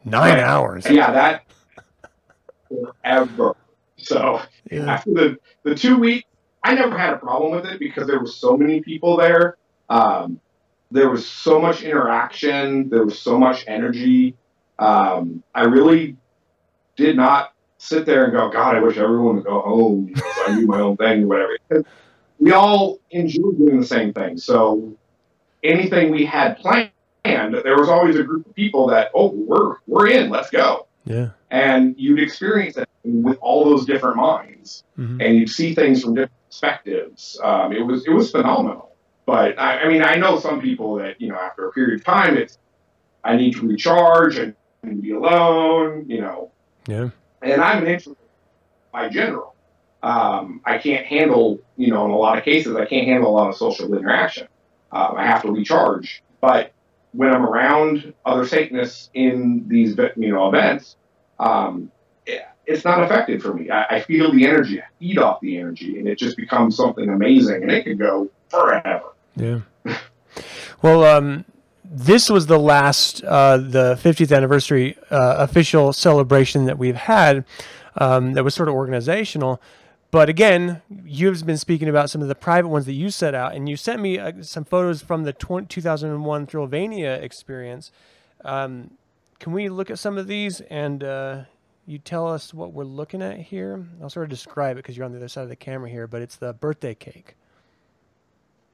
Nine 0.05 0.35
but, 0.35 0.41
hours. 0.41 0.91
Yeah, 0.91 1.11
that 1.11 1.45
forever. 2.69 3.57
So 4.07 4.41
yeah. 4.71 4.93
after 4.93 5.11
the, 5.11 5.39
the 5.65 5.75
two 5.75 5.99
weeks, 5.99 6.29
I 6.63 6.75
never 6.75 6.97
had 6.97 7.13
a 7.15 7.19
problem 7.19 7.53
with 7.53 7.67
it 7.67 7.79
because 7.79 8.07
there 8.07 8.19
were 8.19 8.27
so 8.27 8.57
many 8.57 8.81
people 8.81 9.17
there. 9.17 9.57
Um, 9.89 10.41
there 10.91 11.11
was 11.11 11.29
so 11.29 11.61
much 11.61 11.83
interaction. 11.83 12.89
There 12.89 13.05
was 13.05 13.19
so 13.19 13.39
much 13.39 13.65
energy. 13.67 14.37
Um, 14.79 15.43
I 15.55 15.65
really 15.65 16.17
did 16.97 17.17
not 17.17 17.53
sit 17.79 18.07
there 18.07 18.25
and 18.25 18.33
go, 18.33 18.49
God, 18.51 18.77
I 18.77 18.81
wish 18.81 18.97
everyone 18.97 19.37
would 19.37 19.45
go 19.45 19.61
home 19.61 20.07
because 20.07 20.23
I 20.47 20.55
do 20.55 20.67
my 20.67 20.81
own 20.81 20.97
thing 20.97 21.25
or 21.25 21.27
whatever. 21.27 21.85
We 22.39 22.53
all 22.53 22.99
enjoyed 23.11 23.59
doing 23.59 23.81
the 23.81 23.87
same 23.87 24.13
thing. 24.13 24.39
So 24.39 24.97
anything 25.63 26.11
we 26.11 26.25
had 26.25 26.59
planned, 26.59 26.91
there 27.25 27.77
was 27.77 27.89
always 27.89 28.17
a 28.17 28.23
group 28.23 28.47
of 28.47 28.55
people 28.55 28.87
that, 28.89 29.11
oh, 29.15 29.33
we're 29.33 29.77
we're 29.87 30.09
in, 30.09 30.31
let's 30.31 30.51
go. 30.51 30.87
Yeah. 31.05 31.31
And 31.51 31.95
you'd 31.99 32.21
experience 32.21 32.77
it 32.77 32.86
with 33.07 33.39
all 33.41 33.65
those 33.65 33.87
different 33.87 34.17
minds, 34.17 34.85
mm-hmm. 34.99 35.21
and 35.21 35.37
you'd 35.37 35.51
see 35.51 35.75
things 35.75 36.03
from 36.03 36.15
different 36.15 36.33
perspectives. 36.49 37.39
Um, 37.43 37.73
it 37.73 37.83
was 37.83 38.07
it 38.07 38.11
was 38.11 38.31
phenomenal. 38.31 38.93
But 39.27 39.59
I, 39.59 39.81
I, 39.81 39.89
mean, 39.89 40.03
I 40.03 40.15
know 40.15 40.39
some 40.39 40.61
people 40.61 40.97
that 40.97 41.21
you 41.21 41.29
know 41.29 41.37
after 41.37 41.69
a 41.69 41.73
period 41.73 42.01
of 42.01 42.05
time, 42.05 42.37
it's 42.37 42.59
I 43.25 43.37
need 43.37 43.55
to 43.55 43.67
recharge 43.67 44.37
and, 44.37 44.55
and 44.83 45.03
be 45.03 45.13
alone. 45.13 46.07
You 46.09 46.21
know. 46.21 46.51
Yeah. 46.89 47.11
And 47.43 47.61
I'm 47.61 47.83
an 47.83 47.89
introvert 47.89 48.19
by 48.93 49.09
general. 49.09 49.55
Um, 50.03 50.61
I 50.65 50.79
can't 50.79 51.05
handle, 51.05 51.59
you 51.77 51.91
know, 51.91 52.05
in 52.05 52.13
a 52.13 52.17
lot 52.17 52.39
of 52.39 52.45
cases, 52.45 52.77
I 52.77 52.87
can't 52.87 53.07
handle 53.07 53.31
a 53.31 53.35
lot 53.35 53.49
of 53.49 53.57
social 53.57 53.93
interaction. 53.93 54.47
Um, 54.93 55.15
I 55.17 55.27
have 55.27 55.43
to 55.43 55.51
recharge. 55.51 56.23
But 56.41 56.73
when 57.13 57.31
I'm 57.31 57.45
around 57.45 58.15
other 58.25 58.47
Satanists 58.47 59.11
in 59.15 59.67
these, 59.69 59.97
you 60.17 60.33
know, 60.33 60.49
events, 60.49 60.97
um, 61.41 61.91
it's 62.67 62.85
not 62.85 63.03
effective 63.03 63.43
for 63.43 63.55
me. 63.55 63.71
I, 63.71 63.85
I, 63.97 64.01
feel 64.01 64.33
the 64.33 64.45
energy, 64.47 64.81
I 64.81 64.85
feed 64.99 65.19
off 65.19 65.41
the 65.41 65.59
energy, 65.59 65.99
and 65.99 66.09
it 66.09 66.19
just 66.19 66.37
becomes 66.37 66.77
something 66.77 67.09
amazing, 67.09 67.63
and 67.63 67.71
it 67.71 67.85
could 67.85 67.99
go 67.99 68.29
forever. 68.49 69.13
Yeah. 69.37 69.61
well, 70.83 71.05
um, 71.05 71.45
this 71.85 72.29
was 72.29 72.47
the 72.47 72.59
last, 72.59 73.23
uh, 73.25 73.59
the 73.59 73.99
50th 74.03 74.37
anniversary 74.37 74.97
uh, 75.11 75.37
official 75.39 75.93
celebration 75.93 76.65
that 76.67 76.79
we've 76.79 76.97
had. 76.97 77.45
Um, 77.99 78.35
that 78.35 78.45
was 78.45 78.55
sort 78.55 78.69
of 78.69 78.75
organizational, 78.75 79.63
but 80.11 80.29
again, 80.29 80.83
you've 81.05 81.45
been 81.47 81.57
speaking 81.57 81.89
about 81.89 82.11
some 82.11 82.23
of 82.23 82.29
the 82.29 82.35
private 82.35 82.69
ones 82.69 82.87
that 82.87 82.93
you 82.93 83.11
set 83.11 83.35
out, 83.35 83.55
and 83.55 83.69
you 83.69 83.77
sent 83.77 84.01
me 84.01 84.19
uh, 84.19 84.33
some 84.43 84.65
photos 84.65 85.03
from 85.03 85.25
the 85.25 85.33
20, 85.33 85.67
2001 85.67 86.47
Thrillvania 86.47 87.23
experience. 87.23 87.91
Um, 88.45 88.93
can 89.39 89.53
we 89.53 89.69
look 89.69 89.91
at 89.91 89.99
some 89.99 90.19
of 90.19 90.27
these 90.27 90.61
and 90.63 91.03
uh, 91.03 91.45
you 91.87 91.99
tell 91.99 92.27
us 92.27 92.53
what 92.53 92.73
we're 92.73 92.85
looking 92.85 93.23
at 93.23 93.39
here? 93.39 93.85
I'll 94.03 94.11
sort 94.11 94.25
of 94.25 94.31
describe 94.31 94.77
it 94.77 94.81
because 94.81 94.97
you're 94.97 95.07
on 95.07 95.13
the 95.13 95.19
other 95.19 95.29
side 95.29 95.43
of 95.43 95.49
the 95.49 95.57
camera 95.57 95.89
here, 95.89 96.07
but 96.07 96.21
it's 96.21 96.37
the 96.37 96.53
birthday 96.53 96.95
cake. 96.95 97.37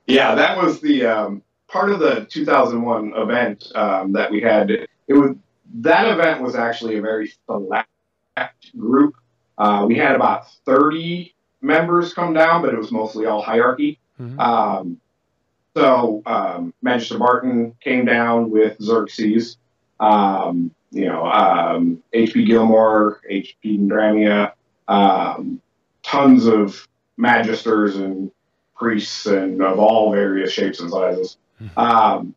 Yeah, 0.07 0.35
that 0.35 0.57
was 0.57 0.81
the 0.81 1.07
um, 1.07 1.43
part 1.69 1.91
of 1.91 2.01
the 2.01 2.27
2001 2.31 3.13
event 3.15 3.71
um, 3.75 4.13
that 4.13 4.31
we 4.31 4.41
had. 4.41 4.71
It 4.71 4.89
was 5.09 5.37
that 5.75 6.09
event 6.09 6.43
was 6.43 6.55
actually 6.55 6.97
a 6.97 7.03
very 7.03 7.33
select 7.47 7.89
group. 8.77 9.15
Uh, 9.59 9.85
we 9.87 9.97
had 9.97 10.15
about 10.15 10.51
30 10.65 11.35
members 11.61 12.15
come 12.15 12.33
down, 12.33 12.63
but 12.63 12.73
it 12.73 12.79
was 12.79 12.91
mostly 12.91 13.27
all 13.27 13.43
hierarchy. 13.43 13.99
Mm-hmm. 14.21 14.41
Um, 14.41 15.01
so 15.77 16.23
um, 16.27 16.75
Magister 16.83 17.19
Barton 17.19 17.75
came 17.81 18.05
down 18.05 18.51
with 18.51 18.81
Xerxes. 18.81 19.57
Um, 20.01 20.75
you 20.93 21.07
know, 21.07 21.27
um, 21.27 22.03
H.P. 22.13 22.45
Gilmore, 22.45 23.21
H.P. 23.29 23.79
Nadramia, 23.79 24.53
um, 24.89 25.61
tons 26.03 26.47
of 26.47 26.87
magisters 27.19 27.97
and 27.97 28.31
priests 28.77 29.27
and 29.27 29.63
of 29.63 29.79
all 29.79 30.13
various 30.13 30.53
shapes 30.53 30.81
and 30.81 30.91
sizes. 30.91 31.39
Mm-hmm. 31.61 31.79
Um, 31.79 32.35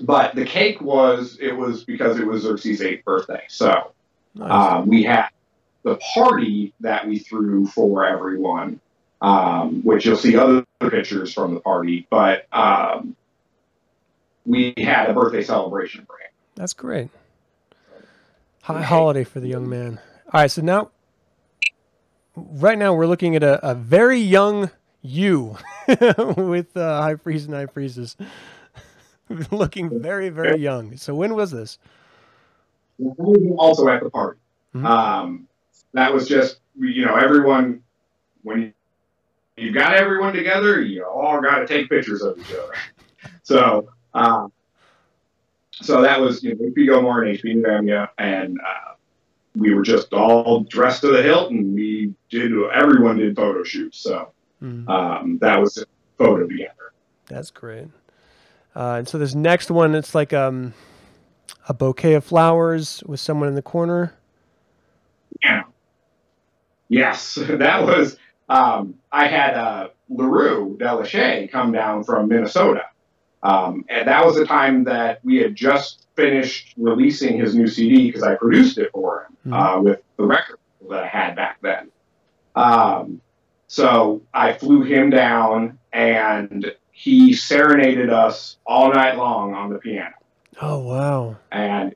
but 0.00 0.34
the 0.34 0.44
cake 0.44 0.80
was 0.80 1.38
it 1.40 1.52
was 1.52 1.84
because 1.84 2.18
it 2.18 2.26
was 2.26 2.42
Xerxes' 2.42 2.80
eighth 2.80 3.04
birthday. 3.04 3.42
So 3.48 3.92
nice. 4.34 4.50
um, 4.50 4.88
we 4.88 5.02
had 5.02 5.28
the 5.82 5.96
party 6.14 6.72
that 6.80 7.06
we 7.06 7.18
threw 7.18 7.66
for 7.66 8.06
everyone, 8.06 8.80
um, 9.20 9.82
which 9.82 10.06
you'll 10.06 10.16
see 10.16 10.36
other 10.36 10.64
pictures 10.80 11.34
from 11.34 11.54
the 11.54 11.60
party. 11.60 12.06
But 12.08 12.46
um, 12.52 13.14
we 14.46 14.74
had 14.78 15.10
a 15.10 15.12
birthday 15.12 15.42
celebration 15.42 16.06
for 16.06 16.14
him. 16.14 16.29
That's 16.60 16.74
great. 16.74 17.08
High 18.60 18.82
holiday 18.82 19.24
for 19.24 19.40
the 19.40 19.48
young 19.48 19.66
man. 19.66 19.98
All 20.30 20.42
right, 20.42 20.50
so 20.50 20.60
now, 20.60 20.90
right 22.36 22.76
now 22.76 22.92
we're 22.92 23.06
looking 23.06 23.34
at 23.34 23.42
a, 23.42 23.70
a 23.70 23.74
very 23.74 24.18
young 24.18 24.70
you 25.00 25.56
with 26.36 26.76
uh, 26.76 27.00
high 27.00 27.14
priest 27.14 27.46
and 27.46 27.54
high 27.54 27.64
priestess. 27.64 28.14
looking 29.50 30.02
very, 30.02 30.28
very 30.28 30.60
young. 30.60 30.98
So 30.98 31.14
when 31.14 31.34
was 31.34 31.50
this? 31.50 31.78
Also 33.56 33.88
at 33.88 34.02
the 34.02 34.10
party. 34.10 34.38
Mm-hmm. 34.74 34.84
Um, 34.84 35.48
that 35.94 36.12
was 36.12 36.28
just, 36.28 36.58
you 36.78 37.06
know, 37.06 37.16
everyone, 37.16 37.82
when 38.42 38.60
you, 38.60 38.72
you 39.56 39.72
got 39.72 39.94
everyone 39.94 40.34
together, 40.34 40.82
you 40.82 41.06
all 41.06 41.40
got 41.40 41.60
to 41.60 41.66
take 41.66 41.88
pictures 41.88 42.20
of 42.20 42.38
each 42.38 42.52
other. 42.52 42.74
So, 43.44 43.88
um, 44.12 44.52
so 45.80 46.02
that 46.02 46.20
was, 46.20 46.42
you 46.42 46.54
know, 46.54 46.64
HP 46.64 46.86
Gilmore 46.86 47.22
and 47.22 47.36
HP 47.36 47.56
Nadramia, 47.56 48.08
and 48.18 48.58
uh, 48.60 48.94
we 49.56 49.74
were 49.74 49.82
just 49.82 50.12
all 50.12 50.60
dressed 50.60 51.00
to 51.02 51.08
the 51.08 51.22
hilt, 51.22 51.50
and 51.50 51.74
we 51.74 52.14
did, 52.28 52.52
everyone 52.72 53.18
did 53.18 53.36
photo 53.36 53.62
shoots. 53.62 53.98
So 53.98 54.32
mm-hmm. 54.62 54.88
um, 54.88 55.38
that 55.40 55.60
was 55.60 55.78
a 55.78 55.86
photo 56.18 56.46
together. 56.46 56.92
That's 57.26 57.50
great. 57.50 57.88
Uh, 58.74 58.96
and 58.98 59.08
so 59.08 59.18
this 59.18 59.34
next 59.34 59.70
one, 59.70 59.94
it's 59.94 60.14
like 60.14 60.32
um, 60.32 60.74
a 61.68 61.74
bouquet 61.74 62.14
of 62.14 62.24
flowers 62.24 63.02
with 63.06 63.20
someone 63.20 63.48
in 63.48 63.54
the 63.54 63.62
corner. 63.62 64.14
Yeah. 65.42 65.62
Yes, 66.88 67.34
that 67.40 67.84
was. 67.84 68.16
Um, 68.48 68.96
I 69.12 69.28
had 69.28 69.54
uh, 69.54 69.88
Larue 70.08 70.76
Delachey 70.76 71.50
come 71.50 71.70
down 71.70 72.02
from 72.02 72.28
Minnesota, 72.28 72.82
um, 73.42 73.84
and 73.88 74.06
that 74.06 74.24
was 74.24 74.36
the 74.36 74.44
time 74.44 74.84
that 74.84 75.24
we 75.24 75.36
had 75.36 75.54
just 75.54 76.06
finished 76.14 76.74
releasing 76.76 77.38
his 77.38 77.54
new 77.54 77.66
CD 77.66 78.06
because 78.06 78.22
I 78.22 78.34
produced 78.34 78.78
it 78.78 78.90
for 78.92 79.22
him 79.22 79.36
mm-hmm. 79.46 79.52
uh, 79.54 79.80
with 79.80 80.02
the 80.16 80.24
record 80.24 80.58
that 80.90 81.04
I 81.04 81.06
had 81.06 81.36
back 81.36 81.58
then. 81.62 81.90
Um, 82.54 83.20
so 83.68 84.22
I 84.34 84.52
flew 84.52 84.82
him 84.82 85.10
down, 85.10 85.78
and 85.92 86.74
he 86.90 87.32
serenaded 87.32 88.10
us 88.10 88.58
all 88.66 88.92
night 88.92 89.16
long 89.16 89.54
on 89.54 89.70
the 89.72 89.78
piano. 89.78 90.14
Oh 90.60 90.80
wow! 90.80 91.36
And 91.50 91.94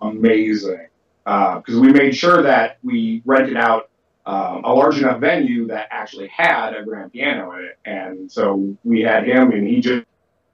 amazing 0.00 0.86
because 1.24 1.76
uh, 1.76 1.80
we 1.80 1.92
made 1.92 2.14
sure 2.14 2.42
that 2.42 2.78
we 2.82 3.22
rented 3.24 3.56
out 3.56 3.90
um, 4.24 4.62
a 4.64 4.72
large 4.72 4.98
enough 4.98 5.20
venue 5.20 5.66
that 5.66 5.88
actually 5.90 6.28
had 6.28 6.74
a 6.74 6.84
grand 6.84 7.12
piano 7.12 7.52
in 7.52 7.64
it, 7.64 7.78
and 7.84 8.30
so 8.30 8.76
we 8.84 9.00
had 9.00 9.24
him, 9.24 9.50
and 9.52 9.66
he 9.66 9.80
just 9.80 10.06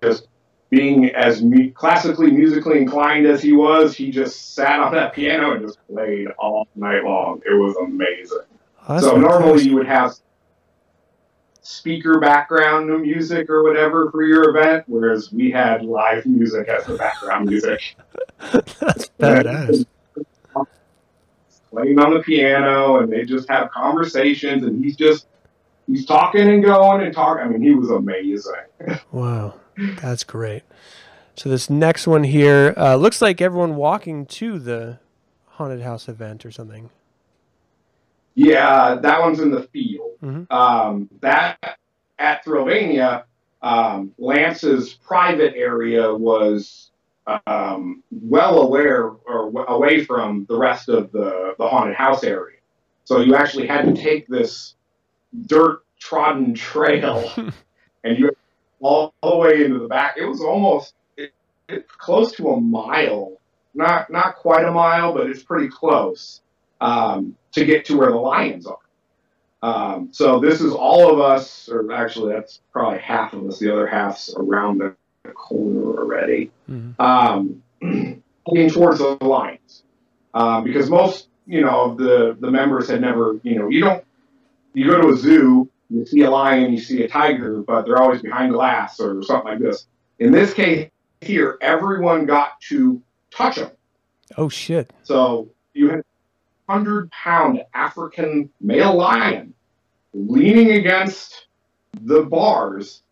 just 0.05 0.29
being 0.71 1.11
as 1.11 1.43
mu- 1.43 1.71
classically 1.73 2.31
musically 2.31 2.79
inclined 2.79 3.27
as 3.27 3.43
he 3.43 3.53
was, 3.53 3.97
he 3.97 4.11
just 4.11 4.55
sat 4.55 4.81
on 4.81 4.93
that 4.93 5.15
piano 5.15 5.53
and 5.53 5.67
just 5.67 5.79
played 5.89 6.29
all 6.39 6.67
night 6.75 7.05
long. 7.05 7.41
It 7.47 7.55
was 7.55 7.77
amazing. 7.77 8.39
Oh, 8.89 9.01
so 9.01 9.17
normally 9.17 9.65
you 9.65 9.75
would 9.77 9.87
have 9.87 10.15
speaker 11.63 12.21
background 12.21 12.89
music 13.03 13.49
or 13.49 13.63
whatever 13.63 14.11
for 14.11 14.23
your 14.23 14.51
event, 14.51 14.85
whereas 14.87 15.33
we 15.33 15.51
had 15.51 15.83
live 15.83 16.27
music 16.27 16.69
as 16.69 16.85
the 16.85 16.97
background 16.97 17.49
music. 17.49 17.97
That's 18.53 19.11
badass. 19.19 19.87
Playing 21.71 21.99
on 21.99 22.15
the 22.15 22.21
piano, 22.21 23.01
and 23.01 23.13
they 23.13 23.25
just 23.25 23.49
have 23.49 23.71
conversations, 23.71 24.63
and 24.63 24.85
he's 24.85 24.97
just 24.97 25.27
he's 25.89 26.07
talking 26.07 26.49
and 26.49 26.63
going 26.63 27.03
and 27.03 27.13
talking. 27.13 27.45
I 27.45 27.49
mean, 27.49 27.63
he 27.63 27.75
was 27.75 27.91
amazing. 27.91 28.53
wow, 29.11 29.55
that's 29.77 30.25
great. 30.25 30.63
So 31.37 31.49
this 31.49 31.69
next 31.69 32.07
one 32.07 32.25
here 32.25 32.75
uh, 32.77 32.97
looks 32.97 33.21
like 33.21 33.41
everyone 33.41 33.77
walking 33.77 34.27
to 34.27 34.59
the 34.59 34.99
haunted 35.47 35.83
house 35.83 36.09
event 36.09 36.47
or 36.47 36.51
something. 36.51 36.91
Yeah, 38.35 38.97
that 38.97 39.21
one's 39.21 39.41
in 39.41 39.51
the 39.51 39.63
field. 39.63 40.13
Mm-hmm. 40.23 40.53
Um, 40.53 41.09
that 41.21 41.79
at 42.19 42.45
Thrillvania, 42.45 43.25
um, 43.63 44.13
Lance's 44.19 44.95
private 44.95 45.55
area 45.57 46.13
was 46.15 46.91
um, 47.47 48.03
well 48.11 48.63
aware 48.63 49.11
or 49.27 49.51
w- 49.51 49.67
away 49.69 50.05
from 50.05 50.45
the 50.49 50.57
rest 50.57 50.89
of 50.89 51.11
the, 51.13 51.55
the 51.59 51.67
haunted 51.67 51.97
house 51.97 52.25
area. 52.25 52.59
So 53.05 53.21
you 53.21 53.35
actually 53.35 53.67
had 53.67 53.87
to 53.87 54.01
take 54.01 54.27
this 54.29 54.75
dirt 55.47 55.85
trodden 55.99 56.55
trail 56.55 57.31
and 58.05 58.19
you 58.19 58.31
all, 58.85 59.15
all 59.23 59.31
the 59.33 59.37
way 59.39 59.65
into 59.65 59.79
the 59.79 59.89
back. 59.89 60.17
It 60.17 60.27
was 60.27 60.41
almost 60.41 60.95
it, 61.17 61.33
it, 61.69 61.89
close 61.89 62.33
to 62.33 62.51
a 62.51 62.61
mile, 62.61 63.39
not 63.75 64.11
not 64.11 64.37
quite 64.37 64.65
a 64.65 64.71
mile, 64.71 65.15
but 65.15 65.29
it's 65.29 65.43
pretty 65.43 65.69
close 65.69 66.43
um, 66.81 67.37
to 67.53 67.65
get 67.65 67.87
to 67.87 67.97
where 67.97 68.11
the 68.11 68.19
lions 68.19 68.67
are. 68.67 68.79
Um, 69.63 70.09
so 70.13 70.41
this 70.41 70.61
is 70.61 70.75
all 70.75 71.11
of 71.11 71.21
us, 71.21 71.71
or 71.71 71.91
actually 71.93 72.35
that's 72.35 72.61
probably 72.73 72.99
half 72.99 73.33
of 73.33 73.47
us. 73.47 73.59
The 73.59 73.73
other 73.73 73.87
half's 73.87 74.35
around 74.37 74.79
the 74.79 74.95
corner 75.33 75.99
already, 75.99 76.51
mm-hmm. 76.71 77.01
um, 77.01 77.63
heading 77.81 78.71
towards 78.71 78.99
the 78.99 79.17
lions, 79.23 79.83
um, 80.35 80.65
because 80.65 80.91
most 80.91 81.29
you 81.47 81.63
know 81.63 81.93
of 81.93 81.97
the 81.97 82.37
the 82.39 82.51
members 82.51 82.91
had 82.91 83.01
never 83.01 83.41
you 83.43 83.59
know 83.59 83.69
you 83.69 83.81
don't 83.81 84.05
you 84.75 84.87
go 84.87 85.01
to 85.01 85.09
a 85.09 85.17
zoo 85.17 85.71
you 85.91 86.07
see 86.07 86.23
a 86.23 86.31
lion 86.31 86.73
you 86.73 86.81
see 86.81 87.03
a 87.03 87.09
tiger 87.09 87.63
but 87.63 87.85
they're 87.85 88.01
always 88.01 88.23
behind 88.23 88.53
glass 88.53 88.99
or 89.01 89.23
something 89.23 89.53
like 89.53 89.61
this. 89.61 89.87
In 90.19 90.33
this 90.33 90.55
case 90.55 90.91
here, 91.21 91.59
everyone 91.61 92.27
got 92.27 92.61
to 92.69 93.03
touch 93.31 93.57
them. 93.57 93.71
Oh 94.37 94.49
shit! 94.49 94.93
So 95.03 95.51
you 95.73 95.91
had 95.91 96.01
a 96.01 96.73
hundred 96.73 97.11
pound 97.11 97.63
African 97.75 98.51
male 98.61 98.95
lion 98.95 99.55
leaning 100.13 100.73
against 100.73 101.47
the 102.01 102.23
bars, 102.23 103.03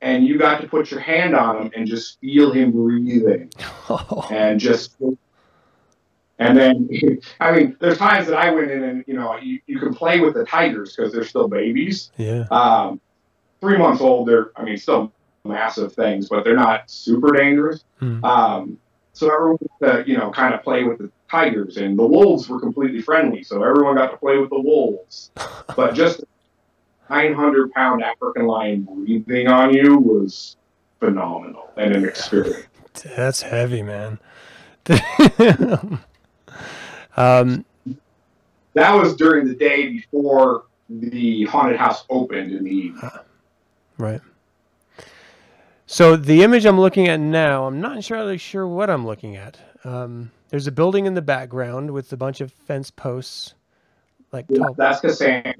and 0.00 0.26
you 0.26 0.38
got 0.38 0.60
to 0.60 0.68
put 0.68 0.90
your 0.90 1.00
hand 1.00 1.34
on 1.34 1.62
him 1.62 1.72
and 1.74 1.86
just 1.86 2.20
feel 2.20 2.52
him 2.52 2.72
breathing, 2.72 3.50
oh. 3.88 4.26
and 4.30 4.60
just. 4.60 4.96
And 6.38 6.56
then, 6.56 6.88
I 7.40 7.52
mean, 7.52 7.76
there's 7.80 7.98
times 7.98 8.26
that 8.28 8.36
I 8.36 8.50
went 8.50 8.70
in 8.70 8.82
and 8.82 9.04
you 9.06 9.14
know 9.14 9.36
you, 9.36 9.60
you 9.66 9.78
can 9.78 9.94
play 9.94 10.20
with 10.20 10.34
the 10.34 10.44
tigers 10.44 10.94
because 10.94 11.12
they're 11.12 11.24
still 11.24 11.48
babies. 11.48 12.10
Yeah. 12.16 12.44
Um, 12.50 13.00
three 13.60 13.78
months 13.78 14.00
old, 14.00 14.28
they're 14.28 14.50
I 14.56 14.64
mean 14.64 14.76
still 14.76 15.12
massive 15.44 15.92
things, 15.92 16.28
but 16.28 16.44
they're 16.44 16.56
not 16.56 16.90
super 16.90 17.32
dangerous. 17.32 17.84
Mm. 18.00 18.22
Um, 18.24 18.78
so 19.12 19.32
everyone, 19.32 19.58
uh, 19.82 20.04
you 20.04 20.18
know, 20.18 20.30
kind 20.30 20.54
of 20.54 20.62
play 20.62 20.84
with 20.84 20.98
the 20.98 21.10
tigers, 21.30 21.78
and 21.78 21.98
the 21.98 22.06
wolves 22.06 22.48
were 22.48 22.60
completely 22.60 23.00
friendly, 23.00 23.42
so 23.42 23.62
everyone 23.62 23.96
got 23.96 24.10
to 24.10 24.16
play 24.18 24.36
with 24.38 24.50
the 24.50 24.60
wolves. 24.60 25.30
but 25.76 25.94
just 25.94 26.22
900 27.08 27.72
pound 27.72 28.02
African 28.02 28.46
lion 28.46 28.82
breathing 28.82 29.48
on 29.48 29.72
you 29.72 29.96
was 29.96 30.56
phenomenal 31.00 31.70
and 31.76 31.94
an 31.94 32.04
experience. 32.04 32.66
That's 33.16 33.42
heavy, 33.42 33.82
man. 33.82 34.18
um, 37.16 37.64
that 38.74 38.94
was 38.94 39.16
during 39.16 39.46
the 39.46 39.54
day 39.54 39.88
before 39.88 40.64
the 40.88 41.44
haunted 41.44 41.76
house 41.76 42.04
opened 42.10 42.52
in 42.52 42.64
the 42.64 42.70
evening. 42.70 43.10
Right. 43.98 44.20
So 45.86 46.16
the 46.16 46.42
image 46.42 46.66
I'm 46.66 46.80
looking 46.80 47.08
at 47.08 47.20
now, 47.20 47.66
I'm 47.66 47.80
not 47.80 47.96
entirely 47.96 48.38
sure 48.38 48.66
what 48.66 48.90
I'm 48.90 49.06
looking 49.06 49.36
at. 49.36 49.56
Um, 49.84 50.30
there's 50.48 50.66
a 50.66 50.72
building 50.72 51.06
in 51.06 51.14
the 51.14 51.22
background 51.22 51.90
with 51.90 52.12
a 52.12 52.16
bunch 52.16 52.40
of 52.40 52.52
fence 52.52 52.90
posts, 52.90 53.54
like 54.32 54.46
Yeah, 54.48 54.66
that's 54.76 55.00
Cassandra. 55.00 55.54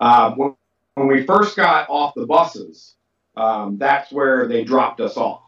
Uh, 0.00 0.32
when, 0.32 0.54
when 0.94 1.06
we 1.06 1.24
first 1.24 1.56
got 1.56 1.88
off 1.88 2.14
the 2.14 2.26
buses, 2.26 2.96
um, 3.36 3.78
that's 3.78 4.12
where 4.12 4.46
they 4.48 4.64
dropped 4.64 5.00
us 5.00 5.16
off. 5.16 5.42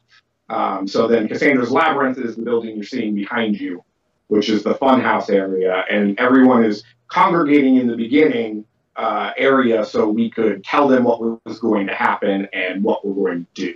Um, 0.48 0.88
so 0.88 1.06
then 1.06 1.28
Cassandra's 1.28 1.70
Labyrinth 1.70 2.18
is 2.18 2.36
the 2.36 2.42
building 2.42 2.76
you're 2.76 2.84
seeing 2.84 3.14
behind 3.14 3.60
you, 3.60 3.84
which 4.30 4.48
is 4.48 4.62
the 4.62 4.74
funhouse 4.74 5.28
area, 5.28 5.84
and 5.90 6.18
everyone 6.20 6.64
is 6.64 6.84
congregating 7.08 7.76
in 7.76 7.88
the 7.88 7.96
beginning 7.96 8.64
uh, 8.96 9.32
area 9.36 9.84
so 9.84 10.08
we 10.08 10.30
could 10.30 10.62
tell 10.64 10.86
them 10.86 11.02
what 11.04 11.20
was 11.44 11.58
going 11.58 11.86
to 11.88 11.94
happen 11.94 12.46
and 12.52 12.82
what 12.82 13.04
we're 13.06 13.14
going 13.14 13.46
to 13.54 13.62
do. 13.66 13.74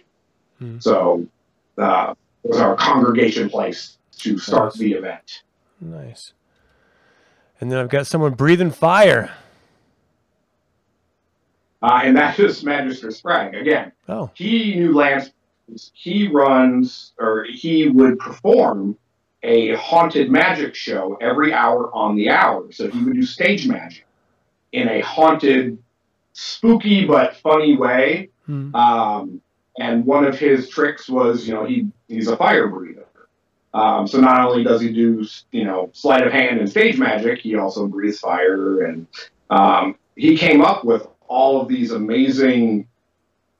Hmm. 0.60 0.78
So 0.78 1.26
uh, 1.76 2.14
it 2.44 2.50
was 2.50 2.60
our 2.60 2.76
congregation 2.76 3.50
place 3.50 3.98
to 4.18 4.38
start 4.38 4.66
Nice. 4.74 4.78
the 4.78 4.92
event. 4.92 5.42
Nice. 5.80 6.32
And 7.60 7.72
then 7.72 7.78
I've 7.80 7.88
got 7.88 8.06
someone 8.06 8.34
breathing 8.34 8.70
fire. 8.70 9.32
Uh, 11.82 12.00
and 12.04 12.16
that 12.16 12.38
is 12.38 12.62
Magister 12.62 13.10
Sprague. 13.10 13.54
Again, 13.54 13.92
Oh, 14.08 14.30
he 14.34 14.76
knew 14.76 14.94
Lance. 14.94 15.30
He 15.94 16.28
runs, 16.28 17.12
or 17.18 17.44
he 17.44 17.88
would 17.88 18.18
perform 18.18 18.96
a 19.44 19.76
haunted 19.76 20.30
magic 20.30 20.74
show 20.74 21.16
every 21.20 21.52
hour 21.52 21.94
on 21.94 22.16
the 22.16 22.30
hour. 22.30 22.72
So 22.72 22.90
he 22.90 23.04
would 23.04 23.14
do 23.14 23.22
stage 23.22 23.68
magic 23.68 24.06
in 24.72 24.88
a 24.88 25.00
haunted, 25.00 25.78
spooky 26.32 27.04
but 27.04 27.36
funny 27.36 27.76
way. 27.76 28.30
hmm. 28.46 28.74
Um, 28.74 29.40
and 29.78 30.06
one 30.06 30.24
of 30.24 30.38
his 30.38 30.68
tricks 30.68 31.08
was, 31.08 31.46
you 31.46 31.54
know, 31.54 31.64
he 31.64 31.88
he's 32.08 32.28
a 32.28 32.36
fire 32.36 32.68
breather. 32.68 33.06
Um, 33.74 34.06
so 34.06 34.20
not 34.20 34.40
only 34.40 34.62
does 34.62 34.80
he 34.80 34.92
do, 34.92 35.26
you 35.50 35.64
know, 35.64 35.90
sleight 35.92 36.24
of 36.24 36.32
hand 36.32 36.60
and 36.60 36.70
stage 36.70 36.96
magic, 36.96 37.40
he 37.40 37.56
also 37.56 37.88
breathes 37.88 38.20
fire. 38.20 38.84
And 38.84 39.06
um, 39.50 39.96
he 40.14 40.36
came 40.36 40.62
up 40.62 40.84
with 40.84 41.06
all 41.26 41.60
of 41.60 41.66
these 41.66 41.90
amazing 41.90 42.86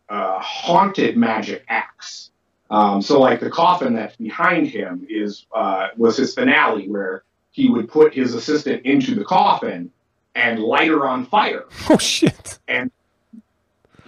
uh, 0.09 0.39
haunted 0.39 1.16
magic 1.16 1.64
acts. 1.68 2.30
Um, 2.75 3.01
so 3.01 3.20
like 3.20 3.39
the 3.39 3.51
coffin 3.51 3.95
that's 3.95 4.16
behind 4.16 4.66
him 4.66 5.07
is 5.09 5.47
uh, 5.55 5.89
was 5.97 6.16
his 6.16 6.35
finale, 6.35 6.89
where 6.89 7.22
he 7.53 7.70
would 7.70 7.89
put 7.89 8.12
his 8.12 8.35
assistant 8.35 8.85
into 8.85 9.14
the 9.14 9.25
coffin 9.25 9.93
and 10.35 10.59
light 10.59 10.89
her 10.89 11.07
on 11.07 11.25
fire 11.25 11.66
oh 11.91 11.99
shit. 11.99 12.59
And 12.66 12.91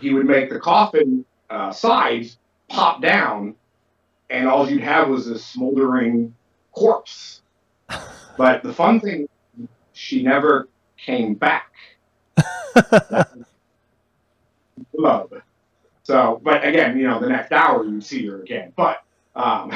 he 0.00 0.12
would 0.12 0.26
make 0.26 0.50
the 0.50 0.58
coffin 0.58 1.24
uh, 1.48 1.70
sides 1.70 2.38
pop 2.68 3.00
down, 3.00 3.54
and 4.30 4.48
all 4.48 4.68
you'd 4.68 4.82
have 4.82 5.08
was 5.08 5.28
this 5.28 5.44
smoldering 5.44 6.34
corpse. 6.72 7.42
But 8.38 8.62
the 8.62 8.74
fun 8.74 9.00
thing, 9.00 9.30
she 9.94 10.22
never 10.22 10.68
came 10.98 11.32
back. 11.32 11.72
Love. 14.92 15.32
So, 16.06 16.40
but 16.44 16.64
again, 16.64 16.96
you 16.96 17.08
know, 17.08 17.18
the 17.18 17.28
next 17.28 17.50
hour 17.50 17.84
you'd 17.84 18.04
see 18.04 18.24
her 18.28 18.40
again. 18.40 18.72
But, 18.76 19.02
um, 19.34 19.72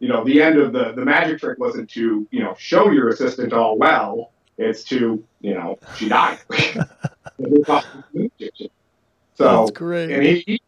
you 0.00 0.08
know, 0.08 0.24
the 0.24 0.42
end 0.42 0.58
of 0.58 0.72
the, 0.72 0.90
the 0.90 1.04
magic 1.04 1.38
trick 1.38 1.56
wasn't 1.60 1.88
to, 1.90 2.26
you 2.32 2.40
know, 2.40 2.56
show 2.58 2.90
your 2.90 3.10
assistant 3.10 3.52
all 3.52 3.78
well. 3.78 4.32
It's 4.58 4.82
to, 4.84 5.22
you 5.40 5.54
know, 5.54 5.78
she 5.94 6.08
died. 6.08 6.40
so, 6.50 7.80
That's 9.38 9.70
great. 9.70 10.10
and 10.10 10.24
he, 10.24 10.42
he, 10.48 10.60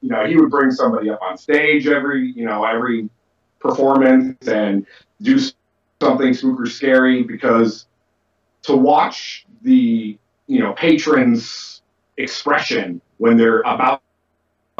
you 0.00 0.08
know, 0.08 0.26
he 0.26 0.34
would 0.34 0.50
bring 0.50 0.72
somebody 0.72 1.08
up 1.08 1.22
on 1.22 1.38
stage 1.38 1.86
every, 1.86 2.32
you 2.32 2.44
know, 2.44 2.64
every 2.64 3.08
performance 3.60 4.48
and 4.48 4.84
do 5.20 5.38
something 6.02 6.34
super 6.34 6.66
scary 6.66 7.22
because 7.22 7.86
to 8.62 8.76
watch 8.76 9.46
the, 9.62 10.18
you 10.48 10.58
know, 10.58 10.72
patrons' 10.72 11.82
expression 12.16 13.00
when 13.18 13.36
they're 13.36 13.60
about 13.60 14.02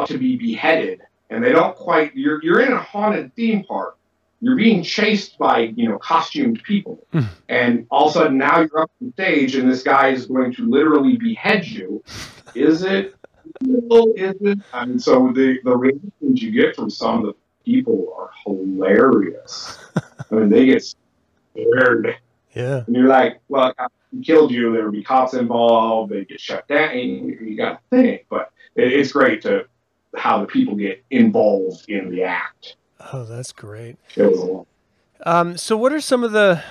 to 0.09 0.19
be 0.19 0.37
beheaded 0.37 1.03
and 1.31 1.43
they 1.43 1.53
don't 1.53 1.77
quite, 1.77 2.15
you're, 2.15 2.43
you're 2.43 2.61
in 2.61 2.73
a 2.73 2.81
haunted 2.81 3.35
theme 3.35 3.65
park. 3.65 3.97
You're 4.41 4.57
being 4.57 4.83
chased 4.83 5.39
by, 5.39 5.73
you 5.77 5.89
know, 5.89 5.99
costumed 5.99 6.63
people. 6.65 7.07
Hmm. 7.13 7.21
and 7.49 7.87
all 7.91 8.09
of 8.09 8.11
a 8.11 8.19
sudden 8.19 8.39
now 8.39 8.61
you're 8.61 8.81
up 8.81 8.91
on 9.01 9.13
stage 9.13 9.55
and 9.55 9.71
this 9.71 9.83
guy 9.83 10.09
is 10.09 10.27
going 10.27 10.53
to 10.55 10.69
literally 10.69 11.17
behead 11.17 11.67
you. 11.67 12.03
Is 12.55 12.83
it 12.83 13.15
real? 13.63 14.13
It? 14.17 14.59
I 14.73 14.85
mean, 14.87 14.99
so 14.99 15.33
the, 15.33 15.59
the 15.63 15.77
reactions 15.77 16.43
you 16.43 16.51
get 16.51 16.75
from 16.75 16.91
some 16.91 17.21
of 17.21 17.27
the 17.27 17.35
people 17.65 18.13
are 18.19 18.31
hilarious. 18.45 19.79
I 20.31 20.35
mean, 20.35 20.49
they 20.49 20.67
get 20.67 20.85
scared. 21.55 22.17
Yeah. 22.55 22.83
And 22.87 22.97
you're 22.97 23.09
like, 23.09 23.41
well, 23.49 23.73
he 24.11 24.23
killed 24.23 24.51
you. 24.51 24.73
There 24.73 24.85
would 24.85 24.93
be 24.93 25.03
cops 25.03 25.35
involved. 25.35 26.13
They 26.13 26.25
get 26.25 26.41
shut 26.41 26.69
down. 26.69 26.99
You, 26.99 27.39
you 27.41 27.57
got 27.57 27.81
to 27.91 27.97
think. 27.97 28.27
But 28.29 28.53
it, 28.75 28.93
it's 28.93 29.13
great 29.13 29.43
to 29.43 29.67
how 30.17 30.41
the 30.41 30.47
people 30.47 30.75
get 30.75 31.05
involved 31.11 31.89
in 31.89 32.11
the 32.11 32.25
act. 32.25 32.77
Oh, 33.13 33.25
that's 33.25 33.53
great. 33.53 33.97
It 34.17 34.23
was 34.23 34.39
a 34.39 34.45
lot. 34.45 34.67
Um, 35.25 35.57
so, 35.57 35.77
what 35.77 35.93
are 35.93 36.01
some 36.01 36.25
of 36.25 36.33
the 36.33 36.63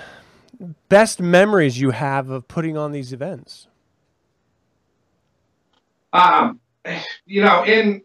best 0.90 1.20
memories 1.20 1.80
you 1.80 1.92
have 1.92 2.30
of 2.30 2.48
putting 2.48 2.78
on 2.78 2.92
these 2.92 3.14
events? 3.14 3.68
Um, 6.14 6.60
you 7.26 7.42
know, 7.42 7.64
in 7.64 8.02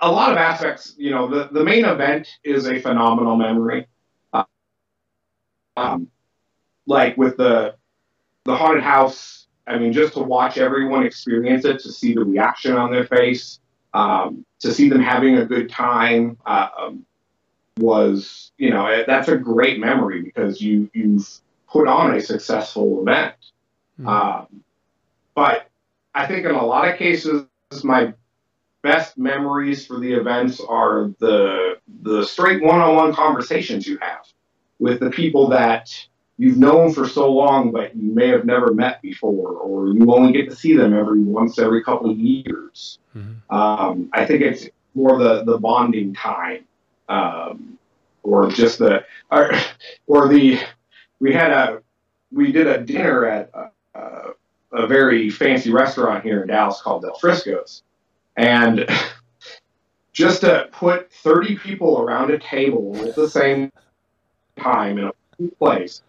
a 0.00 0.10
lot 0.10 0.30
of 0.30 0.38
aspects, 0.38 0.94
you 0.96 1.10
know, 1.10 1.28
the, 1.28 1.48
the 1.52 1.64
main 1.64 1.84
event 1.84 2.28
is 2.44 2.68
a 2.68 2.80
phenomenal 2.80 3.36
memory. 3.36 3.86
Uh, 4.32 4.44
um, 5.76 6.08
like 6.86 7.16
with 7.16 7.36
the 7.36 7.74
the 8.44 8.56
haunted 8.56 8.84
house, 8.84 9.48
I 9.66 9.76
mean, 9.78 9.92
just 9.92 10.14
to 10.14 10.20
watch 10.20 10.56
everyone 10.56 11.04
experience 11.04 11.64
it, 11.64 11.80
to 11.80 11.92
see 11.92 12.14
the 12.14 12.24
reaction 12.24 12.76
on 12.76 12.92
their 12.92 13.04
face, 13.04 13.58
um, 13.96 14.44
to 14.60 14.72
see 14.72 14.88
them 14.90 15.00
having 15.00 15.38
a 15.38 15.44
good 15.44 15.70
time, 15.70 16.36
uh, 16.44 16.68
um, 16.78 17.06
was 17.78 18.52
you 18.58 18.70
know 18.70 19.04
that's 19.06 19.28
a 19.28 19.36
great 19.36 19.78
memory 19.78 20.22
because 20.22 20.60
you 20.60 20.90
you've 20.94 21.28
put 21.68 21.88
on 21.88 22.14
a 22.14 22.20
successful 22.20 23.02
event. 23.02 23.34
Mhm. 24.00 24.06
Um, 24.06 24.62
but 25.34 25.68
I 26.14 26.26
think 26.26 26.46
in 26.46 26.54
a 26.54 26.64
lot 26.64 26.88
of 26.88 26.98
cases, 26.98 27.46
my 27.82 28.12
best 28.82 29.18
memories 29.18 29.86
for 29.86 29.98
the 29.98 30.12
events 30.12 30.60
are 30.60 31.10
the 31.18 31.78
the 32.02 32.24
straight 32.24 32.62
one-on-one 32.62 33.14
conversations 33.14 33.86
you 33.86 33.98
have 34.00 34.26
with 34.78 35.00
the 35.00 35.10
people 35.10 35.48
that 35.48 35.90
you've 36.38 36.58
known 36.58 36.92
for 36.92 37.08
so 37.08 37.32
long, 37.32 37.70
but 37.72 37.96
you 37.96 38.12
may 38.12 38.28
have 38.28 38.44
never 38.44 38.72
met 38.72 39.00
before, 39.02 39.52
or 39.52 39.88
you 39.88 40.12
only 40.12 40.32
get 40.32 40.50
to 40.50 40.56
see 40.56 40.76
them 40.76 40.94
every 40.94 41.22
once 41.22 41.58
every 41.58 41.82
couple 41.82 42.10
of 42.10 42.18
years. 42.18 42.98
Mhm. 43.14 43.36
Um, 43.50 44.10
I 44.12 44.24
think 44.26 44.42
it's 44.42 44.68
more 44.94 45.18
the 45.18 45.44
the 45.44 45.58
bonding 45.58 46.14
time, 46.14 46.64
um, 47.08 47.78
or 48.22 48.50
just 48.50 48.78
the 48.78 49.04
or, 49.30 49.52
or 50.06 50.28
the 50.28 50.58
we 51.20 51.32
had 51.32 51.50
a 51.50 51.82
we 52.32 52.52
did 52.52 52.66
a 52.66 52.78
dinner 52.78 53.24
at 53.24 53.50
a, 53.54 53.98
a, 53.98 54.32
a 54.72 54.86
very 54.86 55.30
fancy 55.30 55.70
restaurant 55.70 56.24
here 56.24 56.42
in 56.42 56.48
Dallas 56.48 56.82
called 56.82 57.02
Del 57.02 57.14
Frisco's, 57.14 57.82
and 58.36 58.86
just 60.12 60.42
to 60.42 60.68
put 60.72 61.10
thirty 61.10 61.56
people 61.56 62.00
around 62.00 62.30
a 62.30 62.38
table 62.38 62.94
at 63.06 63.14
the 63.14 63.28
same 63.28 63.72
time 64.58 64.98
in 64.98 65.04
a 65.04 65.48
place 65.58 66.02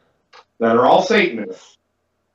that 0.60 0.76
are 0.76 0.86
all 0.86 1.02
Satanists 1.02 1.78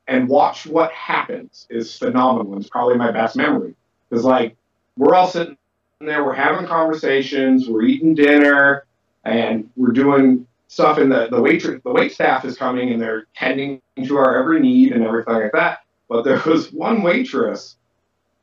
and 0.07 0.29
watch 0.29 0.67
what 0.67 0.93
happens 0.93 1.67
is 1.71 1.97
phenomenal. 1.97 2.57
It's 2.59 2.69
probably 2.69 2.97
my 2.97 3.11
best 3.11 3.37
memory. 3.37 3.75
Because 4.09 4.25
like 4.25 4.57
we're 4.97 5.15
all 5.15 5.27
sitting 5.27 5.57
there, 6.01 6.25
we're 6.25 6.35
having 6.35 6.67
conversations, 6.67 7.69
we're 7.69 7.83
eating 7.83 8.15
dinner, 8.15 8.85
and 9.25 9.71
we're 9.77 9.93
doing 9.93 10.47
stuff. 10.69 10.99
And 10.99 11.11
the 11.11 11.29
the 11.31 11.41
wait 11.41 11.63
the 11.63 11.81
wait 11.91 12.13
staff 12.13 12.45
is 12.45 12.57
coming 12.57 12.93
and 12.93 13.01
they're 13.01 13.27
tending 13.35 13.81
to 14.05 14.17
our 14.17 14.39
every 14.39 14.61
need 14.61 14.93
and 14.93 15.05
everything 15.05 15.35
like 15.35 15.53
that. 15.53 15.81
But 16.09 16.25
there 16.25 16.43
was 16.45 16.73
one 16.73 17.03
waitress 17.03 17.77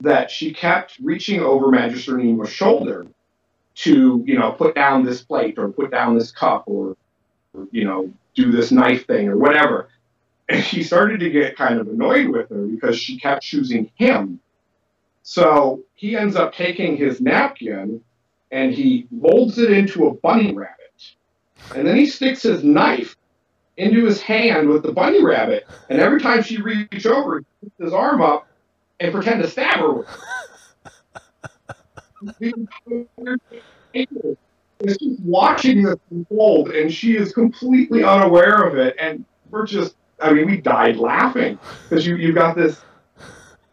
that 0.02 0.32
she 0.32 0.54
kept 0.54 0.98
reaching 1.02 1.42
over 1.42 1.70
Magister 1.70 2.18
Nemo's 2.18 2.50
shoulder 2.50 3.06
to 3.76 4.24
you 4.26 4.38
know 4.38 4.52
put 4.52 4.76
down 4.76 5.04
this 5.04 5.22
plate 5.22 5.58
or 5.58 5.70
put 5.70 5.92
down 5.92 6.18
this 6.18 6.32
cup 6.32 6.64
or 6.68 6.96
you 7.72 7.84
know 7.84 8.12
do 8.36 8.52
this 8.52 8.72
knife 8.72 9.06
thing 9.08 9.28
or 9.28 9.38
whatever. 9.38 9.90
And 10.48 10.62
he 10.62 10.84
started 10.84 11.20
to 11.20 11.30
get 11.30 11.56
kind 11.56 11.80
of 11.80 11.88
annoyed 11.88 12.30
with 12.30 12.50
her 12.50 12.64
because 12.64 12.98
she 12.98 13.20
kept 13.20 13.44
choosing 13.44 13.92
him. 13.96 14.40
So 15.24 15.84
he 15.96 16.16
ends 16.16 16.36
up 16.36 16.54
taking 16.54 16.98
his 16.98 17.22
napkin 17.22 18.02
and 18.52 18.74
he 18.74 19.08
molds 19.12 19.60
it 19.60 19.72
into 19.72 20.08
a 20.08 20.14
bunny 20.14 20.54
rabbit. 20.54 20.76
And 21.76 21.88
then 21.88 21.98
he 21.98 22.08
sticks 22.08 22.42
his 22.42 22.64
knife 22.64 23.16
into 23.80 24.06
his 24.06 24.22
hand 24.22 24.70
with 24.70 24.84
the 24.84 24.92
bunny 24.92 25.24
rabbit, 25.24 25.66
and 25.90 26.00
every 26.00 26.20
time 26.20 26.44
she 26.44 26.62
reached 26.62 27.06
over, 27.06 27.40
he 27.40 27.70
put 27.78 27.86
his 27.86 27.94
arm 27.94 28.22
up 28.22 28.46
and 29.00 29.12
pretend 29.14 29.42
to 29.42 29.50
stab 29.50 29.80
her. 29.80 30.06
It's 34.82 34.98
just 34.98 35.20
watching 35.22 35.84
this 35.84 35.98
unfold, 36.10 36.70
and 36.70 36.92
she 36.92 37.18
is 37.18 37.34
completely 37.34 38.04
unaware 38.04 38.64
of 38.64 38.78
it, 38.78 38.96
and 39.00 39.26
we're 39.50 39.66
just. 39.66 39.96
I 40.22 40.34
mean, 40.34 40.48
we 40.48 40.58
died 40.58 40.98
laughing 40.98 41.58
because 41.84 42.06
you 42.06 42.18
you 42.18 42.34
got 42.34 42.56
this, 42.56 42.82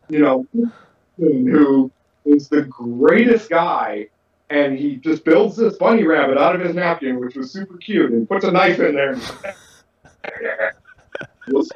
you 0.08 0.20
know, 0.20 0.46
who 1.16 1.90
is 2.24 2.48
the 2.48 2.62
greatest 2.62 3.50
guy 3.50 4.08
and 4.50 4.78
he 4.78 4.96
just 4.96 5.24
builds 5.24 5.56
this 5.56 5.76
bunny 5.76 6.04
rabbit 6.04 6.38
out 6.38 6.54
of 6.54 6.60
his 6.60 6.74
napkin, 6.74 7.18
which 7.18 7.34
was 7.34 7.50
super 7.50 7.76
cute, 7.78 8.12
and 8.12 8.28
puts 8.28 8.44
a 8.44 8.50
knife 8.50 8.78
in 8.78 8.94
there. 8.94 9.16
was 11.48 11.70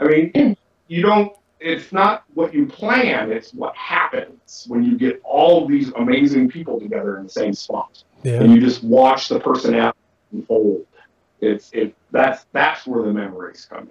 I 0.00 0.04
mean, 0.04 0.56
you 0.88 1.02
don't. 1.02 1.36
It's 1.60 1.92
not 1.92 2.24
what 2.34 2.54
you 2.54 2.66
plan; 2.66 3.32
it's 3.32 3.52
what 3.52 3.74
happens 3.76 4.64
when 4.68 4.84
you 4.84 4.96
get 4.96 5.20
all 5.24 5.66
these 5.66 5.90
amazing 5.94 6.48
people 6.48 6.78
together 6.78 7.18
in 7.18 7.24
the 7.24 7.30
same 7.30 7.52
spot, 7.52 8.02
yeah. 8.22 8.40
and 8.40 8.52
you 8.52 8.60
just 8.60 8.84
watch 8.84 9.28
the 9.28 9.40
personality 9.40 9.98
unfold. 10.32 10.86
It's 11.40 11.70
it. 11.72 11.94
That's 12.10 12.46
that's 12.52 12.86
where 12.86 13.02
the 13.02 13.12
memories 13.12 13.66
come 13.68 13.90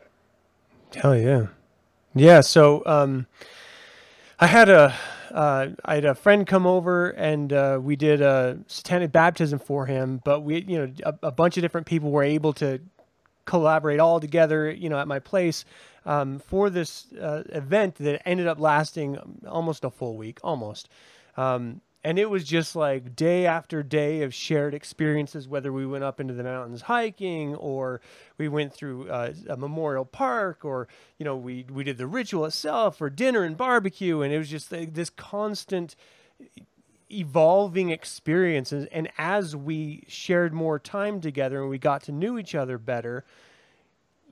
in. 0.94 1.02
Hell 1.02 1.18
yeah, 1.18 1.48
yeah. 2.16 2.42
So, 2.42 2.84
um, 2.86 3.28
I 4.40 4.48
had 4.48 4.70
a 4.70 4.96
uh, 5.32 5.68
I 5.84 5.96
had 5.96 6.06
a 6.06 6.16
friend 6.16 6.46
come 6.48 6.66
over 6.66 7.10
and 7.10 7.52
uh, 7.52 7.80
we 7.82 7.96
did 7.96 8.22
a 8.22 8.58
satanic 8.68 9.12
baptism 9.12 9.60
for 9.60 9.86
him. 9.86 10.22
But 10.24 10.42
we, 10.42 10.64
you 10.64 10.78
know, 10.78 10.94
a, 11.04 11.28
a, 11.28 11.32
bunch 11.32 11.58
of 11.58 11.62
different 11.62 11.88
people 11.88 12.12
were 12.12 12.24
able 12.24 12.54
to 12.54 12.80
collaborate 13.46 14.00
all 14.00 14.20
together, 14.20 14.70
you 14.72 14.90
know, 14.90 14.98
at 14.98 15.08
my 15.08 15.20
place 15.20 15.66
um, 16.08 16.40
for 16.40 16.70
this 16.70 17.14
uh, 17.14 17.44
event 17.50 17.96
that 17.96 18.28
ended 18.28 18.48
up 18.48 18.60
lasting 18.60 19.20
almost 19.46 19.84
a 19.84 19.92
full 19.92 20.18
week, 20.18 20.40
almost. 20.42 20.90
Um, 21.36 21.82
and 22.04 22.18
it 22.18 22.30
was 22.30 22.46
just 22.46 22.76
like 22.78 23.18
day 23.18 23.46
after 23.46 23.84
day 23.84 24.22
of 24.22 24.34
shared 24.34 24.74
experiences 24.74 25.48
whether 25.48 25.74
we 25.74 25.86
went 25.86 26.06
up 26.06 26.22
into 26.22 26.34
the 26.34 26.44
mountains 26.44 26.84
hiking 26.84 27.54
or 27.56 28.00
we 28.38 28.48
went 28.48 28.74
through 28.74 29.10
uh, 29.10 29.34
a 29.50 29.58
memorial 29.58 30.06
park 30.06 30.64
or 30.64 30.88
you 31.18 31.26
know 31.26 31.36
we 31.36 31.66
we 31.70 31.84
did 31.84 31.98
the 31.98 32.08
ritual 32.08 32.46
itself 32.46 33.02
or 33.02 33.10
dinner 33.10 33.44
and 33.44 33.58
barbecue 33.58 34.22
and 34.22 34.34
it 34.34 34.38
was 34.38 34.50
just 34.50 34.72
like 34.72 34.94
this 34.94 35.10
constant 35.10 35.98
evolving 37.12 37.90
experiences 37.90 38.88
and 38.92 39.10
as 39.18 39.56
we 39.56 40.04
shared 40.08 40.54
more 40.54 40.80
time 40.80 41.20
together 41.20 41.62
and 41.62 41.70
we 41.70 41.78
got 41.78 42.02
to 42.04 42.12
know 42.14 42.38
each 42.38 42.56
other 42.56 42.78
better 42.78 43.26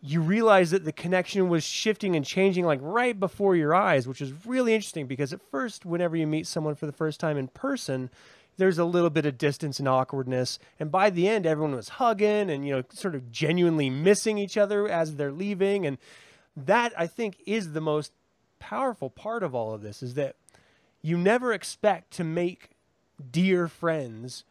you 0.06 0.22
realize 0.22 0.72
that 0.72 0.86
the 0.86 0.92
connection 0.92 1.50
was 1.50 1.64
shifting 1.64 2.16
and 2.16 2.24
changing 2.24 2.64
like 2.64 2.80
right 2.82 3.20
before 3.20 3.56
your 3.56 3.74
eyes, 3.74 4.08
which 4.08 4.22
is 4.22 4.46
really 4.46 4.76
interesting 4.76 5.08
because 5.08 5.34
at 5.34 5.42
first, 5.50 5.86
whenever 5.86 6.16
you 6.16 6.28
meet 6.28 6.46
someone 6.46 6.76
for 6.76 6.86
the 6.86 6.92
first 6.92 7.20
time 7.20 7.38
in 7.38 7.48
person, 7.48 8.12
there's 8.58 8.78
a 8.78 8.86
little 8.86 9.10
bit 9.10 9.26
of 9.26 9.38
distance 9.38 9.80
and 9.80 9.88
awkwardness. 9.88 10.60
And 10.80 10.92
by 10.92 11.10
the 11.10 11.28
end, 11.28 11.46
everyone 11.48 11.76
was 11.76 11.90
hugging 11.90 12.52
and, 12.52 12.66
you 12.66 12.76
know, 12.76 12.84
sort 12.94 13.16
of 13.16 13.32
genuinely 13.32 13.90
missing 13.90 14.38
each 14.38 14.58
other 14.58 14.88
as 14.88 15.16
they're 15.16 15.32
leaving. 15.32 15.88
And 15.88 15.98
that, 16.56 16.94
I 16.98 17.08
think, 17.08 17.42
is 17.48 17.74
the 17.74 17.82
most 17.82 18.12
powerful 18.60 19.10
part 19.10 19.42
of 19.44 19.56
all 19.56 19.74
of 19.74 19.82
this 19.82 20.04
is 20.04 20.14
that 20.14 20.36
you 21.02 21.18
never 21.18 21.52
expect 21.52 22.12
to 22.12 22.24
make 22.24 22.70
dear 23.32 23.68
friends 23.68 24.44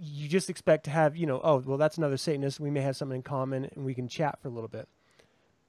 you 0.00 0.28
just 0.28 0.50
expect 0.50 0.84
to 0.84 0.90
have, 0.90 1.16
you 1.16 1.26
know, 1.26 1.40
oh, 1.42 1.62
well, 1.64 1.78
that's 1.78 1.98
another 1.98 2.16
Satanist. 2.16 2.60
We 2.60 2.70
may 2.70 2.80
have 2.80 2.96
something 2.96 3.16
in 3.16 3.22
common 3.22 3.70
and 3.74 3.84
we 3.84 3.94
can 3.94 4.08
chat 4.08 4.40
for 4.40 4.48
a 4.48 4.50
little 4.50 4.68
bit. 4.68 4.88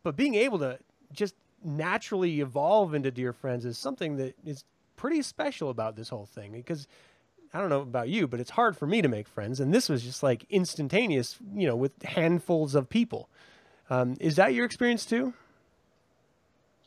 But 0.03 0.15
being 0.15 0.35
able 0.35 0.59
to 0.59 0.79
just 1.13 1.35
naturally 1.63 2.41
evolve 2.41 2.93
into 2.93 3.11
dear 3.11 3.33
friends 3.33 3.65
is 3.65 3.77
something 3.77 4.17
that 4.17 4.35
is 4.45 4.63
pretty 4.95 5.21
special 5.21 5.69
about 5.69 5.95
this 5.95 6.09
whole 6.09 6.25
thing 6.25 6.51
because 6.51 6.87
I 7.53 7.59
don't 7.59 7.69
know 7.69 7.81
about 7.81 8.09
you, 8.09 8.27
but 8.27 8.39
it's 8.39 8.51
hard 8.51 8.77
for 8.77 8.87
me 8.87 9.01
to 9.01 9.07
make 9.07 9.27
friends. 9.27 9.59
And 9.59 9.73
this 9.73 9.89
was 9.89 10.03
just 10.03 10.23
like 10.23 10.45
instantaneous, 10.49 11.37
you 11.53 11.67
know, 11.67 11.75
with 11.75 12.01
handfuls 12.03 12.75
of 12.75 12.89
people. 12.89 13.29
Um, 13.89 14.17
is 14.19 14.35
that 14.35 14.53
your 14.53 14.65
experience 14.65 15.05
too? 15.05 15.33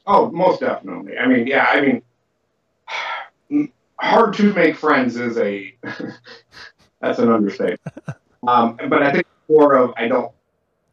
Oh, 0.07 0.31
most 0.31 0.61
definitely. 0.61 1.17
I 1.17 1.27
mean, 1.27 1.47
yeah, 1.47 1.67
I 1.71 1.81
mean, 3.51 3.73
hard 4.01 4.35
to 4.35 4.53
make 4.53 4.77
friends 4.77 5.17
is 5.17 5.39
a 5.39 5.75
That's 7.01 7.19
an 7.19 7.31
understatement. 7.31 7.81
um, 8.47 8.79
but 8.89 9.03
I 9.03 9.13
think 9.13 9.27
more 9.49 9.75
of 9.75 9.93
I 9.97 10.09
don't 10.09 10.33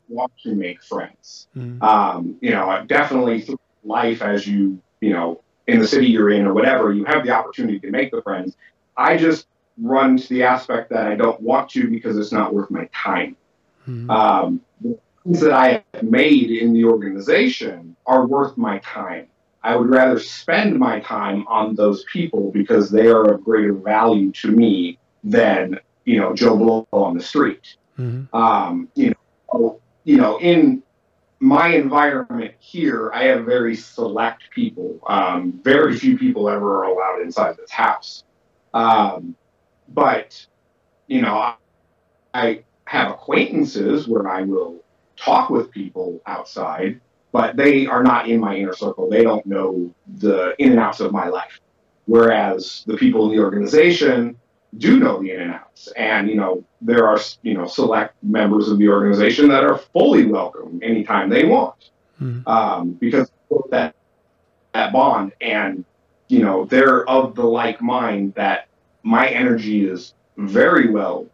want 0.09 0.31
to 0.43 0.55
make 0.55 0.83
friends. 0.83 1.47
Mm-hmm. 1.55 1.83
Um, 1.83 2.37
you 2.41 2.51
know, 2.51 2.83
definitely 2.87 3.41
through 3.41 3.59
life 3.83 4.21
as 4.21 4.47
you 4.47 4.81
you 5.01 5.11
know 5.11 5.41
in 5.67 5.79
the 5.79 5.87
city 5.87 6.07
you're 6.07 6.31
in 6.31 6.47
or 6.47 6.53
whatever, 6.53 6.93
you 6.93 7.05
have 7.05 7.25
the 7.25 7.31
opportunity 7.31 7.79
to 7.79 7.91
make 7.91 8.11
the 8.11 8.21
friends. 8.21 8.55
I 8.95 9.17
just 9.17 9.47
run 9.77 10.17
to 10.17 10.29
the 10.29 10.43
aspect 10.43 10.89
that 10.89 11.07
I 11.07 11.15
don't 11.15 11.39
want 11.41 11.69
to 11.71 11.89
because 11.89 12.17
it's 12.17 12.31
not 12.31 12.53
worth 12.53 12.71
my 12.71 12.89
time. 12.93 13.35
Mm-hmm. 13.87 14.09
Um, 14.09 14.61
the 14.81 14.97
things 15.23 15.41
that 15.41 15.53
I 15.53 15.83
have 15.93 16.03
made 16.03 16.51
in 16.51 16.73
the 16.73 16.85
organization 16.85 17.95
are 18.05 18.25
worth 18.25 18.57
my 18.57 18.79
time. 18.79 19.27
I 19.63 19.75
would 19.75 19.89
rather 19.89 20.19
spend 20.19 20.79
my 20.79 21.01
time 21.01 21.45
on 21.47 21.75
those 21.75 22.05
people 22.05 22.51
because 22.51 22.89
they 22.89 23.07
are 23.07 23.33
of 23.33 23.43
greater 23.43 23.73
value 23.73 24.31
to 24.33 24.51
me 24.51 24.97
than 25.23 25.79
you 26.07 26.17
know 26.19 26.33
Joe 26.33 26.57
Blow 26.57 26.87
on 26.91 27.17
the 27.17 27.23
street. 27.23 27.75
Mm-hmm. 27.99 28.35
Um, 28.35 28.87
you 28.95 29.13
know, 29.53 29.81
you 30.05 30.17
know, 30.17 30.39
in 30.39 30.81
my 31.39 31.67
environment 31.67 32.55
here, 32.59 33.11
I 33.13 33.25
have 33.25 33.45
very 33.45 33.75
select 33.75 34.49
people. 34.49 34.99
Um, 35.07 35.59
very 35.61 35.97
few 35.97 36.17
people 36.17 36.49
ever 36.49 36.79
are 36.79 36.85
allowed 36.85 37.21
inside 37.21 37.57
this 37.57 37.69
house. 37.69 38.23
Um, 38.73 39.35
but 39.89 40.45
you 41.07 41.21
know, 41.21 41.35
I, 41.35 41.55
I 42.33 42.63
have 42.85 43.11
acquaintances 43.11 44.07
where 44.07 44.29
I 44.29 44.43
will 44.43 44.81
talk 45.17 45.49
with 45.49 45.71
people 45.71 46.21
outside, 46.25 47.01
but 47.33 47.57
they 47.57 47.85
are 47.85 48.03
not 48.03 48.29
in 48.29 48.39
my 48.39 48.55
inner 48.55 48.73
circle. 48.73 49.09
They 49.09 49.23
don't 49.23 49.45
know 49.45 49.93
the 50.19 50.55
in 50.57 50.71
and 50.71 50.79
outs 50.79 51.01
of 51.01 51.11
my 51.11 51.27
life. 51.27 51.59
Whereas 52.05 52.85
the 52.87 52.95
people 52.95 53.29
in 53.29 53.35
the 53.35 53.43
organization, 53.43 54.37
do 54.75 54.99
know 54.99 55.21
the 55.21 55.31
in 55.31 55.41
and 55.41 55.53
outs. 55.53 55.87
And, 55.95 56.29
you 56.29 56.35
know, 56.35 56.63
there 56.81 57.07
are, 57.07 57.19
you 57.41 57.53
know, 57.53 57.67
select 57.67 58.15
members 58.23 58.69
of 58.69 58.77
the 58.77 58.89
organization 58.89 59.47
that 59.49 59.63
are 59.63 59.77
fully 59.77 60.25
welcome 60.25 60.79
anytime 60.83 61.29
they 61.29 61.45
want 61.45 61.89
mm-hmm. 62.21 62.47
um, 62.47 62.91
because 62.91 63.31
that, 63.71 63.95
that 64.73 64.91
bond. 64.91 65.31
And, 65.39 65.85
you 66.27 66.39
know, 66.39 66.65
they're 66.65 67.07
of 67.09 67.35
the 67.35 67.45
like 67.45 67.81
mind 67.81 68.33
that 68.35 68.67
my 69.03 69.27
energy 69.27 69.85
is 69.85 70.13
very 70.35 70.89
well, 70.89 71.27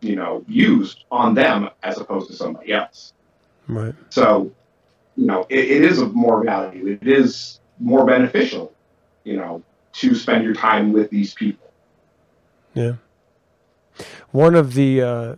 you 0.00 0.16
know, 0.16 0.44
used 0.46 1.04
on 1.10 1.34
them 1.34 1.70
as 1.82 1.98
opposed 1.98 2.28
to 2.28 2.36
somebody 2.36 2.72
else. 2.72 3.14
Right. 3.66 3.94
So, 4.10 4.52
you 5.16 5.26
know, 5.26 5.46
it, 5.48 5.58
it 5.58 5.82
is 5.82 5.98
of 5.98 6.14
more 6.14 6.44
value. 6.44 6.86
It 6.88 7.08
is 7.08 7.60
more 7.80 8.04
beneficial, 8.04 8.72
you 9.24 9.36
know, 9.36 9.62
to 9.94 10.14
spend 10.14 10.44
your 10.44 10.54
time 10.54 10.92
with 10.92 11.08
these 11.08 11.32
people 11.32 11.63
yeah. 12.74 12.92
One 14.30 14.54
of 14.54 14.74
the, 14.74 15.00
uh, 15.00 15.36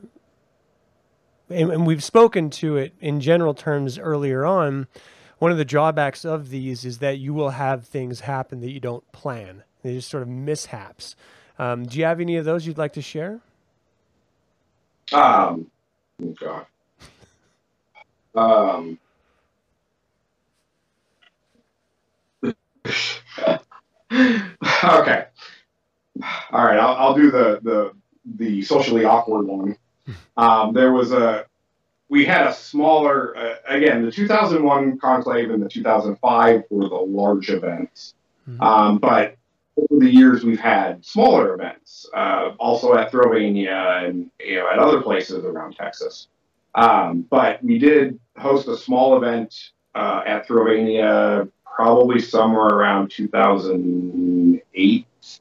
and, 1.51 1.71
and 1.71 1.87
we've 1.87 2.03
spoken 2.03 2.51
to 2.51 2.77
it 2.77 2.95
in 3.01 3.21
general 3.21 3.55
terms 3.55 3.99
earlier 3.99 4.45
on. 4.45 4.89
One 5.39 5.53
of 5.53 5.59
the 5.59 5.65
drawbacks 5.65 6.25
of 6.25 6.49
these 6.49 6.85
is 6.85 6.99
that 6.99 7.19
you 7.19 7.35
will 7.35 7.51
have 7.51 7.87
things 7.87 8.21
happen 8.21 8.61
that 8.61 8.71
you 8.71 8.81
don't 8.81 9.11
plan. 9.13 9.65
They 9.83 9.95
just 9.95 10.09
sort 10.09 10.23
of 10.23 10.29
mishaps. 10.29 11.15
Um, 11.59 11.85
do 11.85 11.99
you 11.99 12.07
have 12.07 12.21
any 12.21 12.37
of 12.37 12.47
those 12.47 12.67
you'd 12.67 12.79
like 12.79 12.95
to 12.95 13.03
share? 13.03 13.41
Um, 15.13 15.71
oh 16.23 16.35
God. 16.41 16.67
Um, 18.35 18.99
okay 24.85 25.27
all 26.53 26.65
right, 26.65 26.79
I'll, 26.79 26.95
I'll 26.95 27.15
do 27.15 27.31
the, 27.31 27.61
the 27.63 27.93
the 28.39 28.63
socially 28.63 29.05
awkward 29.05 29.47
one. 29.47 29.77
Um, 30.37 30.73
there 30.73 30.93
was 30.93 31.11
a 31.13 31.47
we 32.09 32.25
had 32.25 32.47
a 32.47 32.53
smaller 32.53 33.37
uh, 33.37 33.55
again 33.67 34.05
the 34.05 34.13
2001 34.13 34.99
conclave 34.99 35.51
and 35.51 35.61
the 35.61 35.69
2005 35.69 36.63
were 36.71 36.89
the 36.89 36.95
large 36.95 37.51
events, 37.51 38.15
mm-hmm. 38.49 38.63
um, 38.63 38.99
but 38.99 39.37
over 39.77 40.05
the 40.05 40.11
years 40.11 40.45
we've 40.45 40.61
had 40.61 41.05
smaller 41.05 41.55
events, 41.55 42.07
uh, 42.15 42.53
also 42.59 42.95
at 42.95 43.11
Thrillvania 43.11 44.07
and 44.07 44.31
you 44.39 44.57
know 44.57 44.71
at 44.71 44.79
other 44.79 45.01
places 45.01 45.45
around 45.45 45.75
Texas. 45.75 46.29
Um, 46.77 47.23
but 47.23 47.63
we 47.65 47.79
did 47.79 48.21
host 48.37 48.69
a 48.69 48.77
small 48.77 49.17
event 49.17 49.71
uh, 49.95 50.23
at 50.25 50.47
Thrillvania 50.47 51.51
probably 51.65 52.21
somewhere 52.21 52.69
around 52.69 53.11
2008 53.11 54.36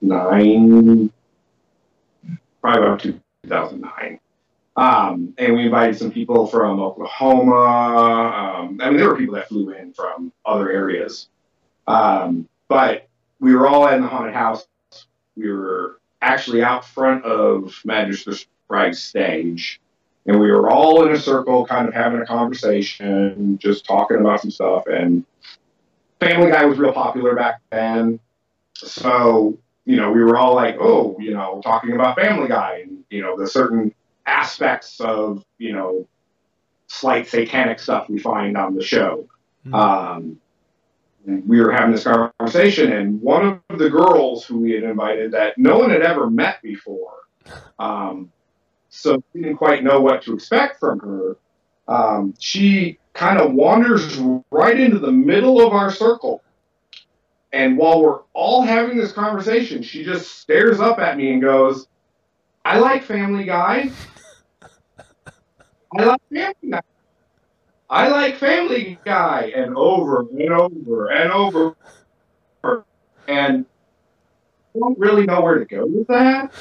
nine, 0.02 1.12
probably 2.62 2.84
about 2.84 3.00
2009. 3.02 4.20
Um, 4.78 5.34
and 5.38 5.54
we 5.56 5.66
invited 5.66 5.98
some 5.98 6.12
people 6.12 6.48
from 6.48 6.82
Oklahoma. 6.82 7.54
Um, 7.56 8.80
I 8.82 8.90
mean, 8.90 8.98
there 8.98 9.08
were 9.08 9.18
people 9.18 9.36
that 9.36 9.48
flew 9.48 9.70
in 9.72 9.94
from 9.94 10.34
other 10.46 10.70
areas. 10.70 11.30
Um, 11.88 12.50
but 12.68 13.08
we 13.40 13.56
were 13.56 13.68
all 13.68 13.88
in 13.88 14.02
the 14.02 14.08
haunted 14.08 14.34
house. 14.34 14.68
We 15.38 15.50
were 15.50 16.00
actually 16.22 16.64
out 16.64 16.84
front 16.84 17.24
of 17.24 17.74
Magister 17.86 18.32
Sprague's 18.32 19.02
stage. 19.02 19.80
And 20.26 20.40
we 20.40 20.52
were 20.52 20.70
all 20.70 21.06
in 21.06 21.14
a 21.14 21.20
circle, 21.20 21.66
kind 21.66 21.88
of 21.88 21.94
having 21.94 22.20
a 22.20 22.26
conversation, 22.26 23.60
just 23.60 23.86
talking 23.86 24.18
about 24.18 24.42
some 24.42 24.50
stuff. 24.50 24.88
And 24.88 25.24
Family 26.20 26.50
Guy 26.52 26.66
was 26.66 26.80
real 26.80 26.94
popular 26.94 27.36
back 27.36 27.62
then. 27.72 28.20
So, 28.74 29.58
you 29.86 29.96
know, 29.96 30.12
we 30.12 30.24
were 30.24 30.38
all 30.38 30.56
like, 30.56 30.78
oh, 30.80 31.16
you 31.20 31.32
know, 31.32 31.62
talking 31.64 31.94
about 31.94 32.20
Family 32.20 32.48
Guy 32.48 32.82
and, 32.84 33.04
you 33.10 33.22
know, 33.22 33.38
the 33.38 33.48
certain 33.48 33.94
aspects 34.26 35.00
of, 35.00 35.46
you 35.60 35.74
know, 35.74 36.08
slight 36.88 37.28
satanic 37.28 37.80
stuff 37.80 38.10
we 38.10 38.18
find 38.18 38.58
on 38.58 38.76
the 38.76 38.84
show. 38.84 39.28
Mm-hmm. 39.66 39.76
Um, 39.76 40.40
we 41.26 41.60
were 41.60 41.72
having 41.72 41.92
this 41.92 42.04
conversation, 42.04 42.94
and 42.94 43.20
one 43.22 43.60
of 43.70 43.80
the 43.80 43.90
girls 43.90 44.46
who 44.46 44.60
we 44.60 44.72
had 44.72 44.84
invited 44.84 45.32
that 45.32 45.58
no 45.58 45.80
one 45.80 45.90
had 45.90 46.04
ever 46.04 46.30
met 46.30 46.62
before, 46.62 47.14
um, 47.80 48.32
so 48.90 49.22
we 49.34 49.42
didn't 49.42 49.58
quite 49.58 49.84
know 49.84 50.00
what 50.00 50.22
to 50.24 50.34
expect 50.34 50.80
from 50.80 51.00
her. 51.00 51.38
Um, 51.88 52.34
she 52.40 53.00
kind 53.14 53.40
of 53.40 53.54
wanders 53.54 54.18
right 54.52 54.80
into 54.80 55.00
the 55.00 55.12
middle 55.12 55.66
of 55.66 55.74
our 55.74 55.92
circle. 55.92 56.42
And 57.56 57.78
while 57.78 58.02
we're 58.02 58.20
all 58.34 58.64
having 58.64 58.98
this 58.98 59.14
conversation, 59.14 59.82
she 59.82 60.04
just 60.04 60.40
stares 60.40 60.82
up 60.82 61.00
at 61.00 61.16
me 61.16 61.32
and 61.32 61.42
goes, 61.42 61.88
I 62.66 62.80
like 62.80 63.02
Family 63.04 63.46
Guy. 63.46 63.92
I 65.98 66.04
like 66.04 66.22
Family 66.30 66.70
Guy. 66.70 66.82
I 67.90 68.10
like 68.10 68.36
Family 68.36 69.00
Guy. 69.06 69.54
And 69.56 69.74
over 69.78 70.28
and 70.38 70.52
over 70.52 71.10
and 71.10 71.32
over. 71.32 71.78
And 73.30 73.66
I 74.76 74.80
don't 74.80 75.00
really 75.00 75.26
know 75.26 75.40
where 75.40 75.58
to 75.58 75.66
go 75.66 75.86
with 75.86 76.08
that 76.08 76.52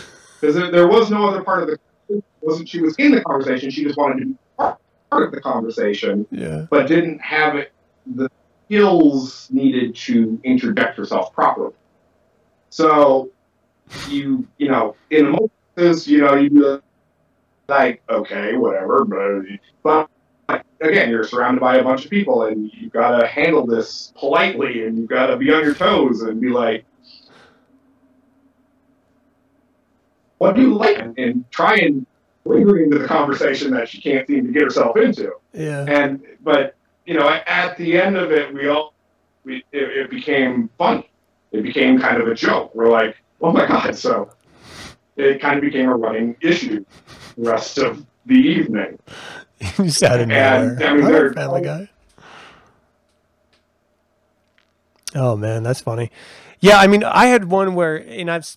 because 0.40 0.54
there 0.54 0.86
was 0.86 1.10
no 1.10 1.26
other 1.28 1.42
part 1.42 1.64
of 1.64 1.70
the 1.70 2.22
wasn't 2.40 2.68
she 2.68 2.80
was 2.80 2.94
in 2.98 3.10
the 3.10 3.20
conversation. 3.22 3.68
She 3.70 3.82
just 3.82 3.98
wanted 3.98 4.20
to 4.20 4.26
be 4.26 4.36
part 4.58 4.78
of 5.10 5.32
the 5.32 5.40
conversation, 5.40 6.24
yeah. 6.30 6.66
but 6.70 6.86
didn't 6.86 7.18
have 7.20 7.56
it, 7.56 7.72
the 8.06 8.30
skills 8.64 9.48
needed 9.50 9.94
to 9.94 10.40
interject 10.44 10.98
yourself 10.98 11.32
properly. 11.32 11.72
So 12.70 13.30
you, 14.08 14.46
you 14.58 14.68
know, 14.68 14.96
in 15.10 15.26
emotions, 15.76 16.08
you 16.08 16.22
know, 16.22 16.34
you 16.34 16.82
like, 17.68 18.02
okay, 18.08 18.56
whatever, 18.56 19.04
but, 19.82 20.08
again, 20.80 21.08
you're 21.08 21.24
surrounded 21.24 21.60
by 21.60 21.76
a 21.76 21.82
bunch 21.82 22.04
of 22.04 22.10
people 22.10 22.44
and 22.44 22.70
you've 22.74 22.92
got 22.92 23.18
to 23.18 23.26
handle 23.26 23.66
this 23.66 24.12
politely 24.16 24.86
and 24.86 24.98
you've 24.98 25.08
got 25.08 25.28
to 25.28 25.36
be 25.36 25.52
on 25.52 25.64
your 25.64 25.74
toes 25.74 26.22
and 26.22 26.40
be 26.40 26.50
like, 26.50 26.84
what 30.38 30.54
do 30.56 30.62
you 30.62 30.74
like? 30.74 30.98
And 31.16 31.50
try 31.50 31.76
and 31.76 32.06
lingering 32.44 32.84
into 32.84 32.98
the 32.98 33.06
conversation 33.06 33.70
that 33.70 33.88
she 33.88 34.00
can't 34.00 34.26
seem 34.26 34.46
to 34.46 34.52
get 34.52 34.62
herself 34.62 34.96
into. 34.96 35.32
Yeah. 35.54 35.86
And 35.88 36.20
but 36.42 36.76
you 37.04 37.14
know, 37.14 37.28
at 37.28 37.76
the 37.76 38.00
end 38.00 38.16
of 38.16 38.32
it, 38.32 38.52
we 38.52 38.68
all 38.68 38.94
we 39.44 39.64
it, 39.72 39.82
it 39.82 40.10
became 40.10 40.70
funny. 40.78 41.10
It 41.52 41.62
became 41.62 42.00
kind 42.00 42.20
of 42.20 42.28
a 42.28 42.34
joke. 42.34 42.74
We're 42.74 42.90
like, 42.90 43.16
oh 43.40 43.52
my 43.52 43.66
god! 43.66 43.96
So 43.96 44.30
it 45.16 45.40
kind 45.40 45.56
of 45.56 45.62
became 45.62 45.88
a 45.88 45.96
running 45.96 46.36
issue 46.40 46.84
the 47.36 47.50
rest 47.50 47.78
of 47.78 48.04
the 48.26 48.34
evening. 48.34 48.98
you 49.78 49.90
sat 49.90 50.20
in 50.20 50.30
and, 50.30 50.82
I 50.82 50.94
mean, 50.94 51.04
they're 51.04 51.32
family 51.32 51.62
guy. 51.62 51.88
Oh 55.14 55.36
man, 55.36 55.62
that's 55.62 55.80
funny. 55.80 56.10
Yeah, 56.60 56.78
I 56.78 56.86
mean, 56.86 57.04
I 57.04 57.26
had 57.26 57.44
one 57.44 57.74
where, 57.74 57.96
and 57.96 58.30
I've. 58.30 58.56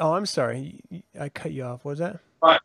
Oh, 0.00 0.14
I'm 0.14 0.26
sorry, 0.26 0.80
I 1.18 1.28
cut 1.28 1.52
you 1.52 1.64
off. 1.64 1.84
What 1.84 1.92
was 1.92 1.98
that? 2.00 2.20
But 2.40 2.60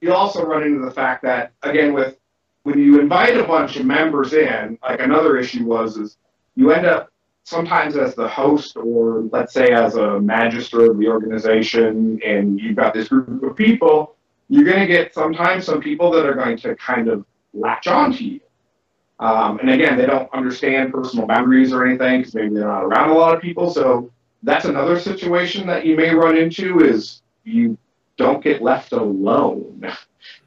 you 0.00 0.12
also 0.12 0.44
run 0.44 0.62
into 0.62 0.84
the 0.84 0.90
fact 0.90 1.22
that 1.22 1.52
again 1.62 1.92
with 1.92 2.18
when 2.64 2.78
you 2.78 2.98
invite 2.98 3.36
a 3.36 3.44
bunch 3.44 3.76
of 3.76 3.86
members 3.86 4.32
in, 4.32 4.78
like 4.82 5.00
another 5.00 5.36
issue 5.36 5.64
was 5.64 5.96
is 5.96 6.16
you 6.56 6.72
end 6.72 6.86
up 6.86 7.10
sometimes 7.44 7.96
as 7.96 8.14
the 8.14 8.26
host 8.26 8.76
or 8.76 9.28
let's 9.32 9.52
say 9.52 9.68
as 9.68 9.96
a 9.96 10.18
magister 10.18 10.90
of 10.90 10.98
the 10.98 11.06
organization 11.06 12.18
and 12.24 12.58
you've 12.58 12.76
got 12.76 12.94
this 12.94 13.08
group 13.08 13.42
of 13.42 13.54
people, 13.54 14.16
you're 14.48 14.64
going 14.64 14.80
to 14.80 14.86
get 14.86 15.12
sometimes 15.12 15.66
some 15.66 15.80
people 15.80 16.10
that 16.10 16.24
are 16.24 16.34
going 16.34 16.56
to 16.56 16.74
kind 16.76 17.08
of 17.08 17.24
latch 17.52 17.86
on 17.86 18.12
to 18.14 18.24
you. 18.24 18.40
Um, 19.20 19.58
and 19.58 19.70
again, 19.70 19.98
they 19.98 20.06
don't 20.06 20.32
understand 20.32 20.92
personal 20.92 21.26
boundaries 21.26 21.70
or 21.70 21.86
anything 21.86 22.20
because 22.20 22.34
maybe 22.34 22.54
they're 22.54 22.66
not 22.66 22.84
around 22.84 23.10
a 23.10 23.14
lot 23.14 23.34
of 23.36 23.42
people. 23.42 23.70
So 23.70 24.10
that's 24.42 24.64
another 24.64 24.98
situation 24.98 25.66
that 25.66 25.84
you 25.84 25.96
may 25.96 26.14
run 26.14 26.36
into 26.36 26.80
is 26.80 27.20
you 27.44 27.76
don't 28.16 28.42
get 28.42 28.62
left 28.62 28.92
alone. 28.92 29.86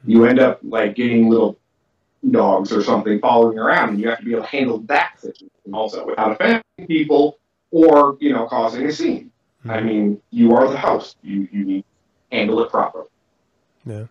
You 0.04 0.24
end 0.24 0.40
up 0.40 0.58
like 0.64 0.96
getting 0.96 1.28
little 1.28 1.56
dogs 2.30 2.72
or 2.72 2.82
something 2.82 3.20
following 3.20 3.58
around, 3.58 3.90
and 3.90 4.00
you 4.00 4.08
have 4.08 4.18
to 4.18 4.24
be 4.24 4.32
able 4.32 4.42
to 4.42 4.48
handle 4.48 4.78
that 4.80 5.20
situation 5.20 5.50
also 5.72 6.06
without 6.06 6.32
offending 6.32 6.62
people 6.86 7.38
or 7.70 8.16
you 8.20 8.32
know 8.32 8.46
causing 8.46 8.86
a 8.86 8.92
scene. 8.92 9.30
Mm-hmm. 9.60 9.70
I 9.70 9.80
mean, 9.80 10.22
you 10.30 10.54
are 10.54 10.68
the 10.68 10.78
host. 10.78 11.16
You 11.22 11.48
you 11.52 11.64
need 11.64 11.84
to 12.30 12.36
handle 12.36 12.60
it 12.62 12.70
properly. 12.70 13.08
Yeah. 13.84 14.04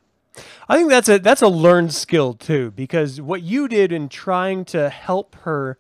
I 0.70 0.78
think 0.78 0.90
that's 0.90 1.10
a 1.10 1.20
that's 1.20 1.42
a 1.42 1.48
learned 1.48 1.94
skill 1.94 2.34
too, 2.34 2.72
because 2.72 3.20
what 3.20 3.42
you 3.42 3.68
did 3.68 3.92
in 3.92 4.10
trying 4.10 4.66
to 4.66 4.90
help 4.90 5.36
her 5.38 5.78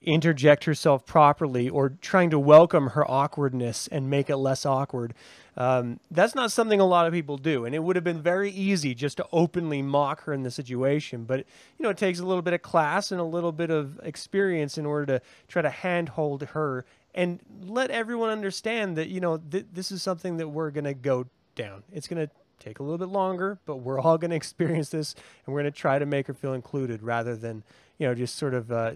interject 0.00 0.64
herself 0.64 1.04
properly 1.04 1.68
or 1.68 1.90
trying 2.00 2.30
to 2.30 2.38
welcome 2.38 2.88
her 2.88 3.08
awkwardness 3.10 3.88
and 3.88 4.08
make 4.08 4.30
it 4.30 4.36
less 4.36 4.64
awkward 4.64 5.12
um, 5.58 5.98
that's 6.12 6.36
not 6.36 6.52
something 6.52 6.78
a 6.78 6.86
lot 6.86 7.08
of 7.08 7.12
people 7.12 7.36
do, 7.36 7.64
and 7.64 7.74
it 7.74 7.80
would 7.80 7.96
have 7.96 8.04
been 8.04 8.22
very 8.22 8.48
easy 8.52 8.94
just 8.94 9.16
to 9.16 9.26
openly 9.32 9.82
mock 9.82 10.22
her 10.22 10.32
in 10.32 10.44
the 10.44 10.52
situation. 10.52 11.24
But 11.24 11.40
you 11.40 11.82
know, 11.82 11.90
it 11.90 11.98
takes 11.98 12.20
a 12.20 12.24
little 12.24 12.42
bit 12.42 12.54
of 12.54 12.62
class 12.62 13.10
and 13.10 13.20
a 13.20 13.24
little 13.24 13.50
bit 13.50 13.68
of 13.68 13.98
experience 14.04 14.78
in 14.78 14.86
order 14.86 15.18
to 15.18 15.22
try 15.48 15.60
to 15.60 15.68
handhold 15.70 16.42
her 16.42 16.84
and 17.12 17.40
let 17.66 17.90
everyone 17.90 18.30
understand 18.30 18.96
that 18.96 19.08
you 19.08 19.18
know 19.18 19.38
th- 19.38 19.66
this 19.72 19.90
is 19.90 20.00
something 20.00 20.36
that 20.36 20.46
we're 20.46 20.70
going 20.70 20.84
to 20.84 20.94
go 20.94 21.26
down. 21.56 21.82
It's 21.92 22.06
going 22.06 22.24
to 22.24 22.32
take 22.60 22.78
a 22.78 22.84
little 22.84 22.98
bit 22.98 23.08
longer, 23.08 23.58
but 23.66 23.78
we're 23.78 23.98
all 23.98 24.16
going 24.16 24.30
to 24.30 24.36
experience 24.36 24.90
this, 24.90 25.16
and 25.44 25.52
we're 25.52 25.62
going 25.62 25.72
to 25.72 25.76
try 25.78 25.98
to 25.98 26.06
make 26.06 26.28
her 26.28 26.34
feel 26.34 26.52
included 26.52 27.02
rather 27.02 27.34
than 27.34 27.64
you 27.98 28.06
know 28.06 28.14
just 28.14 28.36
sort 28.36 28.54
of 28.54 28.70
uh, 28.70 28.92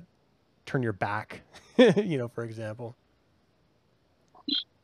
turn 0.64 0.84
your 0.84 0.92
back, 0.92 1.40
you 1.76 2.18
know, 2.18 2.28
for 2.28 2.44
example. 2.44 2.94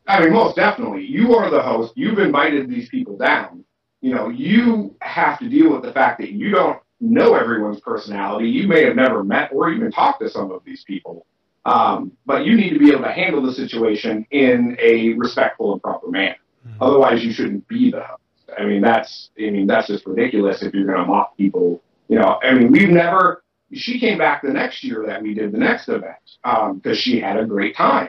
I 0.09 0.21
mean, 0.21 0.33
most 0.33 0.57
definitely. 0.57 1.05
You 1.05 1.35
are 1.37 1.51
the 1.51 1.63
host. 1.63 1.93
You've 1.97 2.19
invited 2.19 2.69
these 2.69 2.89
people 2.89 3.17
down. 3.17 3.65
You 4.01 4.15
know, 4.15 4.29
you 4.29 4.97
have 5.03 5.39
to 5.41 5.49
deal 5.49 5.71
with 5.71 5.83
the 5.83 5.93
fact 5.93 6.19
that 6.21 6.31
you 6.31 6.51
don't 6.51 6.81
know 7.01 7.35
everyone's 7.35 7.81
personality. 7.81 8.49
You 8.49 8.67
may 8.67 8.85
have 8.85 8.97
never 8.97 9.23
met 9.23 9.51
or 9.53 9.71
even 9.71 9.93
talked 9.93 10.21
to 10.21 10.31
some 10.31 10.51
of 10.51 10.65
these 10.65 10.83
people. 10.85 11.27
Um, 11.65 12.13
but 12.25 12.47
you 12.47 12.57
need 12.57 12.71
to 12.71 12.79
be 12.79 12.91
able 12.91 13.03
to 13.03 13.13
handle 13.13 13.43
the 13.43 13.53
situation 13.53 14.27
in 14.31 14.77
a 14.81 15.13
respectful 15.15 15.75
and 15.75 15.83
proper 15.83 16.09
manner. 16.09 16.37
Mm-hmm. 16.67 16.83
Otherwise, 16.83 17.23
you 17.23 17.33
shouldn't 17.33 17.69
be 17.69 17.91
the 17.91 18.03
host. 18.03 18.23
I 18.59 18.65
mean, 18.65 18.81
that's 18.81 19.31
I 19.39 19.51
mean 19.51 19.67
that's 19.67 19.89
just 19.89 20.07
ridiculous 20.07 20.63
if 20.63 20.73
you're 20.73 20.87
going 20.87 20.99
to 20.99 21.05
mock 21.05 21.37
people. 21.37 21.83
You 22.09 22.19
know, 22.19 22.39
I 22.43 22.55
mean, 22.55 22.73
we've 22.73 22.89
never. 22.89 23.45
She 23.75 24.01
came 24.01 24.17
back 24.17 24.41
the 24.41 24.49
next 24.49 24.83
year 24.83 25.05
that 25.07 25.23
we 25.23 25.35
did 25.35 25.53
the 25.53 25.59
next 25.59 25.91
event 25.91 26.17
because 26.43 26.71
um, 26.73 26.95
she 26.95 27.21
had 27.21 27.37
a 27.37 27.45
great 27.45 27.77
time. 27.77 28.09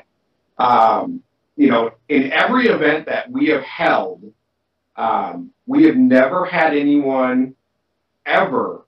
Um, 0.58 1.22
you 1.60 1.70
know, 1.70 1.91
in 2.07 2.32
every 2.32 2.68
event 2.68 3.05
that 3.07 3.30
we 3.30 3.47
have 3.47 3.64
held, 3.64 4.24
um, 4.95 5.51
we 5.68 5.84
have 5.84 5.97
never 5.97 6.45
had 6.45 6.74
anyone 6.74 7.53
ever 8.26 8.86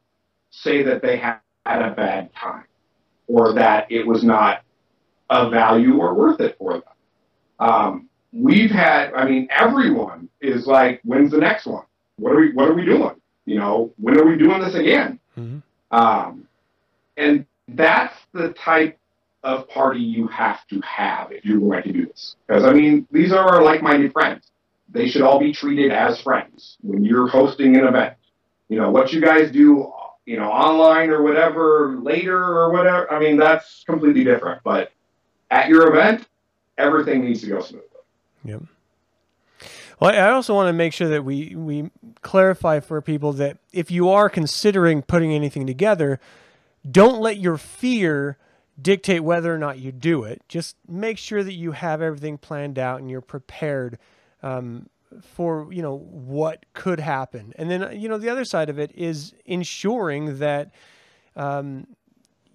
say 0.52 0.82
that 0.82 1.02
they 1.02 1.18
had 1.18 1.42
a 1.66 1.92
bad 1.92 2.34
time 2.34 2.64
or 3.28 3.52
that 3.52 3.92
it 3.92 4.08
was 4.08 4.24
not 4.24 4.64
of 5.30 5.52
value 5.52 5.98
or 5.98 6.14
worth 6.14 6.40
it 6.40 6.56
for 6.58 6.76
them. 6.76 6.84
Um, 7.60 8.10
we've 8.32 8.72
had, 8.72 9.14
I 9.16 9.26
mean, 9.26 9.50
everyone 9.52 10.30
is 10.40 10.66
like, 10.66 11.02
when's 11.04 11.32
the 11.32 11.40
next 11.40 11.66
one? 11.66 11.84
What 12.20 12.32
are 12.32 12.40
we, 12.40 12.54
what 12.54 12.70
are 12.70 12.74
we 12.74 12.86
doing? 12.86 13.16
You 13.46 13.60
know, 13.60 13.92
when 13.98 14.18
are 14.18 14.26
we 14.26 14.38
doing 14.38 14.62
this 14.62 14.76
again? 14.76 15.20
Mm-hmm. 15.38 15.60
Um, 15.94 16.48
and 17.18 17.46
that's 17.68 18.16
the 18.32 18.54
type 18.54 18.98
of 19.44 19.68
party 19.70 20.00
you 20.00 20.28
have 20.28 20.66
to 20.68 20.80
have 20.82 21.32
if 21.32 21.44
you're 21.46 21.60
going 21.60 21.84
to 21.84 21.92
do 21.92 22.06
this. 22.06 22.36
Because, 22.48 22.64
I 22.64 22.74
mean, 22.74 23.08
these 23.12 23.32
are 23.32 23.48
our 23.48 23.64
like 23.64 23.82
minded 23.82 24.14
friends. 24.14 24.52
They 24.90 25.08
should 25.08 25.22
all 25.22 25.40
be 25.40 25.54
treated 25.54 25.92
as 25.92 26.22
friends 26.22 26.78
when 26.82 27.04
you're 27.04 27.28
hosting 27.28 27.78
an 27.78 27.86
event. 27.86 28.16
You 28.70 28.78
know, 28.78 28.92
what 28.92 29.14
you 29.14 29.22
guys 29.22 29.52
do, 29.52 29.92
you 30.26 30.38
know, 30.38 30.52
online 30.52 31.10
or 31.10 31.24
whatever 31.24 31.98
later 32.02 32.38
or 32.38 32.72
whatever, 32.72 33.12
I 33.12 33.20
mean, 33.20 33.38
that's 33.38 33.84
completely 33.86 34.24
different. 34.24 34.62
But 34.64 34.92
at 35.50 35.70
your 35.70 35.94
event, 35.94 36.28
everything 36.78 37.26
needs 37.26 37.42
to 37.42 37.48
go 37.48 37.62
smoothly. 37.62 37.88
Yep. 38.44 38.64
Well, 40.00 40.12
I 40.12 40.32
also 40.32 40.56
want 40.56 40.68
to 40.68 40.74
make 40.74 40.94
sure 40.94 41.10
that 41.10 41.24
we 41.24 41.56
we 41.56 41.92
clarify 42.22 42.80
for 42.80 43.02
people 43.02 43.34
that 43.34 43.58
if 43.72 43.92
you 43.92 44.10
are 44.10 44.30
considering 44.30 45.04
putting 45.04 45.32
anything 45.32 45.68
together, 45.68 46.20
don't 46.90 47.22
let 47.22 47.38
your 47.38 47.58
fear 47.58 48.38
dictate 48.82 49.24
whether 49.24 49.54
or 49.54 49.58
not 49.58 49.80
you 49.80 49.92
do 49.92 50.24
it. 50.24 50.42
Just 50.48 50.76
make 50.88 51.18
sure 51.18 51.44
that 51.44 51.54
you 51.54 51.72
have 51.72 52.02
everything 52.02 52.38
planned 52.38 52.80
out 52.80 53.00
and 53.00 53.10
you're 53.10 53.22
prepared 53.22 53.98
um, 54.44 54.88
for 55.22 55.72
you 55.72 55.82
know 55.82 55.98
what 55.98 56.66
could 56.74 57.00
happen. 57.00 57.54
And 57.58 57.70
then 57.70 58.00
you 58.00 58.10
know 58.10 58.18
the 58.18 58.30
other 58.30 58.46
side 58.46 58.70
of 58.70 58.80
it 58.80 58.92
is 58.96 59.34
ensuring 59.46 60.40
that 60.40 60.72
um, 61.36 61.88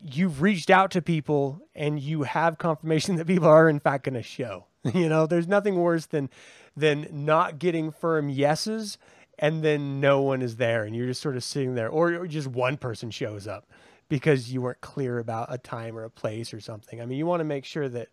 you've 0.03 0.43
reached 0.43 0.71
out 0.71 0.91
to 0.93 1.03
people 1.03 1.61
and 1.75 2.01
you 2.01 2.23
have 2.23 2.59
confirmation 2.59 3.17
that 3.17 3.27
people 3.27 3.49
are 3.49 3.69
in 3.69 3.81
fact 3.81 4.05
going 4.05 4.15
to 4.15 4.23
show. 4.23 4.67
You 4.95 5.09
know, 5.09 5.27
there's 5.27 5.49
nothing 5.49 5.75
worse 5.75 6.07
than 6.07 6.31
than 6.77 7.09
not 7.11 7.59
getting 7.59 7.91
firm 7.91 8.29
yeses 8.29 8.99
and 9.39 9.63
then 9.63 10.01
no 10.01 10.21
one 10.23 10.43
is 10.43 10.57
there 10.57 10.85
and 10.85 10.95
you're 10.95 11.07
just 11.07 11.21
sort 11.21 11.37
of 11.37 11.45
sitting 11.45 11.75
there 11.75 11.89
or, 11.89 12.15
or 12.15 12.27
just 12.27 12.49
one 12.49 12.77
person 12.77 13.11
shows 13.11 13.47
up 13.47 13.67
because 14.09 14.53
you 14.53 14.61
weren't 14.63 14.81
clear 14.81 15.19
about 15.19 15.53
a 15.53 15.59
time 15.59 15.97
or 15.97 16.05
a 16.05 16.11
place 16.11 16.55
or 16.55 16.61
something. 16.61 17.01
I 17.01 17.07
mean, 17.07 17.19
you 17.19 17.27
want 17.27 17.41
to 17.41 17.45
make 17.45 17.65
sure 17.65 17.89
that 17.89 18.09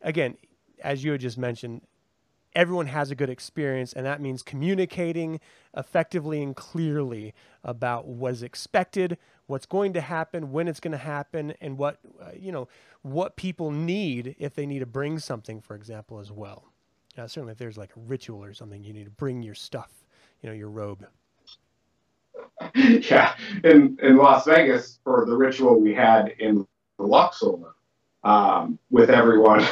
again, 0.00 0.36
as 0.82 1.02
you 1.02 1.12
had 1.12 1.20
just 1.20 1.38
mentioned, 1.38 1.82
everyone 2.54 2.86
has 2.86 3.10
a 3.10 3.14
good 3.14 3.30
experience, 3.30 3.92
and 3.92 4.06
that 4.06 4.20
means 4.20 4.42
communicating 4.42 5.40
effectively 5.76 6.42
and 6.42 6.56
clearly 6.56 7.34
about 7.62 8.06
what 8.06 8.32
is 8.32 8.42
expected, 8.42 9.18
what's 9.46 9.66
going 9.66 9.92
to 9.92 10.00
happen, 10.00 10.52
when 10.52 10.68
it's 10.68 10.80
going 10.80 10.92
to 10.92 10.98
happen, 10.98 11.54
and 11.60 11.78
what 11.78 11.98
uh, 12.20 12.30
you 12.38 12.52
know 12.52 12.68
what 13.02 13.36
people 13.36 13.70
need 13.70 14.34
if 14.38 14.54
they 14.54 14.66
need 14.66 14.80
to 14.80 14.86
bring 14.86 15.18
something, 15.18 15.60
for 15.60 15.74
example, 15.74 16.18
as 16.18 16.30
well. 16.30 16.64
Uh, 17.16 17.26
certainly, 17.26 17.52
if 17.52 17.58
there's 17.58 17.78
like 17.78 17.96
a 17.96 18.00
ritual 18.00 18.44
or 18.44 18.54
something, 18.54 18.84
you 18.84 18.92
need 18.92 19.04
to 19.04 19.10
bring 19.10 19.42
your 19.42 19.54
stuff, 19.54 19.90
you 20.42 20.48
know, 20.48 20.54
your 20.54 20.70
robe. 20.70 21.06
yeah, 22.74 23.34
in 23.64 23.98
in 24.02 24.16
Las 24.16 24.46
Vegas 24.46 24.98
for 25.04 25.24
the 25.26 25.36
ritual 25.36 25.80
we 25.80 25.94
had 25.94 26.34
in 26.38 26.66
Luxor 26.98 27.74
um, 28.24 28.78
with 28.90 29.10
everyone, 29.10 29.64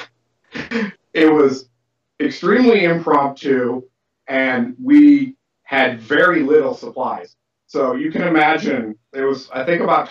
it 1.15 1.33
was 1.33 1.69
extremely 2.21 2.85
impromptu, 2.85 3.83
and 4.29 4.77
we 4.83 5.37
had 5.63 6.01
very 6.01 6.43
little 6.43 6.75
supplies. 6.75 7.37
So 7.67 7.95
you 7.95 8.11
can 8.13 8.23
imagine 8.23 8.97
there 9.13 9.27
was, 9.27 9.51
I 9.51 9.65
think, 9.65 9.83
about 9.83 10.09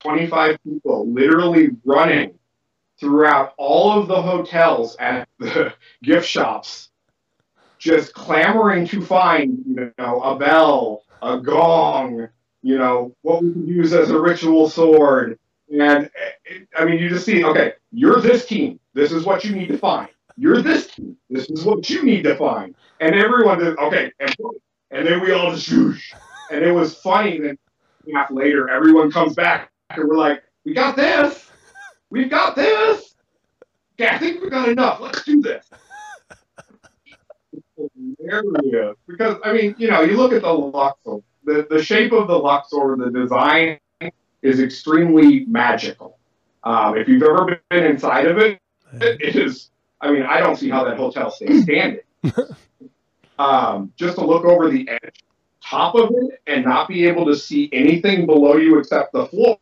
25 0.00 0.56
people 0.64 1.10
literally 1.12 1.70
running 1.84 2.38
throughout 2.98 3.52
all 3.58 3.98
of 4.00 4.08
the 4.08 4.20
hotels 4.20 4.96
and 4.96 5.26
the 5.38 5.74
gift 6.02 6.26
shops, 6.26 6.90
just 7.78 8.14
clamoring 8.14 8.86
to 8.88 9.04
find, 9.04 9.62
you 9.66 9.92
know, 9.98 10.20
a 10.22 10.36
bell, 10.36 11.02
a 11.22 11.38
gong, 11.38 12.28
you 12.62 12.78
know, 12.78 13.14
what 13.22 13.42
we 13.42 13.52
could 13.52 13.68
use 13.68 13.92
as 13.92 14.10
a 14.10 14.20
ritual 14.20 14.68
sword. 14.68 15.38
And 15.70 16.10
I 16.76 16.84
mean, 16.84 16.98
you 16.98 17.08
just 17.08 17.26
see, 17.26 17.44
okay, 17.44 17.74
you're 17.92 18.20
this 18.20 18.46
team. 18.46 18.80
This 18.94 19.12
is 19.12 19.24
what 19.24 19.44
you 19.44 19.54
need 19.54 19.68
to 19.68 19.78
find. 19.78 20.08
You're 20.36 20.62
this 20.62 20.86
team. 20.88 21.16
This 21.28 21.50
is 21.50 21.64
what 21.64 21.90
you 21.90 22.02
need 22.02 22.22
to 22.22 22.36
find. 22.36 22.74
And 23.00 23.14
everyone 23.14 23.58
did, 23.58 23.78
okay, 23.78 24.12
and, 24.20 24.34
and 24.90 25.06
then 25.06 25.20
we 25.20 25.32
all 25.32 25.54
just 25.54 25.68
shoosh. 25.68 26.14
And 26.50 26.64
it 26.64 26.72
was 26.72 26.94
funny 26.94 27.38
that 27.40 27.58
half 28.14 28.30
later, 28.30 28.68
everyone 28.68 29.10
comes 29.10 29.34
back 29.34 29.70
and 29.90 30.08
we're 30.08 30.16
like, 30.16 30.42
we 30.64 30.74
got 30.74 30.96
this. 30.96 31.50
We've 32.10 32.30
got 32.30 32.56
this. 32.56 33.14
Yeah, 33.98 34.14
I 34.14 34.18
think 34.18 34.40
we 34.40 34.48
got 34.48 34.68
enough. 34.68 35.00
Let's 35.00 35.24
do 35.24 35.42
this. 35.42 35.68
Hilarious. 38.18 38.96
Because, 39.06 39.36
I 39.44 39.52
mean, 39.52 39.74
you 39.78 39.88
know, 39.88 40.02
you 40.02 40.16
look 40.16 40.32
at 40.32 40.42
the 40.42 40.52
Luxor, 40.52 41.18
the, 41.44 41.66
the 41.70 41.82
shape 41.82 42.12
of 42.12 42.28
the 42.28 42.36
Luxor, 42.36 42.96
the 42.96 43.10
design 43.10 43.78
is 44.42 44.60
extremely 44.60 45.44
magical. 45.46 46.18
Um, 46.64 46.96
if 46.96 47.08
you've 47.08 47.22
ever 47.22 47.60
been 47.70 47.84
inside 47.84 48.26
of 48.26 48.38
it, 48.38 48.60
it 49.00 49.36
is 49.36 49.70
I 50.00 50.12
mean, 50.12 50.22
I 50.22 50.40
don't 50.40 50.56
see 50.56 50.70
how 50.70 50.84
that 50.84 50.96
hotel 50.96 51.30
stays 51.30 51.64
standing. 51.64 52.00
um, 53.38 53.92
just 53.96 54.16
to 54.16 54.24
look 54.24 54.44
over 54.44 54.68
the 54.68 54.88
edge, 54.88 55.24
top 55.62 55.94
of 55.94 56.10
it, 56.12 56.40
and 56.46 56.64
not 56.64 56.88
be 56.88 57.06
able 57.06 57.26
to 57.26 57.36
see 57.36 57.68
anything 57.72 58.26
below 58.26 58.56
you 58.56 58.78
except 58.78 59.12
the 59.12 59.26
floor. 59.26 59.58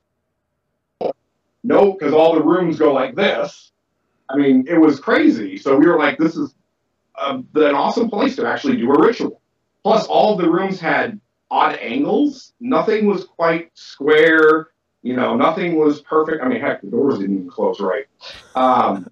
No, 1.65 1.93
because 1.93 2.13
all 2.13 2.35
the 2.35 2.43
rooms 2.43 2.79
go 2.79 2.93
like 2.93 3.15
this. 3.15 3.73
I 4.29 4.37
mean, 4.37 4.67
it 4.69 4.79
was 4.79 5.01
crazy. 5.01 5.57
So 5.57 5.77
we 5.77 5.87
were 5.87 5.99
like, 5.99 6.19
this 6.19 6.37
is 6.37 6.55
uh, 7.19 7.43
an 7.55 7.75
awesome 7.75 8.11
place 8.11 8.37
to 8.37 8.47
actually 8.47 8.77
do 8.77 8.91
a 8.93 9.01
ritual. 9.01 9.41
Plus, 9.83 10.07
all 10.07 10.37
the 10.37 10.49
rooms 10.49 10.81
had 10.81 11.21
odd 11.51 11.77
angles. 11.77 12.53
Nothing 12.61 13.07
was 13.07 13.25
quite 13.25 13.71
square. 13.75 14.69
You 15.03 15.15
know, 15.15 15.37
nothing 15.37 15.77
was 15.77 16.01
perfect. 16.01 16.43
I 16.43 16.49
mean, 16.49 16.61
heck, 16.61 16.81
the 16.81 16.89
doors 16.89 17.19
didn't 17.19 17.37
even 17.37 17.51
close 17.51 17.81
right. 17.81 18.07
Um, 18.57 19.09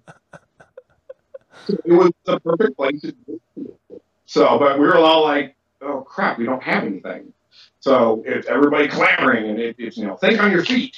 it 1.67 1.93
was 1.93 2.11
the 2.25 2.39
perfect 2.41 2.75
place 2.75 3.01
to 3.01 3.11
do 3.13 3.41
it. 3.57 4.01
So, 4.25 4.59
but 4.59 4.79
we 4.79 4.85
were 4.85 4.97
all 4.97 5.23
like, 5.23 5.55
oh 5.81 6.01
crap, 6.01 6.37
we 6.37 6.45
don't 6.45 6.61
have 6.61 6.83
anything. 6.83 7.31
So 7.79 8.23
it's 8.25 8.47
everybody 8.47 8.87
clamoring 8.87 9.49
and 9.49 9.59
it, 9.59 9.75
it's, 9.77 9.97
you 9.97 10.05
know, 10.05 10.17
think 10.17 10.41
on 10.41 10.51
your 10.51 10.65
feet. 10.65 10.97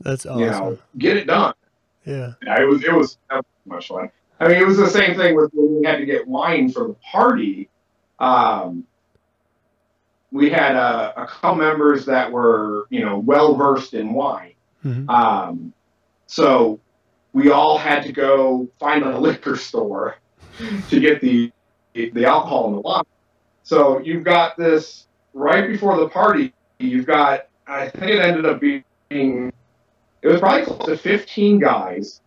That's 0.00 0.26
awesome. 0.26 0.40
You 0.40 0.46
know, 0.50 0.78
get 0.98 1.16
it 1.16 1.26
done. 1.26 1.54
Yeah. 2.04 2.34
yeah 2.44 2.60
it 2.60 2.64
was, 2.64 2.84
it 2.84 2.92
was, 2.92 3.16
was 3.30 3.44
much 3.64 3.88
fun. 3.88 4.10
I 4.40 4.48
mean, 4.48 4.58
it 4.58 4.66
was 4.66 4.76
the 4.76 4.88
same 4.88 5.16
thing 5.16 5.36
with 5.36 5.50
when 5.52 5.80
we 5.80 5.86
had 5.86 5.98
to 5.98 6.06
get 6.06 6.26
wine 6.26 6.70
for 6.70 6.88
the 6.88 6.96
party. 7.10 7.68
Um, 8.18 8.84
we 10.32 10.50
had 10.50 10.74
a, 10.74 11.22
a 11.22 11.26
couple 11.26 11.54
members 11.56 12.04
that 12.06 12.30
were, 12.30 12.86
you 12.90 13.04
know, 13.04 13.18
well 13.18 13.54
versed 13.54 13.94
in 13.94 14.12
wine. 14.12 14.54
Mm-hmm. 14.84 15.08
Um, 15.08 15.72
so 16.26 16.80
we 17.32 17.50
all 17.50 17.78
had 17.78 18.02
to 18.04 18.12
go 18.12 18.68
find 18.80 19.04
a 19.04 19.18
liquor 19.20 19.56
store 19.56 20.16
to 20.88 21.00
get 21.00 21.20
the 21.20 21.50
the 21.94 22.24
alcohol 22.24 22.66
and 22.66 22.76
the 22.76 22.80
wine. 22.80 23.04
So 23.62 24.00
you've 24.00 24.24
got 24.24 24.56
this 24.56 25.06
right 25.32 25.68
before 25.68 25.96
the 25.96 26.08
party. 26.08 26.52
You've 26.80 27.06
got 27.06 27.48
I 27.66 27.88
think 27.88 28.10
it 28.10 28.20
ended 28.20 28.46
up 28.46 28.60
being 28.60 28.82
it 29.10 30.28
was 30.28 30.40
probably 30.40 30.64
close 30.64 30.86
to 30.86 30.96
15 30.96 31.60
guys, 31.60 32.20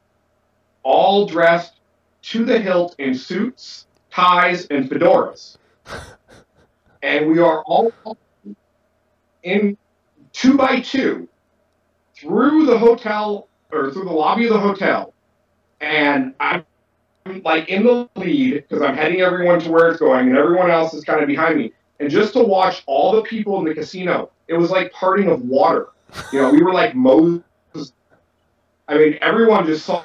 all 0.84 1.26
dressed 1.26 1.77
to 2.24 2.46
the 2.46 2.60
hilt 2.60 2.96
in 3.00 3.16
suits, 3.16 3.88
ties, 4.12 4.66
and 4.68 4.90
fedoras, 4.90 5.58
and 7.02 7.28
we 7.30 7.40
are 7.40 7.64
all 7.64 7.92
in 9.44 9.78
two 10.34 10.58
by 10.58 10.80
two 10.80 11.28
through 12.16 12.66
the 12.66 12.78
hotel 12.78 13.48
or 13.72 13.92
through 13.92 14.06
the 14.06 14.12
lobby 14.12 14.48
of 14.48 14.54
the 14.54 14.60
hotel, 14.60 15.14
and 15.82 16.34
I'm 16.40 16.66
like 17.44 17.70
in 17.70 17.84
the 17.84 18.10
lead 18.16 18.66
because 18.68 18.82
I'm 18.82 18.96
heading 18.96 19.22
everyone 19.22 19.60
to 19.62 19.72
where 19.72 19.90
it's 19.90 20.00
going, 20.00 20.30
and 20.30 20.38
everyone 20.38 20.72
else 20.72 20.94
is 20.94 21.04
kind 21.04 21.22
of 21.22 21.28
behind 21.28 21.58
me. 21.58 21.74
And 22.00 22.10
just 22.10 22.34
to 22.34 22.44
watch 22.44 22.84
all 22.86 23.16
the 23.16 23.24
people 23.24 23.60
in 23.60 23.66
the 23.66 23.74
casino, 23.74 24.32
it 24.48 24.54
was 24.54 24.70
like 24.70 24.92
parting 24.92 25.30
of 25.30 25.42
water. 25.42 25.90
You 26.32 26.42
know, 26.42 26.52
we 26.52 26.62
were 26.62 26.74
like 26.74 26.96
Moses. 26.96 27.42
I 28.88 28.98
mean, 28.98 29.18
everyone 29.22 29.66
just 29.66 29.86
saw 29.86 30.04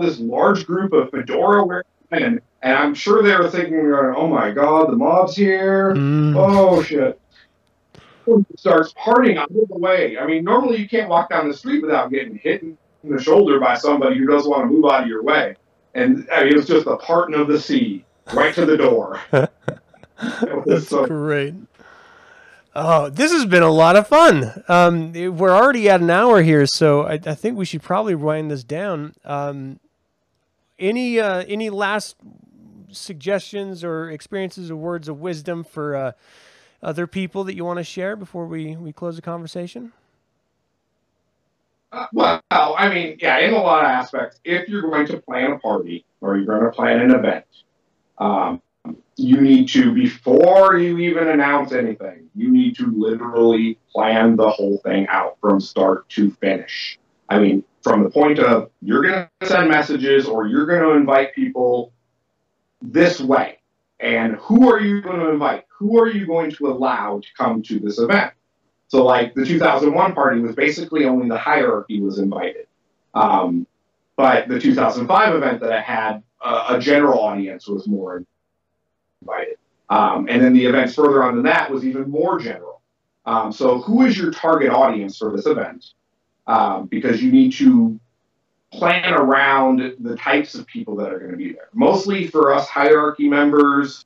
this 0.00 0.18
large 0.18 0.66
group 0.66 0.92
of 0.92 1.10
fedora 1.10 1.64
wearing 1.64 1.84
men, 2.10 2.40
and 2.62 2.76
I'm 2.76 2.94
sure 2.94 3.22
they 3.22 3.36
were 3.36 3.50
thinking, 3.50 3.92
"Oh 4.16 4.26
my 4.26 4.50
God, 4.50 4.90
the 4.90 4.96
mob's 4.96 5.36
here! 5.36 5.94
Mm. 5.94 6.34
Oh 6.36 6.82
shit!" 6.82 7.20
Starts 8.56 8.92
parting 8.96 9.38
out 9.38 9.50
of 9.50 9.68
the 9.68 9.78
way. 9.78 10.18
I 10.18 10.26
mean, 10.26 10.44
normally 10.44 10.78
you 10.78 10.88
can't 10.88 11.08
walk 11.08 11.30
down 11.30 11.48
the 11.48 11.54
street 11.54 11.82
without 11.82 12.10
getting 12.10 12.36
hit 12.36 12.62
in 12.62 12.76
the 13.04 13.22
shoulder 13.22 13.60
by 13.60 13.76
somebody 13.76 14.18
who 14.18 14.26
doesn't 14.26 14.50
want 14.50 14.62
to 14.62 14.66
move 14.66 14.90
out 14.90 15.02
of 15.02 15.08
your 15.08 15.22
way. 15.22 15.54
And 15.94 16.28
I 16.32 16.44
mean, 16.44 16.52
it 16.52 16.56
was 16.56 16.66
just 16.66 16.86
a 16.86 16.96
parting 16.96 17.38
of 17.38 17.48
the 17.48 17.60
sea 17.60 18.04
right 18.32 18.54
to 18.54 18.66
the 18.66 18.76
door. 18.76 19.20
That's 19.30 20.88
so, 20.88 21.06
great. 21.06 21.54
Oh, 22.74 23.08
this 23.08 23.32
has 23.32 23.46
been 23.46 23.62
a 23.62 23.70
lot 23.70 23.96
of 23.96 24.06
fun. 24.06 24.62
Um, 24.68 25.12
we're 25.12 25.56
already 25.56 25.88
at 25.88 26.02
an 26.02 26.10
hour 26.10 26.42
here, 26.42 26.66
so 26.66 27.04
I, 27.04 27.14
I 27.14 27.34
think 27.34 27.56
we 27.56 27.64
should 27.64 27.82
probably 27.82 28.14
wind 28.14 28.50
this 28.50 28.64
down. 28.64 29.14
Um, 29.24 29.80
any 30.78 31.18
uh, 31.18 31.44
any 31.48 31.70
last 31.70 32.16
suggestions 32.90 33.84
or 33.84 34.10
experiences 34.10 34.70
or 34.70 34.76
words 34.76 35.08
of 35.08 35.20
wisdom 35.20 35.64
for 35.64 35.96
uh, 35.96 36.12
other 36.82 37.06
people 37.06 37.44
that 37.44 37.54
you 37.54 37.64
want 37.64 37.78
to 37.78 37.84
share 37.84 38.16
before 38.16 38.46
we, 38.46 38.76
we 38.76 38.92
close 38.92 39.16
the 39.16 39.22
conversation? 39.22 39.92
Uh, 41.92 42.06
well, 42.12 42.42
I 42.50 42.92
mean, 42.92 43.16
yeah, 43.20 43.38
in 43.38 43.54
a 43.54 43.58
lot 43.58 43.84
of 43.84 43.90
aspects, 43.90 44.40
if 44.44 44.68
you're 44.68 44.82
going 44.82 45.06
to 45.06 45.18
plan 45.18 45.52
a 45.52 45.58
party 45.58 46.04
or 46.20 46.36
you're 46.36 46.46
going 46.46 46.64
to 46.64 46.70
plan 46.70 47.00
an 47.00 47.12
event, 47.12 47.44
um, 48.18 48.60
you 49.16 49.40
need 49.40 49.68
to, 49.70 49.92
before 49.92 50.76
you 50.76 50.98
even 50.98 51.28
announce 51.28 51.72
anything, 51.72 52.28
you 52.34 52.50
need 52.50 52.76
to 52.76 52.86
literally 52.94 53.78
plan 53.90 54.36
the 54.36 54.50
whole 54.50 54.78
thing 54.78 55.06
out 55.08 55.38
from 55.40 55.60
start 55.60 56.08
to 56.10 56.30
finish. 56.32 56.98
I 57.28 57.38
mean, 57.38 57.64
from 57.82 58.02
the 58.02 58.10
point 58.10 58.38
of 58.38 58.70
you're 58.82 59.02
going 59.02 59.28
to 59.40 59.46
send 59.46 59.68
messages 59.68 60.26
or 60.26 60.46
you're 60.46 60.66
going 60.66 60.82
to 60.82 60.90
invite 60.90 61.34
people 61.34 61.92
this 62.82 63.20
way. 63.20 63.58
and 64.00 64.36
who 64.36 64.70
are 64.70 64.80
you 64.80 65.00
going 65.00 65.20
to 65.20 65.30
invite? 65.30 65.64
Who 65.78 65.98
are 66.00 66.08
you 66.08 66.26
going 66.26 66.50
to 66.52 66.68
allow 66.68 67.20
to 67.20 67.28
come 67.36 67.62
to 67.62 67.78
this 67.78 67.98
event? 67.98 68.32
So, 68.88 69.04
like 69.04 69.34
the 69.34 69.44
2001 69.44 70.14
party 70.14 70.40
was 70.40 70.54
basically 70.54 71.06
only 71.06 71.28
the 71.28 71.38
hierarchy 71.38 72.00
was 72.00 72.18
invited. 72.18 72.66
Um, 73.14 73.66
but 74.16 74.48
the 74.48 74.60
2005 74.60 75.34
event 75.34 75.60
that 75.60 75.72
I 75.72 75.80
had, 75.80 76.22
uh, 76.42 76.76
a 76.76 76.78
general 76.78 77.18
audience 77.20 77.66
was 77.66 77.86
more 77.86 78.24
invited. 79.22 79.56
Um, 79.88 80.26
and 80.28 80.42
then 80.42 80.52
the 80.52 80.66
events 80.66 80.94
further 80.94 81.22
on 81.22 81.36
than 81.36 81.44
that 81.44 81.70
was 81.70 81.84
even 81.84 82.10
more 82.10 82.38
general. 82.38 82.80
Um, 83.24 83.52
so, 83.52 83.80
who 83.80 84.04
is 84.04 84.16
your 84.16 84.30
target 84.30 84.70
audience 84.70 85.18
for 85.18 85.34
this 85.34 85.46
event? 85.46 85.86
Um, 86.46 86.86
because 86.86 87.22
you 87.22 87.32
need 87.32 87.52
to 87.54 87.98
plan 88.72 89.14
around 89.14 89.96
the 89.98 90.16
types 90.16 90.54
of 90.54 90.66
people 90.66 90.96
that 90.96 91.12
are 91.12 91.18
going 91.18 91.32
to 91.32 91.36
be 91.36 91.52
there. 91.52 91.68
Mostly 91.72 92.26
for 92.26 92.52
us 92.52 92.68
hierarchy 92.68 93.28
members, 93.28 94.04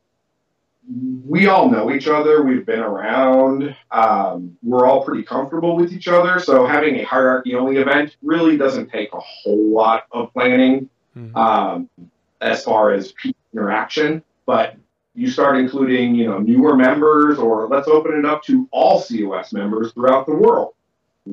we 1.26 1.46
all 1.46 1.70
know 1.70 1.92
each 1.92 2.08
other. 2.08 2.42
We've 2.42 2.66
been 2.66 2.80
around. 2.80 3.76
Um, 3.90 4.56
we're 4.62 4.86
all 4.86 5.04
pretty 5.04 5.22
comfortable 5.22 5.76
with 5.76 5.92
each 5.92 6.08
other. 6.08 6.40
So 6.40 6.66
having 6.66 6.96
a 6.96 7.04
hierarchy 7.04 7.54
only 7.54 7.76
event 7.76 8.16
really 8.22 8.56
doesn't 8.56 8.90
take 8.90 9.12
a 9.12 9.20
whole 9.20 9.70
lot 9.70 10.04
of 10.10 10.32
planning 10.32 10.88
mm-hmm. 11.16 11.36
um, 11.36 11.88
as 12.40 12.64
far 12.64 12.92
as 12.92 13.14
interaction. 13.52 14.22
But 14.46 14.76
you 15.14 15.28
start 15.30 15.58
including, 15.58 16.14
you 16.14 16.26
know, 16.26 16.38
newer 16.38 16.74
members, 16.76 17.38
or 17.38 17.68
let's 17.68 17.88
open 17.88 18.18
it 18.18 18.24
up 18.24 18.42
to 18.44 18.68
all 18.70 19.02
COS 19.02 19.52
members 19.52 19.92
throughout 19.92 20.26
the 20.26 20.34
world. 20.34 20.74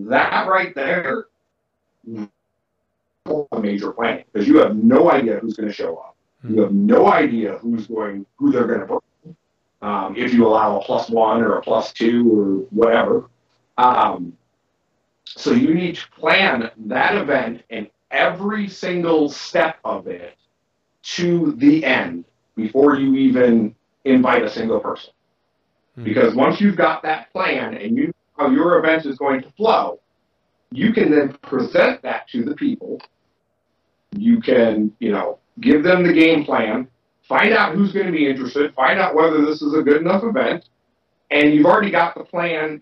That 0.05 0.47
right 0.47 0.73
there 0.75 1.25
a 3.51 3.59
major 3.59 3.91
planning 3.91 4.23
because 4.31 4.47
you 4.47 4.57
have 4.57 4.75
no 4.75 5.11
idea 5.11 5.39
who's 5.39 5.55
going 5.55 5.67
to 5.67 5.73
show 5.73 5.97
up. 5.97 6.15
You 6.47 6.61
have 6.61 6.71
no 6.71 7.11
idea 7.11 7.57
who's 7.57 7.87
going, 7.87 8.25
who 8.37 8.51
they're 8.51 8.67
going 8.67 8.79
to 8.81 8.85
bring. 8.85 9.35
Um, 9.81 10.15
if 10.15 10.33
you 10.33 10.47
allow 10.47 10.79
a 10.79 10.83
plus 10.83 11.09
one 11.09 11.41
or 11.41 11.57
a 11.57 11.61
plus 11.61 11.91
two 11.91 12.31
or 12.31 12.45
whatever. 12.69 13.29
Um, 13.77 14.37
so 15.25 15.51
you 15.51 15.73
need 15.73 15.95
to 15.95 16.09
plan 16.11 16.71
that 16.85 17.15
event 17.15 17.63
and 17.69 17.89
every 18.09 18.69
single 18.69 19.29
step 19.29 19.77
of 19.83 20.07
it 20.07 20.35
to 21.03 21.53
the 21.57 21.83
end 21.83 22.25
before 22.55 22.95
you 22.95 23.15
even 23.15 23.75
invite 24.05 24.43
a 24.43 24.49
single 24.49 24.79
person. 24.79 25.11
Mm-hmm. 25.91 26.05
Because 26.05 26.33
once 26.33 26.61
you've 26.61 26.77
got 26.77 27.03
that 27.03 27.31
plan 27.33 27.75
and 27.75 27.97
you 27.97 28.13
how 28.37 28.49
your 28.49 28.79
event 28.79 29.05
is 29.05 29.17
going 29.17 29.41
to 29.41 29.51
flow, 29.51 29.99
you 30.71 30.93
can 30.93 31.11
then 31.11 31.33
present 31.41 32.01
that 32.03 32.27
to 32.29 32.43
the 32.43 32.55
people 32.55 32.99
you 34.11 34.39
can, 34.41 34.91
you 34.99 35.11
know, 35.11 35.39
give 35.59 35.83
them 35.83 36.05
the 36.05 36.13
game 36.13 36.43
plan, 36.45 36.87
find 37.27 37.53
out 37.53 37.75
who's 37.75 37.91
going 37.91 38.05
to 38.05 38.11
be 38.11 38.29
interested, 38.29 38.73
find 38.73 38.99
out 38.99 39.15
whether 39.15 39.45
this 39.45 39.61
is 39.61 39.73
a 39.73 39.81
good 39.81 40.01
enough 40.01 40.23
event, 40.23 40.65
and 41.31 41.53
you've 41.53 41.65
already 41.65 41.91
got 41.91 42.15
the 42.15 42.23
plan, 42.23 42.81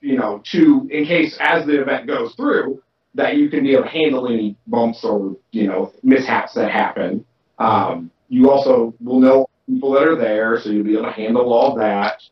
you 0.00 0.16
know, 0.16 0.42
to 0.52 0.88
in 0.90 1.04
case 1.04 1.36
as 1.40 1.66
the 1.66 1.80
event 1.80 2.06
goes 2.06 2.34
through 2.34 2.82
that 3.14 3.36
you 3.36 3.48
can 3.48 3.62
be 3.62 3.72
able 3.72 3.84
to 3.84 3.88
handle 3.88 4.28
any 4.28 4.54
bumps 4.66 5.02
or 5.02 5.36
you 5.50 5.66
know 5.66 5.92
mishaps 6.02 6.54
that 6.54 6.70
happen. 6.70 7.24
Um, 7.58 8.10
you 8.28 8.50
also 8.50 8.94
will 9.00 9.18
know 9.18 9.48
people 9.66 9.92
that 9.92 10.02
are 10.02 10.16
there, 10.16 10.60
so 10.60 10.70
you'll 10.70 10.84
be 10.84 10.92
able 10.92 11.04
to 11.04 11.12
handle 11.12 11.52
all 11.52 11.74
that. 11.76 12.22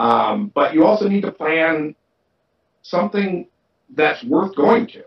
Um, 0.00 0.50
but 0.54 0.72
you 0.72 0.86
also 0.86 1.08
need 1.08 1.20
to 1.22 1.30
plan 1.30 1.94
something 2.80 3.46
that's 3.94 4.24
worth 4.24 4.56
going 4.56 4.86
to. 4.86 5.04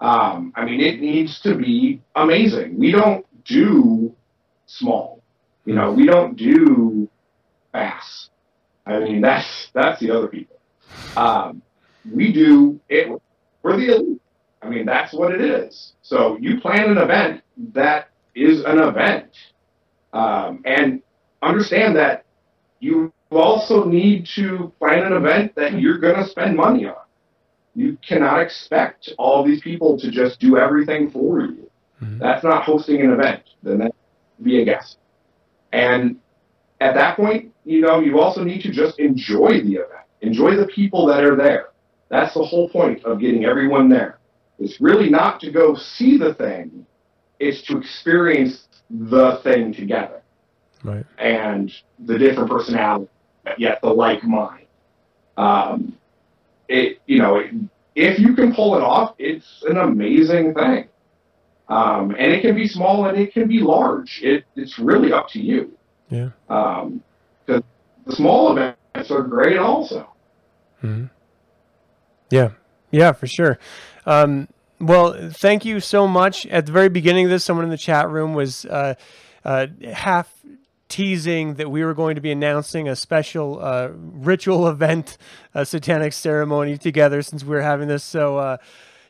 Um, 0.00 0.52
I 0.56 0.64
mean, 0.64 0.80
it 0.80 1.00
needs 1.00 1.40
to 1.42 1.54
be 1.54 2.02
amazing. 2.16 2.76
We 2.76 2.90
don't 2.90 3.24
do 3.44 4.12
small. 4.66 5.22
You 5.64 5.76
know, 5.76 5.92
we 5.92 6.06
don't 6.06 6.36
do 6.36 7.08
fast. 7.70 8.30
I 8.84 8.98
mean, 8.98 9.20
that's 9.28 9.70
that's 9.72 10.00
the 10.00 10.10
other 10.10 10.26
people. 10.26 10.56
Um, 11.16 11.62
we 12.12 12.32
do 12.32 12.80
it. 12.88 13.08
We're 13.62 13.76
the 13.76 13.94
elite. 13.94 14.20
I 14.60 14.68
mean, 14.68 14.86
that's 14.86 15.12
what 15.12 15.32
it 15.32 15.40
is. 15.40 15.92
So 16.02 16.36
you 16.40 16.60
plan 16.60 16.90
an 16.90 16.98
event 16.98 17.42
that 17.74 18.10
is 18.34 18.64
an 18.64 18.80
event, 18.80 19.30
um, 20.12 20.62
and 20.64 21.00
understand 21.42 21.94
that 21.94 22.24
you 22.80 23.12
also 23.30 23.84
need 23.84 24.26
to 24.36 24.72
plan 24.78 25.04
an 25.04 25.12
event 25.12 25.54
that 25.56 25.80
you're 25.80 25.98
going 25.98 26.16
to 26.16 26.28
spend 26.28 26.56
money 26.56 26.86
on 26.86 26.96
you 27.76 27.98
cannot 28.06 28.40
expect 28.40 29.10
all 29.18 29.44
these 29.44 29.60
people 29.60 29.98
to 29.98 30.10
just 30.10 30.40
do 30.40 30.56
everything 30.56 31.10
for 31.10 31.42
you. 31.42 31.70
Mm-hmm. 32.02 32.18
That's 32.18 32.42
not 32.42 32.64
hosting 32.64 33.02
an 33.02 33.12
event. 33.12 33.42
Then 33.62 33.78
that 33.78 33.94
be 34.42 34.62
a 34.62 34.64
guest. 34.64 34.96
And 35.72 36.16
at 36.80 36.94
that 36.94 37.16
point, 37.16 37.52
you 37.64 37.82
know, 37.82 38.00
you 38.00 38.18
also 38.18 38.42
need 38.42 38.62
to 38.62 38.72
just 38.72 38.98
enjoy 38.98 39.60
the 39.60 39.74
event. 39.74 40.06
Enjoy 40.22 40.56
the 40.56 40.66
people 40.66 41.06
that 41.06 41.22
are 41.22 41.36
there. 41.36 41.68
That's 42.08 42.32
the 42.32 42.42
whole 42.42 42.68
point 42.70 43.04
of 43.04 43.20
getting 43.20 43.44
everyone 43.44 43.90
there. 43.90 44.18
It's 44.58 44.80
really 44.80 45.10
not 45.10 45.38
to 45.40 45.50
go 45.50 45.76
see 45.76 46.16
the 46.16 46.32
thing, 46.32 46.86
it's 47.38 47.60
to 47.66 47.76
experience 47.76 48.68
the 48.88 49.38
thing 49.42 49.74
together. 49.74 50.22
Right. 50.82 51.04
And 51.18 51.70
the 51.98 52.18
different 52.18 52.48
personalities, 52.48 53.08
yet 53.58 53.80
the 53.82 53.88
like 53.88 54.22
mind. 54.24 54.66
Um, 55.36 55.96
it 56.68 57.00
you 57.06 57.18
know 57.18 57.42
if 57.94 58.18
you 58.18 58.34
can 58.34 58.54
pull 58.54 58.76
it 58.76 58.82
off, 58.82 59.14
it's 59.18 59.64
an 59.68 59.78
amazing 59.78 60.54
thing. 60.54 60.88
Um, 61.68 62.10
and 62.10 62.32
it 62.32 62.42
can 62.42 62.54
be 62.54 62.68
small 62.68 63.06
and 63.06 63.18
it 63.18 63.32
can 63.32 63.48
be 63.48 63.58
large. 63.58 64.20
It, 64.22 64.44
it's 64.54 64.78
really 64.78 65.12
up 65.12 65.28
to 65.30 65.40
you. 65.40 65.76
Yeah. 66.10 66.30
Um, 66.48 67.02
the 67.46 67.64
small 68.10 68.52
events 68.52 69.10
are 69.10 69.22
great 69.22 69.58
also. 69.58 70.08
Mm-hmm. 70.82 71.06
Yeah. 72.30 72.50
Yeah, 72.92 73.12
for 73.12 73.26
sure. 73.26 73.58
Um, 74.04 74.48
well, 74.78 75.30
thank 75.32 75.64
you 75.64 75.80
so 75.80 76.06
much. 76.06 76.46
At 76.46 76.66
the 76.66 76.72
very 76.72 76.88
beginning 76.88 77.24
of 77.24 77.30
this, 77.30 77.44
someone 77.44 77.64
in 77.64 77.70
the 77.70 77.78
chat 77.78 78.08
room 78.08 78.34
was 78.34 78.64
uh, 78.66 78.94
uh, 79.44 79.66
half 79.92 80.32
teasing 80.88 81.54
that 81.54 81.70
we 81.70 81.84
were 81.84 81.94
going 81.94 82.14
to 82.14 82.20
be 82.20 82.30
announcing 82.30 82.88
a 82.88 82.96
special 82.96 83.58
uh, 83.60 83.88
ritual 83.92 84.68
event, 84.68 85.18
a 85.54 85.66
satanic 85.66 86.12
ceremony 86.12 86.78
together 86.78 87.22
since 87.22 87.44
we 87.44 87.56
are 87.56 87.62
having 87.62 87.88
this. 87.88 88.04
So 88.04 88.38
uh, 88.38 88.56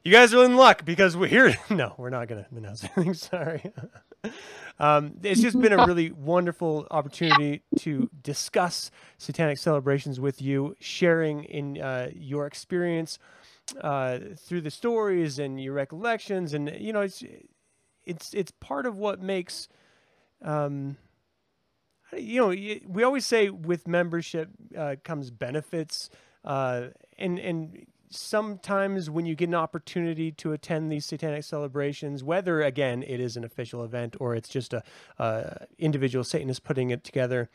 you 0.02 0.12
guys 0.12 0.32
are 0.32 0.44
in 0.44 0.56
luck 0.56 0.84
because 0.84 1.16
we're 1.16 1.26
here. 1.26 1.54
no, 1.70 1.94
we're 1.98 2.10
not 2.10 2.28
going 2.28 2.44
to 2.44 2.56
announce 2.56 2.84
anything. 2.96 3.14
Sorry. 3.14 3.72
um, 4.78 5.14
it's 5.22 5.40
just 5.40 5.60
been 5.60 5.72
a 5.72 5.84
really 5.86 6.12
wonderful 6.12 6.86
opportunity 6.90 7.62
to 7.80 8.08
discuss 8.22 8.90
satanic 9.18 9.58
celebrations 9.58 10.20
with 10.20 10.40
you, 10.40 10.76
sharing 10.80 11.44
in 11.44 11.80
uh, 11.80 12.08
your 12.14 12.46
experience 12.46 13.18
uh, 13.80 14.18
through 14.36 14.60
the 14.60 14.70
stories 14.70 15.38
and 15.38 15.60
your 15.60 15.74
recollections, 15.74 16.54
and 16.54 16.72
you 16.78 16.92
know, 16.92 17.00
it's 17.00 17.22
it's 18.04 18.32
it's 18.32 18.52
part 18.60 18.86
of 18.86 18.96
what 18.98 19.20
makes. 19.20 19.68
Um, 20.42 20.96
you 22.16 22.40
know, 22.40 22.80
we 22.88 23.02
always 23.02 23.26
say 23.26 23.50
with 23.50 23.86
membership 23.86 24.50
uh, 24.76 24.96
comes 25.04 25.30
benefits, 25.30 26.10
uh, 26.44 26.88
and 27.18 27.38
and 27.38 27.86
sometimes 28.10 29.10
when 29.10 29.26
you 29.26 29.34
get 29.34 29.48
an 29.48 29.54
opportunity 29.54 30.30
to 30.32 30.52
attend 30.52 30.90
these 30.90 31.04
satanic 31.04 31.44
celebrations, 31.44 32.22
whether 32.22 32.62
again 32.62 33.02
it 33.02 33.20
is 33.20 33.36
an 33.36 33.44
official 33.44 33.84
event 33.84 34.16
or 34.20 34.34
it's 34.34 34.48
just 34.48 34.74
a, 34.74 35.66
individual 35.78 36.24
Satanist 36.24 36.64
putting 36.64 36.90
it 36.90 37.04
together, 37.04 37.50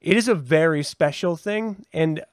it 0.00 0.16
is 0.16 0.28
a 0.28 0.34
very 0.34 0.82
special 0.82 1.36
thing, 1.36 1.86
and 1.92 2.24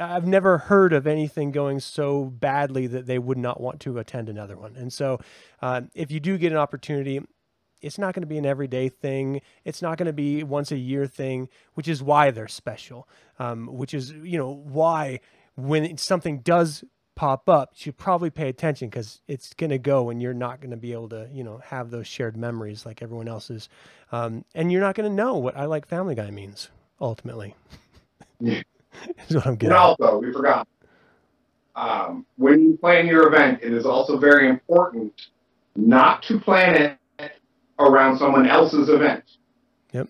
I've 0.00 0.26
never 0.26 0.58
heard 0.58 0.92
of 0.92 1.06
anything 1.06 1.50
going 1.50 1.80
so 1.80 2.24
badly 2.24 2.86
that 2.86 3.06
they 3.06 3.18
would 3.18 3.36
not 3.36 3.60
want 3.60 3.80
to 3.80 3.98
attend 3.98 4.28
another 4.28 4.56
one. 4.56 4.74
And 4.76 4.92
so, 4.92 5.20
uh, 5.60 5.82
if 5.94 6.10
you 6.10 6.20
do 6.20 6.38
get 6.38 6.52
an 6.52 6.58
opportunity, 6.58 7.20
it's 7.82 7.98
not 7.98 8.14
going 8.14 8.22
to 8.22 8.26
be 8.26 8.38
an 8.38 8.46
everyday 8.46 8.88
thing. 8.88 9.42
It's 9.64 9.82
not 9.82 9.98
going 9.98 10.06
to 10.06 10.12
be 10.12 10.42
once 10.42 10.72
a 10.72 10.76
year 10.76 11.06
thing, 11.06 11.48
which 11.74 11.88
is 11.88 12.02
why 12.02 12.30
they're 12.30 12.48
special. 12.48 13.08
Um, 13.38 13.66
which 13.66 13.92
is 13.92 14.12
you 14.12 14.38
know 14.38 14.50
why 14.50 15.20
when 15.56 15.96
something 15.98 16.38
does 16.40 16.84
pop 17.14 17.48
up, 17.48 17.70
you 17.74 17.84
should 17.84 17.98
probably 17.98 18.30
pay 18.30 18.48
attention 18.48 18.88
because 18.88 19.20
it's 19.28 19.54
going 19.54 19.70
to 19.70 19.78
go 19.78 20.10
and 20.10 20.22
you're 20.22 20.34
not 20.34 20.60
going 20.60 20.70
to 20.70 20.76
be 20.76 20.92
able 20.92 21.08
to, 21.10 21.28
you 21.32 21.44
know, 21.44 21.58
have 21.64 21.90
those 21.90 22.06
shared 22.06 22.36
memories 22.36 22.86
like 22.86 23.02
everyone 23.02 23.28
else's. 23.28 23.68
Um, 24.10 24.44
and 24.54 24.72
you're 24.72 24.80
not 24.80 24.94
going 24.94 25.08
to 25.08 25.14
know 25.14 25.36
what 25.36 25.56
I 25.56 25.66
like 25.66 25.86
Family 25.86 26.14
Guy 26.14 26.30
means 26.30 26.70
ultimately. 27.00 27.54
is 28.40 28.64
what 29.30 29.46
I'm 29.46 29.56
getting. 29.56 29.72
And 29.72 29.78
also, 29.78 30.18
we 30.18 30.32
forgot. 30.32 30.66
Um, 31.74 32.26
when 32.36 32.60
you 32.60 32.76
plan 32.76 33.06
your 33.06 33.28
event, 33.28 33.60
it 33.62 33.72
is 33.72 33.86
also 33.86 34.18
very 34.18 34.48
important 34.48 35.28
not 35.74 36.22
to 36.24 36.38
plan 36.38 36.74
it 36.74 36.98
around 37.90 38.18
someone 38.18 38.48
else's 38.48 38.88
event. 38.88 39.24
Yep. 39.92 40.08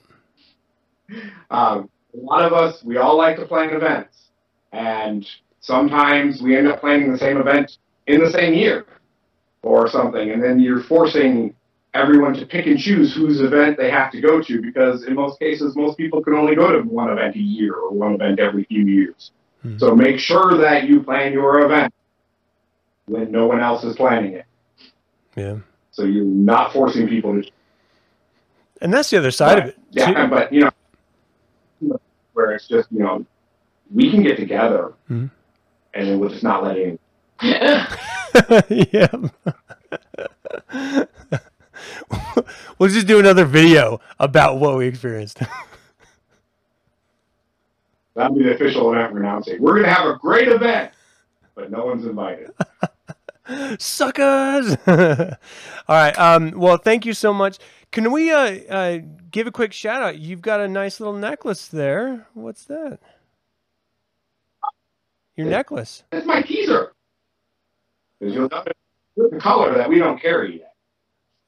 Um, 1.50 1.90
a 2.14 2.18
lot 2.18 2.44
of 2.44 2.52
us, 2.52 2.82
we 2.84 2.96
all 2.96 3.16
like 3.16 3.36
to 3.36 3.46
plan 3.46 3.70
events, 3.70 4.28
and 4.72 5.26
sometimes 5.60 6.42
we 6.42 6.56
end 6.56 6.68
up 6.68 6.80
planning 6.80 7.12
the 7.12 7.18
same 7.18 7.38
event 7.38 7.78
in 8.06 8.22
the 8.22 8.30
same 8.30 8.54
year 8.54 8.86
or 9.62 9.88
something, 9.88 10.30
and 10.30 10.42
then 10.42 10.58
you're 10.60 10.82
forcing 10.82 11.54
everyone 11.94 12.32
to 12.34 12.46
pick 12.46 12.66
and 12.66 12.78
choose 12.78 13.14
whose 13.14 13.40
event 13.40 13.76
they 13.76 13.90
have 13.90 14.10
to 14.10 14.20
go 14.20 14.42
to 14.42 14.62
because 14.62 15.04
in 15.04 15.14
most 15.14 15.38
cases, 15.38 15.76
most 15.76 15.98
people 15.98 16.22
can 16.22 16.34
only 16.34 16.54
go 16.54 16.72
to 16.72 16.80
one 16.88 17.10
event 17.10 17.36
a 17.36 17.38
year 17.38 17.74
or 17.74 17.90
one 17.90 18.14
event 18.14 18.40
every 18.40 18.64
few 18.64 18.84
years. 18.84 19.30
Mm-hmm. 19.64 19.78
So 19.78 19.94
make 19.94 20.18
sure 20.18 20.56
that 20.58 20.84
you 20.84 21.02
plan 21.02 21.32
your 21.32 21.64
event 21.64 21.92
when 23.06 23.30
no 23.30 23.46
one 23.46 23.60
else 23.60 23.84
is 23.84 23.96
planning 23.96 24.34
it. 24.34 24.46
Yeah. 25.36 25.58
So 25.90 26.04
you're 26.04 26.24
not 26.24 26.72
forcing 26.72 27.08
people 27.08 27.40
to. 27.40 27.50
And 28.82 28.92
that's 28.92 29.08
the 29.10 29.18
other 29.18 29.30
side 29.30 29.54
but, 29.54 29.62
of 29.62 29.68
it. 29.68 29.78
Yeah, 29.92 30.06
too. 30.06 30.26
but 30.28 30.52
you 30.52 30.68
know, 31.80 32.00
where 32.32 32.50
it's 32.50 32.66
just 32.66 32.90
you 32.90 32.98
know, 32.98 33.24
we 33.94 34.10
can 34.10 34.24
get 34.24 34.36
together, 34.36 34.94
mm-hmm. 35.08 35.26
and 35.94 36.08
then 36.08 36.18
we'll 36.18 36.30
just 36.30 36.42
not 36.42 36.64
let 36.64 36.76
in. 36.76 36.98
yeah. 37.40 37.96
we'll 42.78 42.88
just 42.88 43.06
do 43.06 43.20
another 43.20 43.44
video 43.44 44.00
about 44.18 44.58
what 44.58 44.76
we 44.76 44.88
experienced. 44.88 45.38
That'll 48.14 48.36
be 48.36 48.42
the 48.42 48.54
official 48.54 48.92
event 48.92 49.12
we're 49.12 49.20
announcing. 49.20 49.62
We're 49.62 49.74
going 49.74 49.84
to 49.84 49.94
have 49.94 50.08
a 50.08 50.18
great 50.18 50.48
event, 50.48 50.90
but 51.54 51.70
no 51.70 51.86
one's 51.86 52.04
invited. 52.04 52.50
Suckers! 53.78 54.76
All 54.86 55.36
right. 55.88 56.18
Um, 56.18 56.52
well, 56.56 56.78
thank 56.78 57.06
you 57.06 57.14
so 57.14 57.32
much. 57.32 57.58
Can 57.92 58.10
we 58.10 58.30
uh, 58.30 58.58
uh, 58.70 58.98
give 59.30 59.46
a 59.46 59.52
quick 59.52 59.74
shout 59.74 60.02
out? 60.02 60.18
You've 60.18 60.40
got 60.40 60.60
a 60.60 60.68
nice 60.68 60.98
little 60.98 61.14
necklace 61.14 61.68
there. 61.68 62.26
What's 62.32 62.64
that? 62.64 62.98
Your 65.36 65.46
necklace. 65.46 66.02
That's 66.10 66.26
my 66.26 66.40
teaser. 66.40 66.92
Because 68.18 68.34
you'll 68.34 68.48
notice 68.48 68.72
the 69.16 69.38
color 69.38 69.74
that 69.74 69.88
we 69.88 69.98
don't 69.98 70.20
carry 70.20 70.60
yet. 70.60 70.74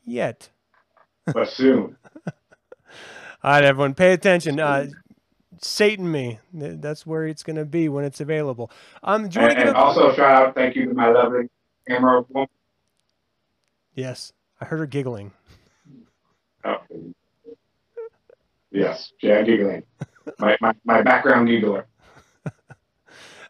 Yet. 0.05 0.51
But 1.33 1.49
soon. 1.49 1.97
All 2.27 3.51
right, 3.51 3.65
everyone, 3.65 3.95
pay 3.95 4.13
attention. 4.13 4.61
Uh, 4.61 4.89
Satan 5.61 6.11
me. 6.11 6.41
That's 6.53 7.07
where 7.07 7.27
it's 7.27 7.43
going 7.43 7.57
to 7.57 7.65
be 7.65 7.89
when 7.89 8.05
it's 8.05 8.21
available. 8.21 8.71
Um, 9.03 9.25
and, 9.25 9.37
and 9.37 9.71
also 9.71 10.15
shout 10.15 10.49
out, 10.49 10.55
thank 10.55 10.77
you 10.77 10.87
to 10.89 10.95
my 10.95 11.09
lovely 11.09 11.49
camera 11.89 12.23
woman. 12.29 12.49
Yes, 13.95 14.33
I 14.61 14.67
heard 14.67 14.81
her 14.81 14.87
giggling. 14.87 15.33
Oh. 16.65 16.77
Yes, 18.71 19.13
yeah, 19.23 19.43
giggling. 19.43 19.85
my, 20.39 20.57
my, 20.61 20.73
my 20.85 21.03
background 21.03 21.49
giggler. 21.49 21.87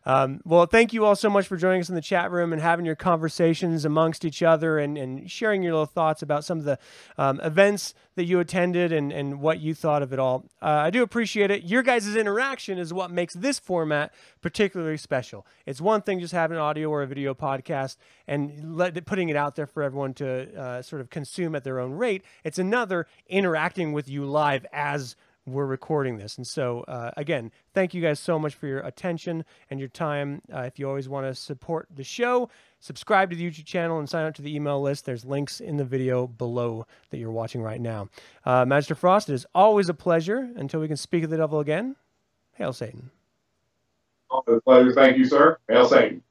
Um, 0.06 0.40
well, 0.44 0.66
thank 0.66 0.92
you 0.92 1.04
all 1.04 1.16
so 1.16 1.30
much 1.30 1.46
for 1.46 1.56
joining 1.56 1.80
us 1.80 1.88
in 1.88 1.94
the 1.94 2.00
chat 2.00 2.30
room 2.30 2.52
and 2.52 2.60
having 2.60 2.84
your 2.84 2.94
conversations 2.94 3.84
amongst 3.84 4.24
each 4.24 4.42
other 4.42 4.78
and, 4.78 4.98
and 4.98 5.30
sharing 5.30 5.62
your 5.62 5.72
little 5.72 5.86
thoughts 5.86 6.22
about 6.22 6.44
some 6.44 6.58
of 6.58 6.64
the 6.64 6.78
um, 7.16 7.40
events 7.40 7.94
that 8.16 8.24
you 8.24 8.38
attended 8.38 8.92
and, 8.92 9.12
and 9.12 9.40
what 9.40 9.60
you 9.60 9.74
thought 9.74 10.02
of 10.02 10.12
it 10.12 10.18
all. 10.18 10.44
Uh, 10.62 10.66
I 10.66 10.90
do 10.90 11.02
appreciate 11.02 11.50
it. 11.50 11.64
Your 11.64 11.82
guys' 11.82 12.14
interaction 12.14 12.78
is 12.78 12.92
what 12.92 13.10
makes 13.10 13.34
this 13.34 13.58
format 13.58 14.12
particularly 14.40 14.98
special. 14.98 15.46
It's 15.66 15.80
one 15.80 16.02
thing 16.02 16.20
just 16.20 16.32
having 16.32 16.56
an 16.56 16.62
audio 16.62 16.90
or 16.90 17.02
a 17.02 17.06
video 17.06 17.34
podcast 17.34 17.96
and 18.28 18.76
let, 18.76 19.04
putting 19.06 19.30
it 19.30 19.36
out 19.36 19.56
there 19.56 19.66
for 19.66 19.82
everyone 19.82 20.14
to 20.14 20.54
uh, 20.54 20.82
sort 20.82 21.00
of 21.00 21.10
consume 21.10 21.54
at 21.54 21.64
their 21.64 21.80
own 21.80 21.92
rate. 21.92 22.22
It's 22.44 22.58
another 22.58 23.06
interacting 23.28 23.92
with 23.92 24.08
you 24.08 24.26
live 24.26 24.66
as 24.72 25.16
we're 25.46 25.66
recording 25.66 26.16
this. 26.16 26.36
And 26.36 26.46
so, 26.46 26.80
uh, 26.88 27.10
again, 27.16 27.50
thank 27.74 27.94
you 27.94 28.00
guys 28.00 28.18
so 28.18 28.38
much 28.38 28.54
for 28.54 28.66
your 28.66 28.80
attention 28.80 29.44
and 29.70 29.78
your 29.78 29.88
time. 29.88 30.40
Uh, 30.52 30.60
if 30.60 30.78
you 30.78 30.88
always 30.88 31.08
want 31.08 31.26
to 31.26 31.34
support 31.34 31.88
the 31.94 32.04
show, 32.04 32.48
subscribe 32.80 33.30
to 33.30 33.36
the 33.36 33.50
YouTube 33.50 33.66
channel 33.66 33.98
and 33.98 34.08
sign 34.08 34.24
up 34.24 34.34
to 34.34 34.42
the 34.42 34.54
email 34.54 34.80
list. 34.80 35.04
There's 35.04 35.24
links 35.24 35.60
in 35.60 35.76
the 35.76 35.84
video 35.84 36.26
below 36.26 36.86
that 37.10 37.18
you're 37.18 37.30
watching 37.30 37.62
right 37.62 37.80
now. 37.80 38.08
Uh, 38.44 38.64
Magister 38.64 38.94
Frost, 38.94 39.28
it 39.28 39.34
is 39.34 39.46
always 39.54 39.88
a 39.88 39.94
pleasure. 39.94 40.50
Until 40.56 40.80
we 40.80 40.88
can 40.88 40.96
speak 40.96 41.24
of 41.24 41.30
the 41.30 41.36
devil 41.36 41.60
again, 41.60 41.96
hail 42.54 42.72
Satan. 42.72 43.10
Always 44.30 44.58
a 44.58 44.60
pleasure. 44.62 44.92
Thank 44.92 45.18
you, 45.18 45.26
sir. 45.26 45.58
Hail 45.68 45.86
Satan. 45.86 46.22